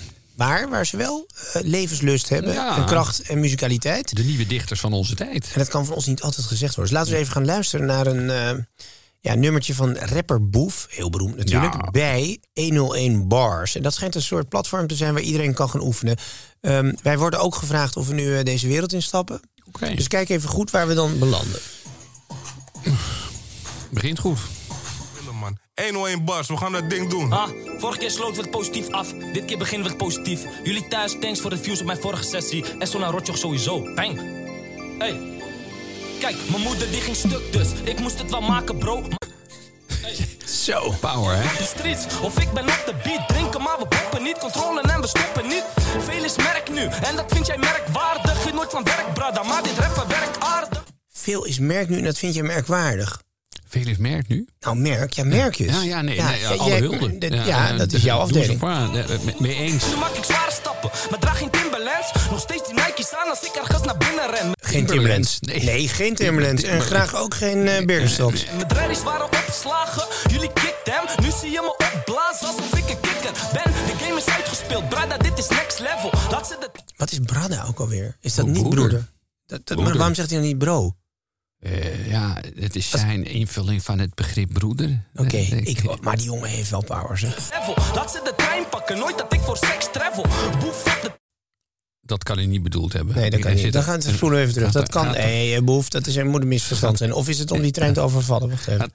Maar 0.47 0.69
waar 0.69 0.87
ze 0.87 0.97
wel 0.97 1.27
eh, 1.53 1.63
levenslust 1.63 2.29
hebben, 2.29 2.53
Ja. 2.53 2.77
en 2.77 2.85
kracht 2.87 3.21
en 3.21 3.41
muzikaliteit. 3.41 4.17
De 4.17 4.25
nieuwe 4.25 4.47
dichters 4.47 4.81
van 4.81 4.93
onze 4.93 5.15
tijd. 5.15 5.45
En 5.53 5.59
dat 5.59 5.69
kan 5.69 5.87
van 5.87 5.95
ons 5.95 6.07
niet 6.07 6.23
altijd 6.23 6.47
gezegd 6.47 6.75
worden. 6.75 6.93
Dus 6.93 7.03
laten 7.03 7.13
we 7.17 7.19
even 7.23 7.33
gaan 7.33 7.45
luisteren 7.45 7.87
naar 7.87 8.07
een 8.07 8.31
eh, 8.31 8.65
ja, 9.21 9.35
nummertje 9.35 9.75
van 9.75 9.97
rapper 9.97 10.49
Boef. 10.49 10.87
Heel 10.91 11.11
beroemd 11.11 11.37
natuurlijk. 11.37 11.73
Ja. 11.75 11.91
Bij 11.91 12.41
101 12.55 13.29
Bars. 13.29 13.75
En 13.77 13.83
dat 13.83 13.95
schijnt 13.95 14.15
een 14.15 14.23
soort 14.23 14.49
platform 14.49 14.87
te 14.87 14.95
zijn 14.95 15.13
waar 15.15 15.23
iedereen 15.23 15.55
kan 15.55 15.71
gaan 15.71 15.83
oefenen. 15.83 16.17
Ehm, 16.61 16.93
wij 17.03 17.19
worden 17.19 17.41
ook 17.41 17.55
gevraagd 17.55 17.97
of 17.97 18.07
we 18.07 18.15
nu 18.15 18.37
eh, 18.39 18.45
deze 18.45 18.67
wereld 18.69 18.93
instappen. 18.93 19.41
Oké, 19.69 19.95
Dus 19.95 20.09
kijk 20.09 20.29
even 20.29 20.49
goed 20.49 20.71
waar 20.71 20.87
we 20.87 20.95
dan 20.95 21.19
belanden. 21.19 21.61
begint 23.91 24.19
goed. 24.19 24.39
Man. 25.75 25.85
101 25.85 26.25
bars, 26.25 26.49
we 26.49 26.57
gaan 26.57 26.73
dat 26.73 26.91
ding 26.91 27.11
doen. 27.11 27.33
Ah, 27.33 27.49
vorige 27.79 27.99
keer 27.99 28.11
we 28.11 28.41
het 28.41 28.51
positief 28.51 28.89
af. 28.89 29.13
Dit 29.33 29.45
keer 29.45 29.59
beginnen 29.59 29.87
we 29.87 29.95
het 29.95 30.03
positief. 30.03 30.45
Jullie 30.65 30.89
thuis, 30.89 31.17
thanks 31.21 31.41
voor 31.41 31.51
de 31.51 31.59
views 31.59 31.81
op 31.81 31.87
mijn 31.87 32.01
vorige 32.01 32.25
sessie. 32.25 32.65
En 32.79 32.87
zo 32.87 32.99
naar 32.99 33.11
Rotjoch 33.11 33.39
sowieso. 33.39 33.95
Bang. 33.95 34.21
Hey. 34.99 35.21
Kijk, 36.21 36.37
mijn 36.51 36.63
moeder 36.63 36.91
die 36.91 37.01
ging 37.01 37.17
stuk 37.17 37.53
dus. 37.53 37.69
Ik 37.85 37.99
moest 37.99 38.19
het 38.19 38.31
wel 38.31 38.41
maken, 38.41 38.79
bro. 38.79 39.03
Zo. 40.45 40.95
Power, 41.01 41.37
hè? 41.37 41.57
De 41.59 41.65
streets, 41.65 42.07
of 42.21 42.41
ik 42.41 42.53
ben 42.53 42.65
op 42.65 42.83
de 42.87 42.95
beat. 43.05 43.29
Drinken, 43.29 43.63
maar 43.63 43.79
we 43.79 43.87
poppen 43.87 44.23
niet. 44.23 44.39
Controle 44.39 44.81
en 44.81 45.01
we 45.01 45.07
stoppen 45.07 45.49
niet. 45.49 45.65
Veel 45.99 46.25
is 46.25 46.37
merk 46.37 46.71
nu. 46.71 46.81
En 46.81 47.17
dat 47.17 47.33
vind 47.33 47.47
jij 47.47 47.59
merkwaardig. 47.59 48.45
Je 48.47 48.53
nooit 48.53 48.71
van 48.71 48.85
werk, 48.85 49.15
brada. 49.15 49.43
Maar 49.43 49.63
dit 49.63 49.79
rappen 49.79 50.09
werkt 50.09 50.41
aardig. 50.41 50.85
Veel 51.09 51.45
is 51.45 51.59
merk 51.59 51.89
nu 51.89 51.99
en 51.99 52.05
dat 52.05 52.19
vind 52.19 52.35
je 52.35 52.43
merkwaardig. 52.43 53.23
Veel 53.73 53.87
is 53.87 53.97
merk 53.97 54.29
nu. 54.29 54.47
Nou, 54.61 54.77
merk, 54.77 55.13
ja, 55.13 55.25
merkjes. 55.25 55.73
Ja, 55.75 55.83
ja, 55.83 56.03
nee, 56.03 56.21
nee 56.21 56.41
ja, 56.41 56.49
alle 56.49 56.71
jij- 56.71 56.79
hulde. 56.79 57.19
dat- 57.19 57.47
Ja, 57.47 57.73
dat 57.73 57.93
is 57.93 58.03
jouw 58.03 58.19
afdeling. 58.19 58.61
Mee 59.39 59.55
eens. 59.55 59.87
Nu 59.87 59.97
maak 59.97 60.11
ik 60.11 60.25
zware 60.25 60.51
stappen. 60.53 60.91
Maar 61.11 61.19
draag 61.19 61.39
geen 61.39 61.51
Timberlands. 61.51 62.13
Nog 62.31 62.41
steeds 62.41 62.67
die 62.67 62.75
Nike's 62.75 63.13
aan 63.15 63.29
als 63.29 63.43
ik 63.43 63.55
ergens 63.55 63.83
naar 63.83 63.97
binnen 63.97 64.31
ren. 64.31 64.51
Geen 64.61 64.87
Timberlands. 64.87 65.39
Nee. 65.41 65.63
Nee, 65.65 65.89
geen 65.89 66.15
Timberlands. 66.15 66.63
En 66.63 66.81
graag 66.81 67.17
ook 67.17 67.35
geen 67.35 67.69
eh 67.69 67.85
Birkenstocks. 67.85 68.45
Mijn 68.57 68.69
dreadies 68.69 69.03
waren 69.03 69.25
opgeslagen, 69.25 70.05
jullie 70.31 70.53
kicked 70.53 70.77
hem. 70.95 71.25
Nu 71.25 71.31
zie 71.41 71.51
je 71.51 71.61
me 71.61 71.71
opblazen 71.97 72.47
alsof 72.47 72.77
ik 72.79 72.89
een 72.91 73.01
kikker 73.01 73.33
ben. 73.53 73.73
De 73.73 74.05
game 74.05 74.19
is 74.21 74.27
uitgespeeld, 74.27 74.89
brada, 74.89 75.17
dit 75.17 75.39
is 75.39 75.49
next 75.49 75.79
level. 75.79 76.11
Laat 76.31 76.47
ze 76.47 76.57
de 76.61 76.71
Wat 76.97 77.11
is 77.13 77.19
Brada 77.19 77.65
ook 77.69 77.79
alweer? 77.81 78.17
Is 78.21 78.35
dat 78.35 78.45
Oh, 78.45 78.51
niet 78.51 78.61
broeder. 78.63 78.85
broeder? 78.89 79.09
Dat, 79.47 79.61
dat, 79.67 79.79
maar 79.79 79.97
waarom 79.97 80.15
zegt 80.15 80.31
hij 80.31 80.39
dan 80.39 80.47
niet 80.49 80.59
bro? 80.59 80.95
Eh, 81.63 82.09
ja, 82.11 82.41
het 82.61 82.77
is 82.77 82.91
zijn 82.91 83.25
invulling 83.25 83.83
van 83.85 83.99
het 83.99 84.15
begrip 84.15 84.53
broeder. 84.53 85.03
Oké, 85.15 85.37
Eh, 85.37 85.53
ik- 85.67 86.01
maar 86.01 86.17
die 86.17 86.27
jongen 86.27 86.49
heeft 86.49 86.71
wel 86.71 86.85
power, 86.85 87.19
zeg. 87.19 87.37
Laat 87.95 88.11
ze 88.11 88.21
de 88.25 88.33
trein 88.37 88.69
pakken, 88.71 88.99
nooit 88.99 89.19
dat 89.19 89.33
ik 89.33 89.41
voor 89.41 89.57
seks 89.57 89.89
travel. 89.93 90.23
Boef 90.61 90.85
op 90.87 90.99
de 91.03 91.11
Dat 92.01 92.23
kan 92.25 92.37
hij 92.37 92.47
niet 92.47 92.63
bedoeld 92.63 92.93
hebben. 92.93 93.15
Nee, 93.15 93.31
dat 93.31 93.41
kan 93.41 93.55
niet. 93.55 93.73
Dan 93.73 93.83
gaan 93.83 94.01
we 94.01 94.13
spoelen 94.13 94.41
even 94.41 94.53
terug. 94.55 94.73
Dat 94.73 94.89
kan. 94.89 95.11
Nee, 95.11 95.55
eh, 95.55 95.63
Boef, 95.63 95.89
dat 95.89 96.07
is 96.07 96.17
een, 96.17 96.27
moet 96.29 96.43
een 96.43 96.49
misverstand 96.49 96.99
zijn. 96.99 97.13
Of 97.13 97.29
is 97.29 97.39
het 97.39 97.51
om 97.51 97.61
die 97.63 97.71
trein 97.71 97.93
te 97.93 98.01
overvallen? 98.01 98.49
Wacht 98.51 98.69
even. 98.69 98.91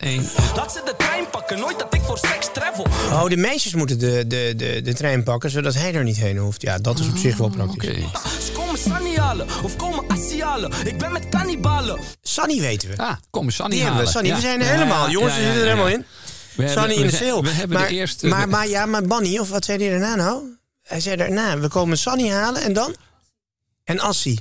Laat 0.56 0.72
ze 0.72 0.82
de 0.86 0.94
trein 0.98 1.30
pakken, 1.32 1.60
nooit 1.60 1.80
dat 1.80 1.94
ik 1.94 2.02
voor 2.02 2.18
seks 2.18 2.50
travel. 2.54 2.84
Oh, 3.12 3.26
de 3.28 3.38
meisjes 3.38 3.74
moeten 3.74 4.00
de, 4.00 4.24
de, 4.28 4.54
de, 4.58 4.82
de 4.84 4.94
trein 4.94 5.24
pakken, 5.24 5.50
zodat 5.50 5.74
hij 5.74 5.94
er 5.94 6.04
niet 6.04 6.18
heen 6.18 6.38
hoeft. 6.38 6.62
Ja, 6.62 6.78
dat 6.78 7.00
is 7.00 7.08
op 7.08 7.18
zich 7.18 7.38
wel 7.38 7.50
praktisch. 7.50 8.04
Komen 8.84 8.92
komen 8.94 9.06
Sunny 9.06 9.18
halen 9.20 9.48
of 9.64 9.76
komen 9.76 10.08
Assie 10.08 10.44
halen. 10.44 10.72
Ik 10.86 10.98
ben 10.98 11.12
met 11.12 11.30
kannibalen. 11.30 12.00
Sunny 12.22 12.60
weten 12.60 12.90
we. 12.90 12.98
Ah, 12.98 13.16
kom 13.30 13.46
eens 13.46 13.56
Sunny 13.56 13.72
Die 13.76 13.84
hebben 13.84 14.00
we. 14.06 14.08
halen. 14.08 14.12
Sunny, 14.14 14.28
Ja. 14.30 14.36
we 14.36 14.42
zijn 14.42 14.60
er 14.60 14.66
Ja, 14.66 14.72
helemaal. 14.72 15.10
Jongens, 15.10 15.34
ja, 15.34 15.40
we 15.40 15.46
zitten 15.46 15.62
er 15.62 15.68
ja, 15.68 15.74
helemaal 15.74 15.88
ja. 15.92 15.96
in. 15.98 16.06
We 16.56 16.68
Sunny 16.68 16.80
hebben- 16.80 16.96
in 16.96 17.02
de 17.06 17.18
we- 17.18 17.26
sale. 17.26 17.42
we 17.42 17.50
hebben 17.50 17.78
de 17.78 17.84
maar, 17.84 17.92
eerste- 17.92 18.28
Maar, 18.28 18.50
maar 18.50 18.68
ja, 18.68 18.86
maar 18.86 19.02
Bunny, 19.02 19.38
of 19.38 19.50
wat 19.50 19.66
zei 19.66 19.78
hij 19.78 19.90
daarna 20.00 20.16
nou? 20.16 20.44
Hij 20.84 21.00
zei 21.00 21.16
daarna, 21.16 21.60
we 21.60 21.68
komen 21.68 21.98
Sunny 21.98 22.30
halen 22.30 22.62
en 22.62 22.74
dan? 22.74 22.96
En 23.84 24.00
Assie. 24.00 24.40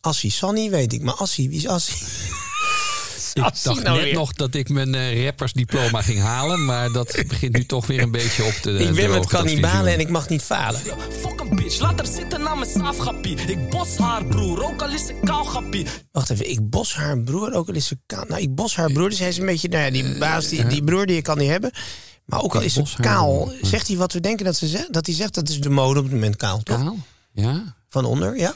Assie, 0.00 0.30
Sunny 0.30 0.70
weet 0.70 0.92
ik, 0.92 1.02
maar 1.02 1.14
Assie, 1.14 1.48
wie 1.48 1.58
is 1.58 1.66
Assie? 1.66 2.06
Ik 3.34 3.42
dacht 3.42 3.82
nou 3.82 3.96
net 3.96 4.04
weer? 4.04 4.14
nog 4.14 4.32
dat 4.32 4.54
ik 4.54 4.68
mijn 4.68 4.94
eh, 4.94 5.24
rappersdiploma 5.24 6.02
ging 6.02 6.20
halen, 6.20 6.64
maar 6.64 6.92
dat 6.92 7.22
begint 7.28 7.52
nu 7.56 7.64
toch 7.64 7.86
weer 7.86 8.02
een 8.02 8.10
beetje 8.10 8.44
op 8.44 8.52
te 8.52 8.72
ik 8.72 8.94
ben 8.94 9.10
met 9.10 9.26
kannibalen 9.26 9.92
en 9.92 10.00
ik 10.00 10.08
mag 10.08 10.28
niet 10.28 10.42
falen. 10.42 10.80
Fuck 11.10 11.40
een 11.40 11.56
bitch, 11.56 11.80
laat 11.80 11.98
haar 11.98 12.06
zitten 12.06 12.42
naar 12.42 12.58
mijn 12.58 12.70
saafgappie. 12.70 13.36
Ik 13.36 13.68
bos 13.68 13.96
haar 13.96 14.24
broer, 14.24 14.64
ook 14.64 14.82
al 14.82 14.88
is 14.88 15.06
ze 15.06 15.14
kauwgappie. 15.24 15.86
Wacht 16.12 16.30
even, 16.30 16.50
ik 16.50 16.70
bos 16.70 16.94
haar 16.94 17.18
broer, 17.18 17.52
ook 17.52 17.68
al 17.68 17.74
is 17.74 17.86
ze 17.86 17.98
kaal. 18.06 18.24
Nou, 18.28 18.40
ik 18.40 18.54
bos 18.54 18.76
haar 18.76 18.92
broer, 18.92 19.08
dus 19.08 19.18
hij 19.18 19.28
is 19.28 19.38
een 19.38 19.46
beetje, 19.46 19.68
nou 19.68 19.84
ja, 19.84 19.90
die 19.90 20.18
baas, 20.18 20.48
die, 20.48 20.66
die 20.66 20.84
broer 20.84 21.06
die 21.06 21.16
je 21.16 21.22
kan 21.22 21.38
niet 21.38 21.48
hebben. 21.48 21.70
Maar 22.24 22.42
ook 22.42 22.54
al 22.54 22.60
is 22.60 22.74
ze 22.74 22.82
kaal, 23.00 23.52
zegt 23.62 23.88
hij 23.88 23.96
wat 23.96 24.12
we 24.12 24.20
denken 24.20 24.44
dat 24.44 24.56
ze 24.56 24.66
zegt? 24.66 24.92
Dat 24.92 25.06
hij 25.06 25.14
zegt, 25.14 25.34
dat 25.34 25.48
is 25.48 25.60
de 25.60 25.70
mode 25.70 25.98
op 25.98 26.04
het 26.04 26.14
moment 26.14 26.36
kaal, 26.36 26.62
toch? 26.62 26.78
Kaal? 26.78 26.96
Ja. 27.32 27.74
Van 27.88 28.04
onder, 28.04 28.38
ja? 28.38 28.54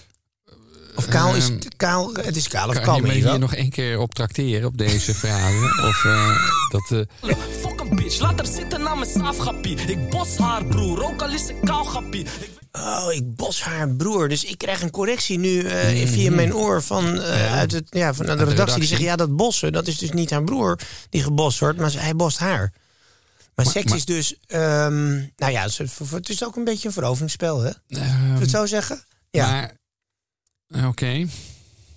Of 0.94 1.09
kaal 1.09 1.35
is 1.35 1.44
Ehm, 1.44 1.54
het 1.54 1.76
kaal, 1.76 2.14
het 2.14 2.37
is 2.37 2.48
kaal 2.48 2.68
of 2.68 2.74
Kan 2.74 2.83
kaal 2.85 2.96
je 2.96 3.02
me 3.02 3.12
hier 3.12 3.38
nog 3.38 3.54
één 3.54 3.70
keer 3.70 3.98
op 3.98 4.14
trakteren 4.14 4.66
op 4.66 4.78
deze 4.78 5.14
vragen? 5.24 5.85
Of 5.88 6.04
eh, 6.04 6.37
dat... 6.70 7.07
eh, 7.20 7.37
Fuck 7.61 7.80
een 7.80 7.96
bitch, 7.96 8.18
laat 8.20 8.37
haar 8.38 8.46
zitten 8.46 8.80
naar 8.80 8.98
mijn 8.98 9.11
saafgappie. 9.11 9.76
Ik 9.76 10.11
bos 10.11 10.37
haar 10.37 10.64
broer, 10.64 11.04
ook 11.04 11.22
al 11.22 11.33
is 11.33 11.46
ze 11.46 11.54
kauwgappie. 11.64 12.20
Ik 12.24 12.50
Oh, 12.72 13.12
ik 13.12 13.35
bos 13.37 13.62
haar 13.62 13.88
broer. 13.90 14.28
Dus 14.28 14.44
ik 14.44 14.59
krijg 14.59 14.83
een 14.83 14.90
correctie 14.90 15.38
nu 15.38 15.61
eh, 15.62 16.09
via 16.09 16.30
mijn 16.30 16.54
oor 16.54 16.83
van, 16.83 17.20
eh, 17.22 17.52
uit 17.54 17.72
het, 17.72 17.87
ja, 17.90 18.14
van 18.14 18.26
de, 18.26 18.30
redactie. 18.33 18.46
Die 18.57 18.64
redactie. 18.64 18.87
zegt, 18.87 19.00
ja, 19.00 19.16
dat 19.16 19.37
bossen, 19.37 19.72
dat 19.72 19.87
is 19.87 19.98
dus 19.98 20.11
niet 20.11 20.30
haar 20.30 20.44
broer 20.44 20.78
die 21.11 21.22
gebost 21.22 21.59
wordt, 21.59 21.78
maar 21.78 21.92
hij 21.96 22.14
bost 22.14 22.38
haar. 22.38 22.72
Maar, 23.54 23.66
seks 23.66 23.85
maar- 23.88 23.96
is 23.96 24.04
dus, 24.04 24.35
ehm, 24.46 25.12
nou 25.37 25.52
ja, 25.52 25.62
het 26.11 26.28
is, 26.28 26.44
ook 26.44 26.57
een 26.57 26.64
beetje 26.64 26.88
een 26.88 26.94
veroveringsspel, 26.94 27.61
hè? 27.61 27.70
Zullen 27.88 28.35
we 28.35 28.40
het 28.40 28.50
zo 28.50 28.66
zeggen? 28.66 29.04
Ja. 29.30 29.50
Maar, 29.50 29.76
eh, 30.74 30.88
oké. 30.88 31.26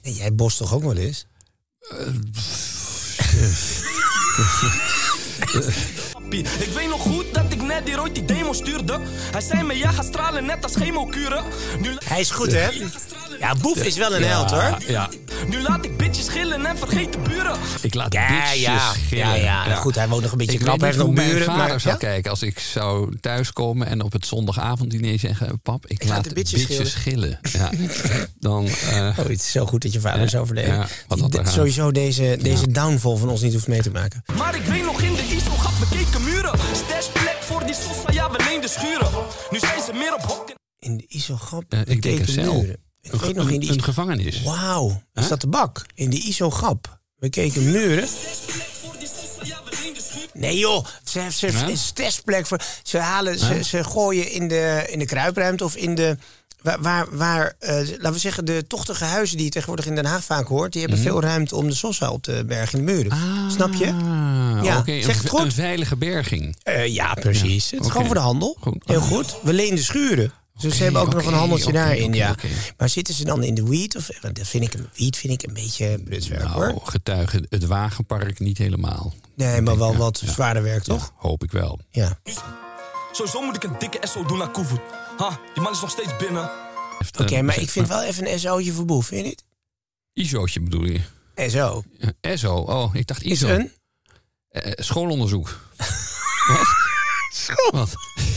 En 0.01 0.11
jij 0.13 0.35
bost 0.35 0.57
toch 0.57 0.73
ook 0.73 0.83
wel 0.83 0.97
eens? 0.97 1.25
Gappie. 6.11 6.39
Ik 6.65 6.71
weet 6.73 6.89
nog 6.89 7.01
goed 7.01 7.33
die 7.85 7.99
ooit 8.01 8.15
die 8.15 8.25
demo 8.25 8.53
stuurde. 8.53 8.99
Hij 9.31 9.41
zei 9.41 9.63
me, 9.63 9.73
gaat 9.87 10.05
stralen 10.05 10.45
net 10.45 10.63
als 10.63 10.75
chemokuren. 10.75 11.43
Nu, 11.79 11.89
Hij 12.05 12.19
is 12.19 12.29
goed, 12.31 12.51
hè? 12.51 12.67
Ja, 13.39 13.55
Boef 13.61 13.77
is 13.83 13.97
wel 13.97 14.15
een 14.15 14.23
held, 14.23 14.49
hoor. 14.51 14.61
Ja, 14.61 14.77
ja, 14.87 15.09
nu 15.47 15.61
laat 15.61 15.85
ik 15.85 15.97
bitches 15.97 16.25
schillen 16.25 16.65
en 16.65 16.77
vergeet 16.77 17.13
de 17.13 17.19
buren. 17.19 17.57
ik 17.81 17.93
laat 17.93 18.13
Ja, 18.13 18.27
bitches 18.27 18.59
ja, 18.61 18.93
schillen. 18.93 19.39
ja, 19.39 19.65
ja. 19.65 19.75
Goed, 19.75 19.95
hij 19.95 20.07
woont 20.07 20.21
nog 20.21 20.31
een 20.31 20.37
beetje 20.37 20.53
ik 20.53 20.59
knap, 20.59 20.79
weet 20.81 20.81
hij 20.81 20.89
niet 20.89 21.07
heeft 21.07 21.07
hoe 21.07 21.15
nog 21.15 21.25
mijn 21.25 21.29
buren, 21.39 21.53
vader 21.53 21.67
maar- 21.69 21.79
zou 21.81 21.93
ja? 21.93 21.99
kijken 21.99 22.31
als 22.31 22.41
ik 22.41 22.59
zou 22.59 23.15
thuiskomen 23.21 23.87
en 23.87 24.01
op 24.03 24.11
het 24.11 24.25
zondagavonddiner 24.25 25.19
zeggen... 25.19 25.59
pap, 25.61 25.85
ik, 25.87 26.03
laat 26.03 26.09
laat 26.15 26.23
de 26.23 26.33
bitches 26.33 26.67
bitches, 26.67 26.91
schillen. 26.91 27.39
Ja. 27.51 27.69
Dan, 28.39 28.67
eh, 28.67 29.07
Oh, 29.07 29.17
het 29.17 29.29
is 29.29 29.51
zo 29.51 29.65
goed 29.65 29.81
dat 29.81 29.93
je 29.93 29.99
vader 29.99 30.21
is 30.21 30.35
overleden. 30.35 30.73
Ja, 30.73 30.87
er 31.07 31.29
de- 31.43 31.49
sowieso 31.49 31.91
deze, 31.91 32.37
deze 32.41 32.71
downfall 32.71 33.15
van 33.17 33.29
ons 33.29 33.41
niet 33.41 33.53
hoeft 33.53 33.67
mee 33.67 33.81
te 33.81 33.91
maken. 33.91 34.23
Maar 34.37 34.55
ik 34.55 34.63
weet 34.65 34.83
nog 34.83 35.01
in 35.01 35.13
de 35.13 35.35
ISO 35.35 35.51
gat 35.51 35.89
bekeken 35.89 36.23
muren. 36.23 36.59
Stashplek 36.87 37.37
voor 37.39 37.65
die 37.67 37.75
sossa, 37.75 38.11
ja 38.11 38.31
we 38.31 38.43
leenden 38.49 38.69
schuren. 38.69 39.11
Nu 39.51 39.59
zijn 39.59 39.83
ze 39.83 39.93
meer 39.93 40.13
op 40.13 40.21
hok. 40.21 40.49
In 40.79 40.97
de 40.97 41.05
isogap 41.07 41.63
eh, 41.69 41.79
ik 41.85 42.01
denk 42.01 42.19
een 42.19 42.27
cel. 42.27 42.53
muren. 42.61 42.77
Ik 43.01 43.11
Een, 43.13 43.19
weet 43.19 43.35
nog 43.35 43.49
in 43.49 43.59
de 43.59 43.67
een 43.69 43.83
gevangenis. 43.83 44.41
Wauw, 44.43 45.01
is 45.13 45.27
dat 45.27 45.41
de 45.41 45.47
bak? 45.47 45.85
In 45.93 46.09
de 46.09 46.15
isogap. 46.17 46.99
We 47.15 47.29
keken 47.29 47.71
muren. 47.71 48.07
Nee 50.33 50.57
joh, 50.57 50.85
ze 51.03 51.19
heeft 51.19 51.37
ze 51.37 51.47
Ja? 51.51 51.65
heeft 51.65 51.87
een 51.87 51.93
testplek 51.93 52.45
voor. 52.47 52.61
Ze 52.83 52.97
halen, 52.97 53.39
ze, 53.39 53.63
ze 53.63 53.83
gooien 53.83 54.31
in 54.31 54.47
de, 54.47 54.85
in 54.89 54.99
de 54.99 55.05
kruipruimte 55.05 55.63
of 55.63 55.75
in 55.75 55.95
de. 55.95 56.17
Waar, 56.67 56.81
waar, 56.81 57.07
waar 57.17 57.53
eh, 57.59 57.75
laten 57.75 58.11
we 58.13 58.19
zeggen, 58.19 58.45
de 58.45 58.65
tochtige 58.67 59.03
huizen 59.03 59.35
die 59.35 59.45
je 59.45 59.51
tegenwoordig 59.51 59.85
in 59.85 59.95
Den 59.95 60.05
Haag 60.05 60.23
vaak 60.23 60.47
hoort, 60.47 60.71
die 60.73 60.81
hebben 60.81 60.99
veel 60.99 61.21
ruimte 61.21 61.55
om 61.55 61.67
de 61.67 61.75
sossa 61.75 62.09
op 62.11 62.23
te 62.23 62.43
bergen 62.47 62.79
in 62.79 62.85
de 62.85 62.91
muren. 62.93 63.17
Snap 63.51 63.73
je? 63.73 63.85
Ah, 63.87 64.59
Ja, 64.63 64.77
oké, 64.77 65.01
zeg 65.01 65.15
een, 65.15 65.21
het 65.21 65.29
goed? 65.29 65.39
een 65.39 65.51
veilige 65.51 65.95
berging. 65.97 66.55
Eh, 66.63 66.87
ja, 66.87 67.13
precies. 67.13 67.71
Het 67.71 67.79
is 67.85 67.91
gewoon 67.91 68.05
voor 68.05 68.15
de 68.15 68.21
handel. 68.21 68.57
Goed. 68.61 68.83
Heel 68.85 69.01
goed. 69.01 69.37
We 69.43 69.53
leenden 69.53 69.83
schuren. 69.83 70.31
Dus 70.59 70.77
ze 70.77 70.83
hebben 70.83 71.01
ook 71.01 71.13
nog 71.13 71.25
een 71.25 71.33
handeltje 71.33 71.71
daarin, 71.71 72.13
ja. 72.13 72.31
oké. 72.31 72.47
Maar 72.77 72.89
zitten 72.89 73.13
ze 73.13 73.25
dan 73.25 73.43
in 73.43 73.55
de 73.55 73.63
weed? 73.63 73.95
Of, 73.95 74.09
want 74.21 74.35
dat 74.35 74.47
vind 74.47 74.63
ik, 74.63 74.73
een- 74.73 74.87
weed 74.95 75.17
vind 75.17 75.33
ik 75.33 75.47
een 75.47 75.53
beetje 75.53 75.99
brutswerk, 76.05 76.43
Nou, 76.43 76.71
hoor. 76.71 76.81
getuigen 76.83 77.45
het 77.49 77.65
wagenpark 77.65 78.39
niet 78.39 78.57
helemaal. 78.57 79.13
Nee, 79.35 79.61
maar 79.61 79.77
wel 79.77 79.91
Ja, 79.91 79.97
wat 79.97 80.21
ja. 80.25 80.31
zwaarder 80.31 80.63
werk, 80.63 80.85
Ja, 80.85 80.93
toch? 80.93 81.11
hoop 81.15 81.43
ik 81.43 81.51
wel. 81.51 81.79
Ja. 81.89 82.19
Sowieso 83.11 83.41
moet 83.41 83.55
ik 83.55 83.63
een 83.63 83.75
dikke 83.79 83.97
SO 84.07 84.25
doen 84.25 84.37
naar 84.37 84.49
Koevoet. 84.51 84.79
Ha, 85.17 85.39
die 85.53 85.63
man 85.63 85.71
is 85.71 85.81
nog 85.81 85.89
steeds 85.89 86.15
binnen. 86.17 86.49
Oké, 87.19 87.41
maar 87.41 87.59
ik 87.59 87.69
vind 87.69 87.87
wel 87.87 88.03
even 88.03 88.31
een 88.31 88.39
SO'tje 88.39 88.71
voor 88.73 88.85
boef, 88.85 89.05
vind 89.05 89.21
je 89.21 89.27
niet? 89.27 89.43
ISO'tje 90.13 90.61
bedoel 90.61 90.85
je? 90.85 91.01
SO. 91.49 91.83
Eh, 92.21 92.37
SO, 92.37 92.53
oh, 92.55 92.95
ik 92.95 93.07
dacht 93.07 93.23
Is 93.23 93.31
ISO. 93.31 93.47
een? 93.47 93.71
Eh, 94.49 94.71
schoolonderzoek. 94.75 95.59
Wat? 96.47 96.67
Wat? 97.71 97.93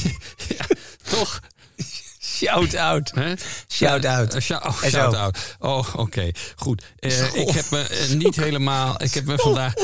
ja, 0.59 0.67
toch? 1.11 1.41
Shout-out. 2.21 3.11
Hè? 3.15 3.35
Shout-out. 3.69 4.35
Eh, 4.35 4.41
shou- 4.41 4.65
oh, 4.67 4.83
SO. 4.83 4.89
shout-out. 4.89 5.57
Oh, 5.59 5.95
oké. 5.97 6.31
Goed. 6.57 6.83
Eh, 6.99 7.35
ik 7.35 7.49
heb 7.51 7.71
me 7.71 7.83
eh, 7.89 8.09
niet 8.09 8.37
helemaal... 8.37 9.03
Ik 9.03 9.15
heb 9.15 9.25
me 9.25 9.39
vandaag... 9.39 9.75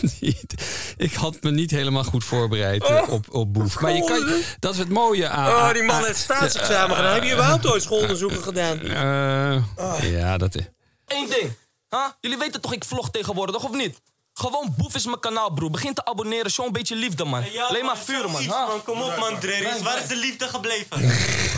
niet, 0.20 0.54
ik 0.96 1.14
had 1.14 1.42
me 1.42 1.50
niet 1.50 1.70
helemaal 1.70 2.04
goed 2.04 2.24
voorbereid 2.24 2.84
eh, 2.84 3.02
op, 3.08 3.34
op 3.34 3.52
Boef. 3.52 3.80
Maar 3.80 3.92
je 3.92 4.04
kan... 4.04 4.42
Dat 4.58 4.72
is 4.72 4.78
het 4.78 4.88
mooie 4.88 5.28
aan... 5.28 5.48
Oh, 5.48 5.72
die 5.72 5.82
man 5.82 6.04
heeft 6.04 6.18
staatsexamen 6.18 6.96
gedaan. 6.96 7.14
Heb 7.14 7.22
je 7.22 7.32
überhaupt 7.32 7.66
ooit 7.66 7.82
schoolonderzoeken 7.82 8.42
gedaan? 8.42 8.80
Eh, 8.80 10.10
Ja, 10.10 10.36
dat 10.38 10.54
is... 10.54 10.62
Eén 11.06 11.28
ding. 11.28 11.52
Ha? 11.88 12.16
Jullie 12.20 12.38
weten 12.38 12.60
toch 12.60 12.72
ik 12.72 12.84
vlog 12.84 13.10
tegenwoordig, 13.10 13.64
of 13.64 13.72
niet? 13.72 14.00
Gewoon 14.34 14.74
boef 14.76 14.94
is 14.94 15.04
mijn 15.04 15.20
kanaal, 15.20 15.50
broer. 15.52 15.70
Begin 15.70 15.94
te 15.94 16.04
abonneren, 16.04 16.50
show 16.50 16.66
een 16.66 16.72
beetje 16.72 16.96
liefde, 16.96 17.24
man. 17.24 17.44
Alleen 17.68 17.84
maar 17.84 17.98
vuren, 17.98 18.30
man. 18.30 18.42
Kom 18.84 19.02
op 19.02 19.16
man, 19.16 19.38
Dreris. 19.40 19.82
Waar 19.82 20.02
is 20.02 20.08
de 20.08 20.16
liefde 20.16 20.48
gebleven? 20.48 21.00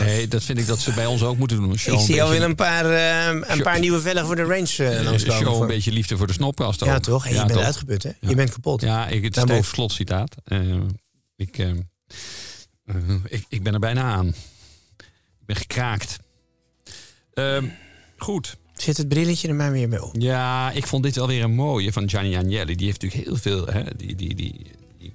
Nee, 0.05 0.27
dat 0.27 0.43
vind 0.43 0.57
ik 0.59 0.67
dat 0.67 0.79
ze 0.79 0.91
bij 0.93 1.05
ons 1.05 1.23
ook 1.23 1.37
moeten 1.37 1.57
doen. 1.57 1.71
Ik 1.73 1.79
zie 1.79 1.93
alweer 1.93 2.27
beetje- 2.27 2.43
een 2.45 2.55
paar, 2.55 2.85
eh, 2.91 3.49
een 3.55 3.61
paar 3.61 3.79
nieuwe 3.79 4.01
velgen 4.01 4.25
voor 4.25 4.35
de 4.35 4.43
range 4.43 4.61
eh, 4.63 5.17
show 5.17 5.43
Voor- 5.47 5.61
een 5.61 5.67
beetje 5.67 5.91
liefde 5.91 6.17
voor 6.17 6.27
de 6.27 6.33
snoppkast 6.33 6.81
ook. 6.83 6.89
Ja, 6.89 6.99
toch? 6.99 7.23
Hey, 7.23 7.33
je 7.33 7.37
bent 7.39 7.51
toch? 7.53 7.61
uitgeput, 7.61 8.03
hè? 8.03 8.11
Je 8.19 8.35
bent 8.35 8.51
kapot. 8.51 8.81
Ja, 8.81 9.07
ik, 9.07 9.23
het 9.35 9.49
is 9.49 9.67
slotcitaat. 9.69 10.35
Eh, 10.43 10.59
ik, 11.35 11.57
ik, 13.27 13.45
ik 13.49 13.63
ben 13.63 13.73
er 13.73 13.79
bijna 13.79 14.01
aan. 14.03 14.27
Ik 15.39 15.45
ben 15.45 15.55
gekraakt. 15.55 16.17
Ehm, 17.33 17.65
goed. 18.17 18.57
Zit 18.75 18.97
het 18.97 19.07
brilletje 19.07 19.47
er 19.47 19.55
maar 19.55 19.71
weer 19.71 19.89
bij 19.89 19.99
op? 19.99 20.15
Ja, 20.17 20.71
ik 20.71 20.87
vond 20.87 21.03
dit 21.03 21.15
wel 21.15 21.27
weer 21.27 21.43
een 21.43 21.55
mooie 21.55 21.91
van 21.91 22.09
Gianni 22.09 22.35
Agnelli. 22.35 22.75
Die 22.75 22.85
heeft 22.85 23.01
natuurlijk 23.01 23.29
heel 23.29 23.37
veel... 23.37 23.65
Hè, 23.65 23.83
die, 23.97 24.15
die, 24.15 24.35
die, 24.35 24.61
die 24.99 25.13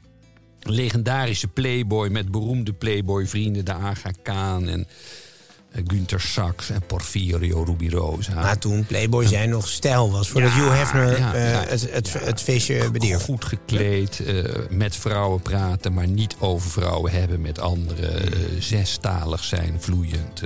legendarische 0.62 1.48
playboy 1.48 2.08
met 2.08 2.30
beroemde 2.30 2.72
playboy 2.72 3.26
vrienden. 3.26 3.64
De 3.64 3.72
Aga 3.72 4.10
Khan 4.22 4.68
en 4.68 4.86
eh, 5.72 5.82
Günther 5.86 6.20
Sachs 6.20 6.70
en 6.70 6.82
Porfirio 6.86 7.62
Rubirosa. 7.62 8.34
Maar 8.34 8.58
toen 8.58 8.84
Playboy 8.86 9.26
zijn 9.26 9.50
nog 9.50 9.68
stijl 9.68 10.10
was. 10.10 10.28
Voordat 10.28 10.50
Ja, 10.50 10.56
Hugh 10.56 10.74
Hefner 10.74 11.18
ja, 11.18 11.34
eh, 11.34 11.50
ja, 11.50 11.64
het, 11.68 11.92
het, 11.92 12.12
het 12.12 12.40
feestje 12.40 12.90
bedierf. 12.90 13.22
Goed 13.22 13.44
gekleed, 13.44 14.20
eh, 14.26 14.44
met 14.70 14.96
vrouwen 14.96 15.42
praten, 15.42 15.92
maar 15.92 16.08
niet 16.08 16.36
over 16.38 16.70
vrouwen 16.70 17.12
hebben 17.12 17.40
met 17.40 17.58
anderen. 17.58 18.32
eh, 18.32 18.38
zestalig 18.58 19.44
zijn, 19.44 19.76
vloeiend. 19.78 20.42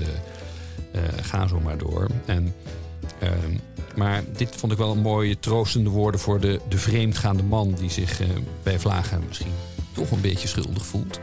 ga 1.22 1.46
zo 1.46 1.60
maar 1.60 1.78
door. 1.78 2.06
En, 2.26 2.54
ehm, 3.18 3.58
maar 3.96 4.22
dit 4.36 4.56
vond 4.56 4.72
ik 4.72 4.78
wel 4.78 4.90
een 4.90 4.98
mooie 4.98 5.38
troostende 5.38 5.90
woorden 5.90 6.20
voor 6.20 6.40
de, 6.40 6.60
de 6.68 6.78
vreemdgaande 6.78 7.42
man 7.42 7.74
die 7.78 7.90
zich 7.90 8.20
eh, 8.20 8.28
bij 8.62 8.78
Vlagen 8.78 9.22
misschien 9.28 9.52
toch 9.92 10.10
een 10.10 10.20
beetje 10.20 10.48
schuldig 10.48 10.86
voelt. 10.86 11.20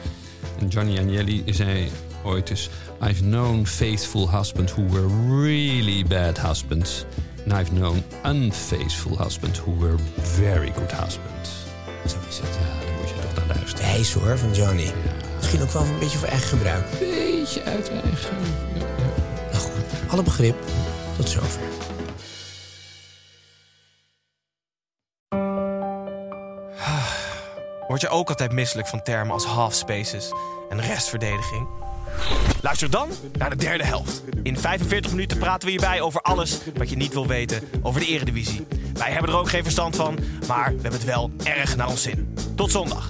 En 0.59 0.67
Johnny 0.67 0.97
Agnelli 0.97 1.43
zei 1.45 1.89
ooit 2.23 2.49
eens: 2.49 2.69
I've 3.03 3.21
known 3.21 3.65
faithful 3.65 4.29
husbands 4.29 4.71
who 4.71 4.87
were 4.89 5.07
really 5.41 6.05
bad 6.07 6.39
husbands. 6.39 7.05
And 7.43 7.53
I've 7.53 7.73
known 7.73 8.03
unfaithful 8.25 9.17
husbands 9.17 9.59
who 9.59 9.77
were 9.79 9.97
very 10.21 10.71
good 10.75 10.91
husbands. 10.91 11.49
Zo 12.07 12.17
is 12.29 12.37
het. 12.37 12.49
Ja, 12.59 12.85
daar 12.85 12.95
moet 12.99 13.09
je 13.09 13.15
toch 13.15 13.47
naar 13.47 13.55
luisteren. 13.55 13.85
Wijs 13.85 14.13
hoor, 14.13 14.37
van 14.37 14.53
Johnny. 14.53 14.93
Misschien 15.37 15.61
ook 15.61 15.71
wel 15.71 15.83
een 15.83 15.99
beetje 15.99 16.17
voor 16.17 16.27
eigen 16.27 16.47
gebruik. 16.47 16.85
Beetje 16.99 17.63
uit 17.63 17.89
eigen. 17.89 18.35
Ja, 18.73 18.79
ja. 18.79 19.51
Nou 19.51 19.63
goed, 19.63 20.09
alle 20.09 20.23
begrip. 20.23 20.55
Tot 21.21 21.29
zover. 21.29 21.61
Word 27.87 28.01
je 28.01 28.09
ook 28.09 28.29
altijd 28.29 28.51
misselijk 28.51 28.87
van 28.87 29.03
termen 29.03 29.33
als 29.33 29.45
half 29.45 29.73
spaces 29.73 30.31
en 30.69 30.81
restverdediging? 30.81 31.67
Luister 32.61 32.89
dan 32.89 33.09
naar 33.37 33.49
de 33.49 33.55
derde 33.55 33.83
helft. 33.83 34.23
In 34.43 34.57
45 34.57 35.11
minuten 35.11 35.37
praten 35.37 35.65
we 35.65 35.71
hierbij 35.71 36.01
over 36.01 36.21
alles 36.21 36.59
wat 36.77 36.89
je 36.89 36.95
niet 36.95 37.13
wil 37.13 37.27
weten 37.27 37.61
over 37.81 37.99
de 37.99 38.07
Eredivisie. 38.07 38.67
Wij 38.93 39.11
hebben 39.11 39.31
er 39.31 39.37
ook 39.37 39.49
geen 39.49 39.63
verstand 39.63 39.95
van, 39.95 40.19
maar 40.47 40.65
we 40.65 40.81
hebben 40.81 40.91
het 40.91 41.03
wel 41.03 41.31
erg 41.43 41.75
naar 41.75 41.89
ons 41.89 42.01
zin. 42.01 42.33
Tot 42.55 42.71
zondag. 42.71 43.09